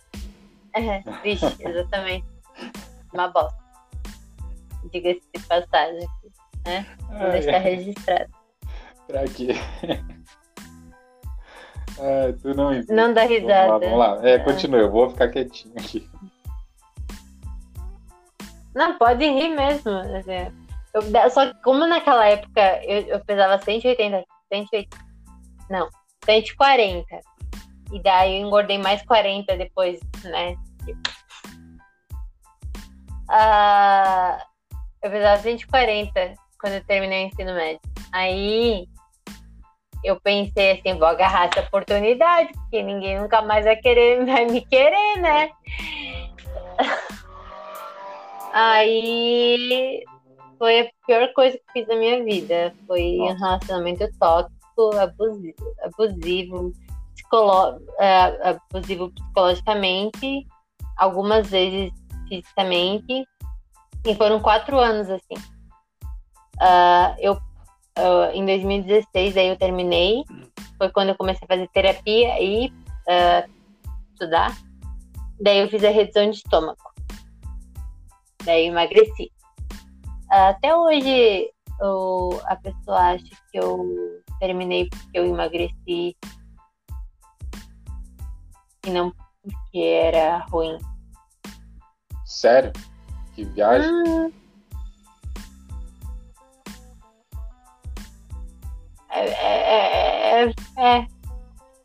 vixe, 1.22 1.56
exatamente 1.60 2.38
uma 3.12 3.28
bosta. 3.28 3.58
Diga-se 4.92 5.22
de 5.34 5.42
passagem, 5.46 6.08
né? 6.66 6.86
Vou 7.08 7.30
deixar 7.30 7.58
registrado. 7.58 8.30
Pra 9.06 9.24
quê? 9.24 9.48
Ah, 12.00 12.32
tu 12.40 12.54
não 12.54 12.70
Não 12.88 13.12
dá 13.12 13.22
risada. 13.22 13.78
Vamos 13.78 13.98
lá, 13.98 14.08
vamos 14.08 14.22
lá. 14.22 14.28
É, 14.28 14.38
continua, 14.38 14.78
eu 14.78 14.88
vou 14.90 15.10
ficar 15.10 15.28
quietinho 15.28 15.74
aqui. 15.76 16.08
Não, 18.74 18.96
pode 18.96 19.24
rir 19.24 19.48
mesmo. 19.48 19.90
Eu, 20.94 21.30
só 21.30 21.46
que 21.46 21.62
como 21.62 21.86
naquela 21.86 22.26
época 22.26 22.60
eu, 22.84 23.00
eu 23.02 23.24
pesava 23.24 23.60
180, 23.60 24.24
180, 24.52 24.96
não, 25.68 25.88
140. 26.24 27.04
E 27.92 28.02
daí 28.02 28.40
eu 28.40 28.46
engordei 28.46 28.78
mais 28.78 29.02
40 29.02 29.56
depois, 29.56 29.98
né? 30.22 30.54
Uh, 33.28 34.40
eu 35.02 35.10
pesava 35.10 35.42
140 35.42 36.34
quando 36.60 36.74
eu 36.74 36.84
terminei 36.84 37.24
o 37.24 37.28
ensino 37.28 37.54
médio. 37.54 37.80
Aí 38.12 38.88
eu 40.04 40.20
pensei 40.20 40.72
assim, 40.72 40.98
vou 40.98 41.08
agarrar 41.08 41.48
essa 41.48 41.66
oportunidade, 41.66 42.52
porque 42.52 42.82
ninguém 42.82 43.20
nunca 43.20 43.42
mais 43.42 43.64
vai 43.64 43.76
querer, 43.76 44.24
vai 44.26 44.46
me 44.46 44.64
querer, 44.64 45.20
né? 45.20 45.50
Aí 48.52 50.04
foi 50.58 50.80
a 50.80 50.90
pior 51.06 51.32
coisa 51.32 51.56
que 51.58 51.72
fiz 51.72 51.88
na 51.88 51.96
minha 51.96 52.24
vida. 52.24 52.74
Foi 52.86 53.18
um 53.20 53.34
relacionamento 53.34 54.08
tóxico, 54.18 54.96
abusivo, 54.98 55.74
abusivo, 55.82 56.72
psicolo, 57.14 57.76
uh, 57.76 58.58
abusivo 58.72 59.12
psicologicamente, 59.12 60.46
algumas 60.96 61.48
vezes 61.48 61.92
fisicamente. 62.28 63.26
E 64.04 64.14
foram 64.14 64.40
quatro 64.40 64.78
anos, 64.78 65.10
assim. 65.10 65.34
Uh, 66.60 67.14
eu, 67.18 67.32
uh, 67.34 68.30
em 68.32 68.44
2016, 68.44 69.36
aí 69.36 69.48
eu 69.48 69.56
terminei. 69.56 70.24
Foi 70.76 70.90
quando 70.90 71.10
eu 71.10 71.16
comecei 71.16 71.44
a 71.44 71.54
fazer 71.54 71.68
terapia 71.68 72.40
e 72.40 72.68
uh, 72.68 73.50
estudar. 74.12 74.56
Daí 75.40 75.58
eu 75.58 75.68
fiz 75.68 75.82
a 75.84 75.90
redução 75.90 76.30
de 76.30 76.36
estômago. 76.36 76.78
Daí 78.44 78.66
eu 78.66 78.72
emagreci. 78.72 79.30
até 80.30 80.74
hoje, 80.74 81.50
eu, 81.80 82.40
a 82.44 82.56
pessoa 82.56 83.12
acha 83.12 83.24
que 83.50 83.58
eu 83.58 84.22
terminei 84.40 84.88
porque 84.88 85.18
eu 85.18 85.26
emagreci 85.26 86.16
e 88.86 88.90
não 88.90 89.12
porque 89.42 89.78
era 89.78 90.38
ruim. 90.50 90.78
Sério? 92.28 92.70
Que 93.34 93.42
viagem? 93.42 93.90
Hum. 93.90 94.32
É, 99.10 99.28
é, 99.28 100.44
é, 100.44 100.52
é, 100.76 101.06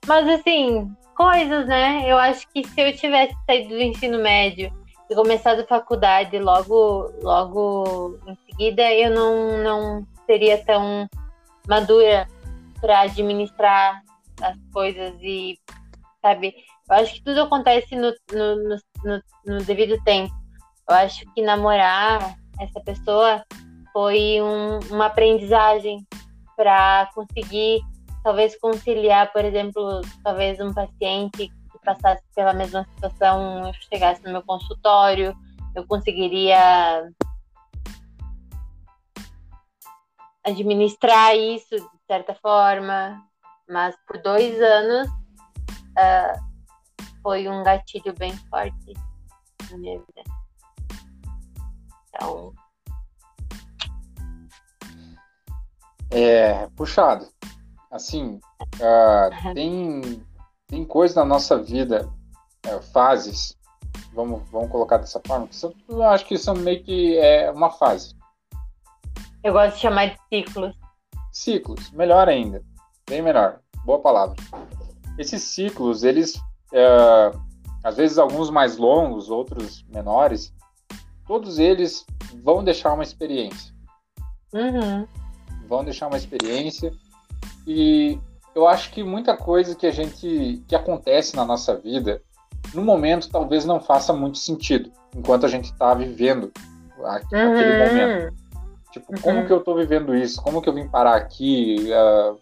Mas 0.05 0.27
assim, 0.27 0.93
coisas, 1.15 1.65
né? 1.65 2.03
Eu 2.05 2.17
acho 2.17 2.45
que 2.49 2.67
se 2.67 2.81
eu 2.81 2.93
tivesse 2.93 3.33
saído 3.45 3.69
do 3.69 3.81
ensino 3.81 4.21
médio 4.21 4.69
e 5.09 5.15
começado 5.15 5.61
a 5.61 5.67
faculdade 5.67 6.37
logo, 6.37 7.09
logo 7.21 8.19
em 8.27 8.37
seguida, 8.45 8.93
eu 8.93 9.11
não, 9.11 9.63
não 9.63 10.07
seria 10.25 10.63
tão 10.65 11.09
madura 11.69 12.27
para 12.81 12.99
administrar 12.99 14.03
as 14.41 14.57
coisas 14.73 15.13
e, 15.21 15.57
sabe? 16.21 16.53
Eu 16.93 16.99
acho 16.99 17.15
que 17.15 17.23
tudo 17.23 17.41
acontece 17.41 17.95
no, 17.95 18.13
no, 18.31 18.55
no, 19.03 19.21
no, 19.47 19.63
devido 19.63 19.99
tempo. 20.03 20.31
Eu 20.87 20.95
acho 20.95 21.25
que 21.33 21.41
namorar 21.41 22.37
essa 22.59 22.79
pessoa 22.81 23.43
foi 23.91 24.39
um, 24.39 24.77
uma 24.91 25.07
aprendizagem 25.07 26.05
para 26.55 27.09
conseguir 27.15 27.81
talvez 28.23 28.55
conciliar, 28.59 29.33
por 29.33 29.43
exemplo, 29.43 30.01
talvez 30.23 30.59
um 30.59 30.71
paciente 30.71 31.47
que 31.47 31.79
passasse 31.83 32.21
pela 32.35 32.53
mesma 32.53 32.87
situação, 32.93 33.67
eu 33.67 33.73
chegasse 33.91 34.23
no 34.23 34.31
meu 34.31 34.43
consultório, 34.43 35.35
eu 35.75 35.87
conseguiria 35.87 37.09
administrar 40.45 41.35
isso 41.35 41.75
de 41.75 42.05
certa 42.05 42.35
forma, 42.35 43.19
mas 43.67 43.95
por 44.05 44.21
dois 44.21 44.61
anos 44.61 45.07
uh, 45.07 46.52
foi 47.23 47.47
um 47.47 47.63
gatilho 47.63 48.13
bem 48.13 48.35
forte 48.49 48.93
na 49.71 49.77
minha 49.77 49.97
vida. 49.97 50.23
Então. 52.09 52.53
É 56.11 56.67
puxado. 56.75 57.27
Assim, 57.89 58.39
uh, 58.75 59.29
tem, 59.55 60.23
tem 60.67 60.85
coisas 60.85 61.15
na 61.15 61.25
nossa 61.25 61.57
vida, 61.61 62.11
uh, 62.67 62.81
fases, 62.91 63.57
vamos, 64.13 64.47
vamos 64.49 64.69
colocar 64.69 64.97
dessa 64.97 65.21
forma, 65.25 65.47
que 65.47 65.55
são, 65.55 65.73
eu 65.87 66.03
acho 66.03 66.25
que 66.25 66.37
são 66.37 66.55
meio 66.55 66.83
que 66.83 67.17
é, 67.17 67.49
uma 67.51 67.71
fase. 67.71 68.15
Eu 69.43 69.53
gosto 69.53 69.75
de 69.75 69.81
chamar 69.81 70.07
de 70.07 70.17
ciclos. 70.31 70.75
Ciclos, 71.31 71.91
melhor 71.91 72.29
ainda. 72.29 72.63
Bem 73.09 73.21
melhor. 73.21 73.59
Boa 73.83 73.99
palavra. 73.99 74.35
Esses 75.17 75.43
ciclos, 75.43 76.03
eles, 76.03 76.39
é, 76.73 77.31
às 77.83 77.97
vezes 77.97 78.17
alguns 78.17 78.49
mais 78.49 78.77
longos, 78.77 79.29
outros 79.29 79.85
menores, 79.93 80.53
todos 81.27 81.59
eles 81.59 82.05
vão 82.43 82.63
deixar 82.63 82.93
uma 82.93 83.03
experiência. 83.03 83.73
Uhum. 84.53 85.07
Vão 85.67 85.83
deixar 85.83 86.07
uma 86.07 86.17
experiência 86.17 86.91
e 87.65 88.19
eu 88.55 88.67
acho 88.67 88.91
que 88.91 89.03
muita 89.03 89.37
coisa 89.37 89.75
que 89.75 89.87
a 89.87 89.91
gente 89.91 90.63
que 90.67 90.75
acontece 90.75 91.35
na 91.35 91.45
nossa 91.45 91.75
vida, 91.75 92.21
no 92.73 92.83
momento 92.83 93.29
talvez 93.29 93.65
não 93.65 93.79
faça 93.79 94.13
muito 94.13 94.37
sentido, 94.37 94.91
enquanto 95.15 95.45
a 95.45 95.49
gente 95.49 95.65
está 95.65 95.93
vivendo 95.93 96.51
aquele 97.03 97.43
uhum. 97.43 97.87
momento. 97.87 98.35
Tipo, 98.91 99.11
uhum. 99.11 99.21
como 99.21 99.45
que 99.45 99.53
eu 99.53 99.57
estou 99.57 99.75
vivendo 99.75 100.15
isso? 100.15 100.41
Como 100.41 100.61
que 100.61 100.69
eu 100.69 100.73
vim 100.73 100.87
parar 100.87 101.15
aqui? 101.15 101.89
Uh, 101.89 102.37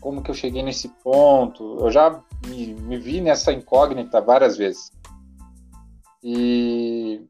como 0.00 0.22
que 0.22 0.30
eu 0.30 0.34
cheguei 0.34 0.62
nesse 0.62 0.88
ponto? 0.88 1.76
Eu 1.80 1.90
já 1.90 2.22
me, 2.46 2.74
me 2.74 2.98
vi 2.98 3.20
nessa 3.20 3.52
incógnita 3.52 4.20
várias 4.20 4.56
vezes. 4.56 4.90
E, 6.22 7.22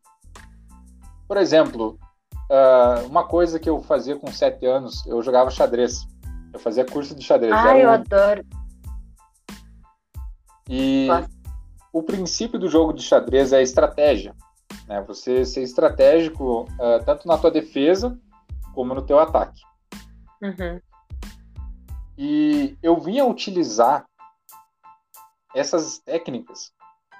por 1.26 1.36
exemplo, 1.36 1.98
uh, 2.50 3.06
uma 3.06 3.24
coisa 3.24 3.58
que 3.58 3.68
eu 3.68 3.82
fazia 3.82 4.16
com 4.16 4.32
sete 4.32 4.66
anos, 4.66 5.06
eu 5.06 5.22
jogava 5.22 5.50
xadrez. 5.50 6.06
Eu 6.52 6.58
fazia 6.58 6.84
curso 6.84 7.14
de 7.14 7.22
xadrez. 7.22 7.52
Ah, 7.52 7.76
eu 7.76 7.88
um... 7.88 7.92
adoro. 7.92 8.44
E 10.68 11.06
Nossa. 11.06 11.28
o 11.92 12.02
princípio 12.02 12.58
do 12.58 12.68
jogo 12.68 12.92
de 12.92 13.02
xadrez 13.02 13.52
é 13.52 13.58
a 13.58 13.62
estratégia. 13.62 14.34
Né? 14.86 15.02
Você 15.06 15.44
ser 15.44 15.62
estratégico 15.62 16.62
uh, 16.62 17.04
tanto 17.04 17.26
na 17.28 17.38
tua 17.38 17.50
defesa 17.50 18.18
como 18.74 18.94
no 18.94 19.02
teu 19.02 19.18
ataque. 19.18 19.60
Uhum. 20.42 20.80
E 22.16 22.76
eu 22.82 22.98
vinha 23.00 23.24
utilizar 23.24 24.07
essas 25.58 25.98
técnicas 25.98 26.72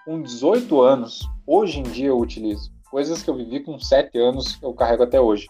com 0.04 0.22
18 0.22 0.80
anos. 0.80 1.28
Hoje 1.46 1.80
em 1.80 1.82
dia 1.82 2.08
eu 2.08 2.18
utilizo. 2.18 2.70
Coisas 2.90 3.22
que 3.22 3.28
eu 3.28 3.34
vivi 3.34 3.60
com 3.60 3.78
7 3.78 4.16
anos, 4.18 4.58
eu 4.62 4.72
carrego 4.72 5.02
até 5.02 5.20
hoje. 5.20 5.48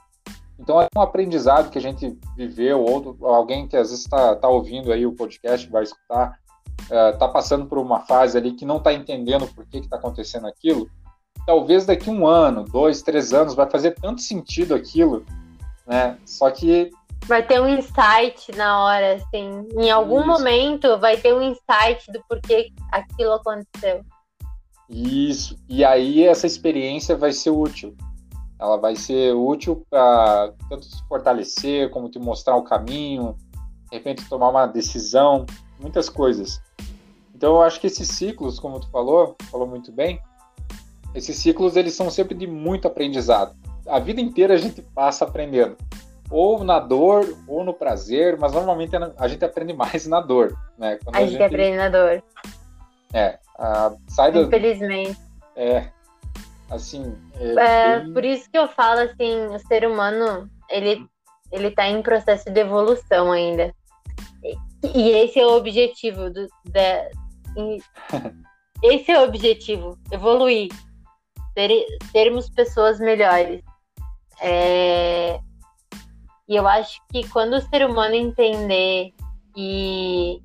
Então 0.58 0.80
é 0.80 0.88
um 0.96 1.00
aprendizado 1.00 1.70
que 1.70 1.78
a 1.78 1.80
gente 1.80 2.18
viveu, 2.36 2.82
ou 2.82 3.16
alguém 3.22 3.68
que 3.68 3.76
às 3.76 3.90
vezes 3.90 4.04
está 4.04 4.34
tá 4.34 4.48
ouvindo 4.48 4.92
aí 4.92 5.06
o 5.06 5.12
podcast, 5.12 5.70
vai 5.70 5.84
escutar, 5.84 6.36
está 6.80 7.26
uh, 7.26 7.32
passando 7.32 7.66
por 7.66 7.78
uma 7.78 8.00
fase 8.00 8.36
ali 8.36 8.52
que 8.52 8.64
não 8.64 8.78
está 8.78 8.92
entendendo 8.92 9.46
por 9.54 9.64
que 9.66 9.78
está 9.78 9.96
acontecendo 9.96 10.48
aquilo. 10.48 10.90
Talvez 11.46 11.86
daqui 11.86 12.10
um 12.10 12.26
ano, 12.26 12.64
dois, 12.64 13.02
três 13.02 13.32
anos, 13.32 13.54
vai 13.54 13.70
fazer 13.70 13.92
tanto 13.92 14.20
sentido 14.20 14.74
aquilo, 14.74 15.24
né? 15.86 16.18
Só 16.26 16.50
que 16.50 16.90
vai 17.26 17.46
ter 17.46 17.60
um 17.60 17.68
insight 17.68 18.52
na 18.56 18.84
hora, 18.84 19.14
assim. 19.14 19.68
Em 19.76 19.90
algum 19.90 20.20
Isso. 20.20 20.26
momento 20.26 20.98
vai 20.98 21.16
ter 21.16 21.34
um 21.34 21.42
insight 21.42 22.10
do 22.12 22.22
porquê 22.28 22.72
aquilo 22.92 23.32
aconteceu. 23.32 24.02
Isso. 24.88 25.56
E 25.68 25.84
aí 25.84 26.24
essa 26.24 26.46
experiência 26.46 27.16
vai 27.16 27.32
ser 27.32 27.50
útil. 27.50 27.94
Ela 28.58 28.76
vai 28.76 28.96
ser 28.96 29.34
útil 29.34 29.86
para 29.88 30.52
tanto 30.68 30.84
se 30.84 31.06
fortalecer, 31.06 31.90
como 31.90 32.08
te 32.08 32.18
mostrar 32.18 32.56
o 32.56 32.62
caminho, 32.62 33.36
de 33.90 33.96
repente 33.96 34.28
tomar 34.28 34.48
uma 34.48 34.66
decisão, 34.66 35.46
muitas 35.78 36.08
coisas. 36.08 36.60
Então 37.34 37.56
eu 37.56 37.62
acho 37.62 37.80
que 37.80 37.86
esses 37.86 38.08
ciclos, 38.08 38.58
como 38.58 38.80
tu 38.80 38.90
falou, 38.90 39.36
falou 39.50 39.66
muito 39.66 39.92
bem, 39.92 40.20
esses 41.14 41.36
ciclos 41.36 41.76
eles 41.76 41.94
são 41.94 42.10
sempre 42.10 42.34
de 42.34 42.46
muito 42.46 42.88
aprendizado. 42.88 43.56
A 43.86 43.98
vida 44.00 44.20
inteira 44.20 44.54
a 44.54 44.58
gente 44.58 44.82
passa 44.82 45.24
aprendendo, 45.24 45.76
ou 46.30 46.62
na 46.62 46.78
dor 46.78 47.36
ou 47.46 47.64
no 47.64 47.72
prazer, 47.72 48.38
mas 48.38 48.52
normalmente 48.52 48.92
a 49.16 49.28
gente 49.28 49.44
aprende 49.44 49.72
mais 49.72 50.06
na 50.06 50.20
dor, 50.20 50.56
né? 50.76 50.98
Quando 51.02 51.16
a, 51.16 51.18
a 51.18 51.22
gente, 51.22 51.32
gente 51.32 51.42
aprende 51.42 51.76
na 51.76 51.88
dor. 51.88 52.22
É, 53.12 53.38
a, 53.58 53.92
sai 54.08 54.32
da... 54.32 54.40
Infelizmente. 54.40 55.18
É, 55.56 55.88
Assim, 56.70 57.16
é, 57.40 57.52
é 57.52 58.00
bem... 58.00 58.12
por 58.12 58.24
isso 58.24 58.50
que 58.50 58.58
eu 58.58 58.68
falo 58.68 59.00
assim, 59.00 59.46
o 59.46 59.58
ser 59.60 59.86
humano, 59.86 60.48
ele 60.68 61.06
ele 61.50 61.70
tá 61.70 61.88
em 61.88 62.02
processo 62.02 62.50
de 62.50 62.60
evolução 62.60 63.32
ainda. 63.32 63.74
E, 64.44 64.54
e 64.98 65.10
esse 65.12 65.40
é 65.40 65.46
o 65.46 65.56
objetivo 65.56 66.28
do 66.28 66.46
da, 66.66 67.08
esse 68.84 69.10
é 69.10 69.18
o 69.18 69.24
objetivo, 69.24 69.98
evoluir, 70.12 70.68
ter, 71.54 71.86
termos 72.12 72.50
pessoas 72.50 73.00
melhores. 73.00 73.62
É, 74.42 75.40
e 76.48 76.56
eu 76.56 76.66
acho 76.66 77.00
que 77.12 77.28
quando 77.28 77.54
o 77.54 77.60
ser 77.60 77.84
humano 77.84 78.14
entender 78.14 79.12
e 79.56 80.42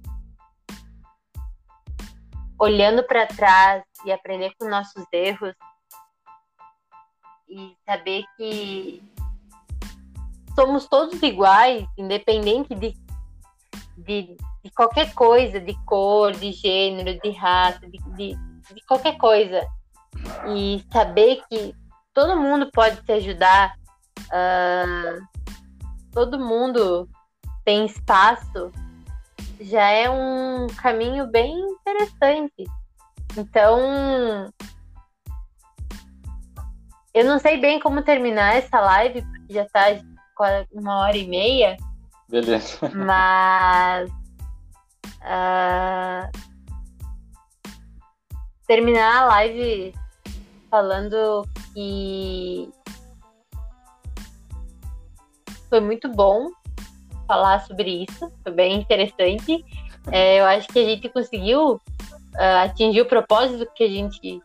olhando 2.60 3.04
para 3.04 3.26
trás 3.28 3.84
e 4.06 4.12
aprender 4.12 4.54
com 4.60 4.68
nossos 4.68 5.06
erros, 5.12 5.54
e 7.50 7.76
saber 7.86 8.24
que 8.36 9.04
somos 10.56 10.88
todos 10.88 11.22
iguais, 11.22 11.86
independente 11.98 12.74
de, 12.74 12.98
de, 13.98 14.38
de, 14.64 14.72
qualquer 14.76 15.14
coisa, 15.14 15.60
de 15.60 15.74
cor, 15.86 16.32
de 16.32 16.52
gênero, 16.52 17.20
de 17.20 17.32
raça, 17.32 17.80
de, 17.82 17.98
de, 18.16 18.36
de 18.74 18.86
qualquer 18.88 19.18
coisa. 19.18 19.62
E 20.48 20.84
saber 20.92 21.44
que 21.50 21.76
todo 22.14 22.40
mundo 22.40 22.70
pode 22.72 23.04
se 23.06 23.12
ajudar, 23.12 23.76
uh, 24.20 25.33
todo 26.14 26.40
mundo 26.40 27.10
tem 27.66 27.86
espaço, 27.86 28.72
já 29.60 29.90
é 29.90 30.10
um 30.10 30.68
caminho 30.82 31.28
bem 31.28 31.58
interessante. 31.60 32.66
Então, 33.36 34.52
eu 37.14 37.26
não 37.26 37.40
sei 37.40 37.60
bem 37.60 37.80
como 37.80 38.04
terminar 38.04 38.56
essa 38.56 38.80
live, 38.80 39.22
porque 39.22 39.54
já 39.54 39.66
tá 39.66 39.86
uma 40.72 41.00
hora 41.00 41.18
e 41.18 41.28
meia. 41.28 41.78
Beleza. 42.30 42.78
Mas. 42.94 44.10
Uh, 45.22 46.30
terminar 48.68 49.22
a 49.22 49.26
live 49.26 49.94
falando 50.70 51.48
que 51.74 52.70
foi 55.74 55.80
muito 55.80 56.08
bom 56.08 56.52
falar 57.28 57.66
sobre 57.66 58.04
isso, 58.04 58.32
foi 58.44 58.52
bem 58.52 58.80
interessante. 58.80 59.66
É, 60.12 60.40
eu 60.40 60.46
acho 60.46 60.68
que 60.68 60.78
a 60.78 60.86
gente 60.86 61.10
conseguiu 61.10 61.82
uh, 62.36 62.64
atingir 62.64 63.02
o 63.02 63.08
propósito 63.08 63.68
que 63.74 63.84
a 63.84 63.88
gente 63.88 64.40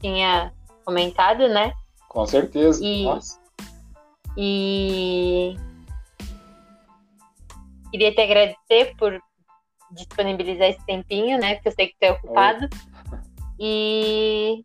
tinha 0.00 0.50
comentado, 0.82 1.46
né? 1.48 1.74
Com 2.08 2.24
certeza. 2.24 2.80
E, 2.82 3.04
e 4.38 5.54
queria 7.90 8.14
te 8.14 8.22
agradecer 8.22 8.96
por 8.96 9.20
disponibilizar 9.90 10.70
esse 10.70 10.86
tempinho, 10.86 11.38
né? 11.38 11.56
Porque 11.56 11.68
eu 11.68 11.72
sei 11.72 11.88
que 11.88 11.96
tu 12.00 12.04
é 12.04 12.12
ocupado. 12.12 12.64
Oi. 13.12 13.20
E 13.60 14.64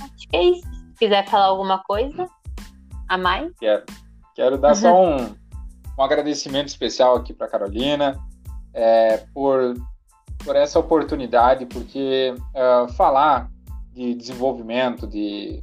acho 0.00 0.26
que 0.26 0.36
é 0.38 0.42
isso. 0.42 0.62
Se 0.62 0.98
quiser 1.00 1.28
falar 1.28 1.48
alguma 1.48 1.82
coisa 1.82 2.26
a 3.10 3.18
mais. 3.18 3.52
Quero. 3.58 3.84
Quero 4.34 4.58
dar 4.58 4.70
uhum. 4.70 4.74
só 4.74 5.04
um, 5.04 5.34
um 5.98 6.02
agradecimento 6.02 6.68
especial 6.68 7.16
aqui 7.16 7.32
para 7.32 7.48
Carolina 7.48 8.18
é, 8.72 9.18
por, 9.32 9.74
por 10.44 10.56
essa 10.56 10.78
oportunidade, 10.78 11.66
porque 11.66 12.34
uh, 12.34 12.92
falar 12.94 13.48
de 13.92 14.14
desenvolvimento, 14.14 15.06
de 15.06 15.60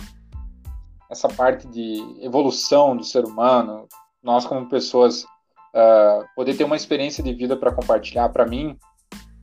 essa 1.10 1.28
parte 1.28 1.68
de 1.68 2.02
evolução 2.22 2.96
do 2.96 3.04
ser 3.04 3.26
humano, 3.26 3.88
nós 4.24 4.46
como 4.46 4.70
pessoas 4.70 5.24
uh, 5.24 6.26
poder 6.34 6.56
ter 6.56 6.64
uma 6.64 6.78
experiência 6.78 7.22
de 7.22 7.34
vida 7.34 7.58
para 7.58 7.74
compartilhar 7.74 8.30
para 8.30 8.46
mim, 8.46 8.78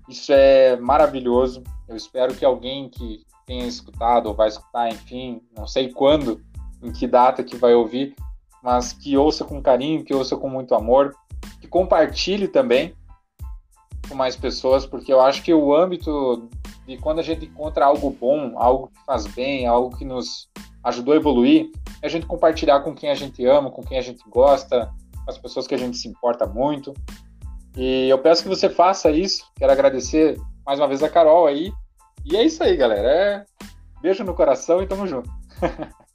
isso 0.09 0.33
é 0.33 0.77
maravilhoso. 0.79 1.63
Eu 1.87 1.95
espero 1.95 2.35
que 2.35 2.45
alguém 2.45 2.89
que 2.89 3.27
tenha 3.45 3.67
escutado 3.67 4.27
ou 4.27 4.35
vai 4.35 4.49
escutar, 4.49 4.89
enfim, 4.89 5.43
não 5.55 5.67
sei 5.67 5.93
quando, 5.93 6.41
em 6.83 6.91
que 6.91 7.07
data 7.07 7.45
que 7.45 7.57
vai 7.57 7.75
ouvir, 7.75 8.15
mas 8.63 8.93
que 8.93 9.17
ouça 9.17 9.45
com 9.45 9.63
carinho, 9.63 10.05
que 10.05 10.15
ouça 10.15 10.37
com 10.37 10.49
muito 10.49 10.75
amor, 10.75 11.15
que 11.61 11.69
compartilhe 11.69 12.49
também 12.49 12.95
com 14.09 14.15
mais 14.15 14.37
pessoas, 14.37 14.87
porque 14.87 15.13
eu 15.13 15.21
acho 15.21 15.43
que 15.43 15.53
o 15.53 15.75
âmbito 15.75 16.49
de 16.87 16.97
quando 16.97 17.19
a 17.19 17.23
gente 17.23 17.45
encontra 17.45 17.85
algo 17.85 18.11
bom, 18.11 18.53
algo 18.57 18.89
que 18.89 19.05
faz 19.05 19.27
bem, 19.27 19.67
algo 19.67 19.97
que 19.97 20.05
nos 20.05 20.49
ajudou 20.85 21.13
a 21.13 21.17
evoluir, 21.17 21.71
é 22.01 22.07
a 22.07 22.11
gente 22.11 22.27
compartilhar 22.27 22.81
com 22.81 22.95
quem 22.95 23.11
a 23.11 23.15
gente 23.15 23.45
ama, 23.45 23.71
com 23.71 23.83
quem 23.83 23.99
a 23.99 24.03
gente 24.03 24.23
gosta, 24.29 24.91
com 25.25 25.31
as 25.31 25.39
pessoas 25.39 25.67
que 25.67 25.75
a 25.75 25.79
gente 25.79 25.97
se 25.99 26.09
importa 26.09 26.47
muito. 26.47 26.95
E 27.77 28.09
eu 28.09 28.19
peço 28.19 28.43
que 28.43 28.49
você 28.49 28.69
faça 28.69 29.11
isso. 29.11 29.45
Quero 29.57 29.71
agradecer 29.71 30.41
mais 30.65 30.81
uma 30.81 30.89
vez 30.89 31.03
a 31.03 31.09
Carol 31.09 31.47
aí. 31.47 31.71
E 32.25 32.37
é 32.37 32.43
isso 32.43 32.63
aí, 32.63 32.77
galera. 32.77 33.09
É... 33.09 33.45
Beijo 34.01 34.25
no 34.25 34.35
coração 34.35 34.83
e 34.83 34.87
tamo 34.87 35.07
junto. 35.07 35.31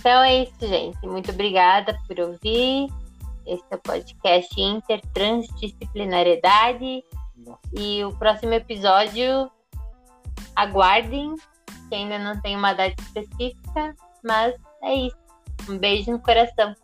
então 0.00 0.22
é 0.22 0.44
isso, 0.44 0.66
gente. 0.66 1.06
Muito 1.06 1.30
obrigada 1.30 2.00
por 2.08 2.18
ouvir. 2.18 2.88
Esse 3.46 3.62
é 3.70 3.74
o 3.74 3.78
podcast 3.78 4.58
Intertransdisciplinariedade. 4.58 7.04
E 7.76 8.02
o 8.04 8.16
próximo 8.16 8.54
episódio, 8.54 9.50
aguardem, 10.56 11.34
que 11.88 11.94
ainda 11.94 12.18
não 12.18 12.40
tem 12.40 12.56
uma 12.56 12.72
data 12.72 12.94
específica, 13.02 13.94
mas 14.24 14.54
é 14.82 14.94
isso. 14.94 15.18
Um 15.68 15.76
beijo 15.76 16.12
no 16.12 16.18
coração. 16.18 16.74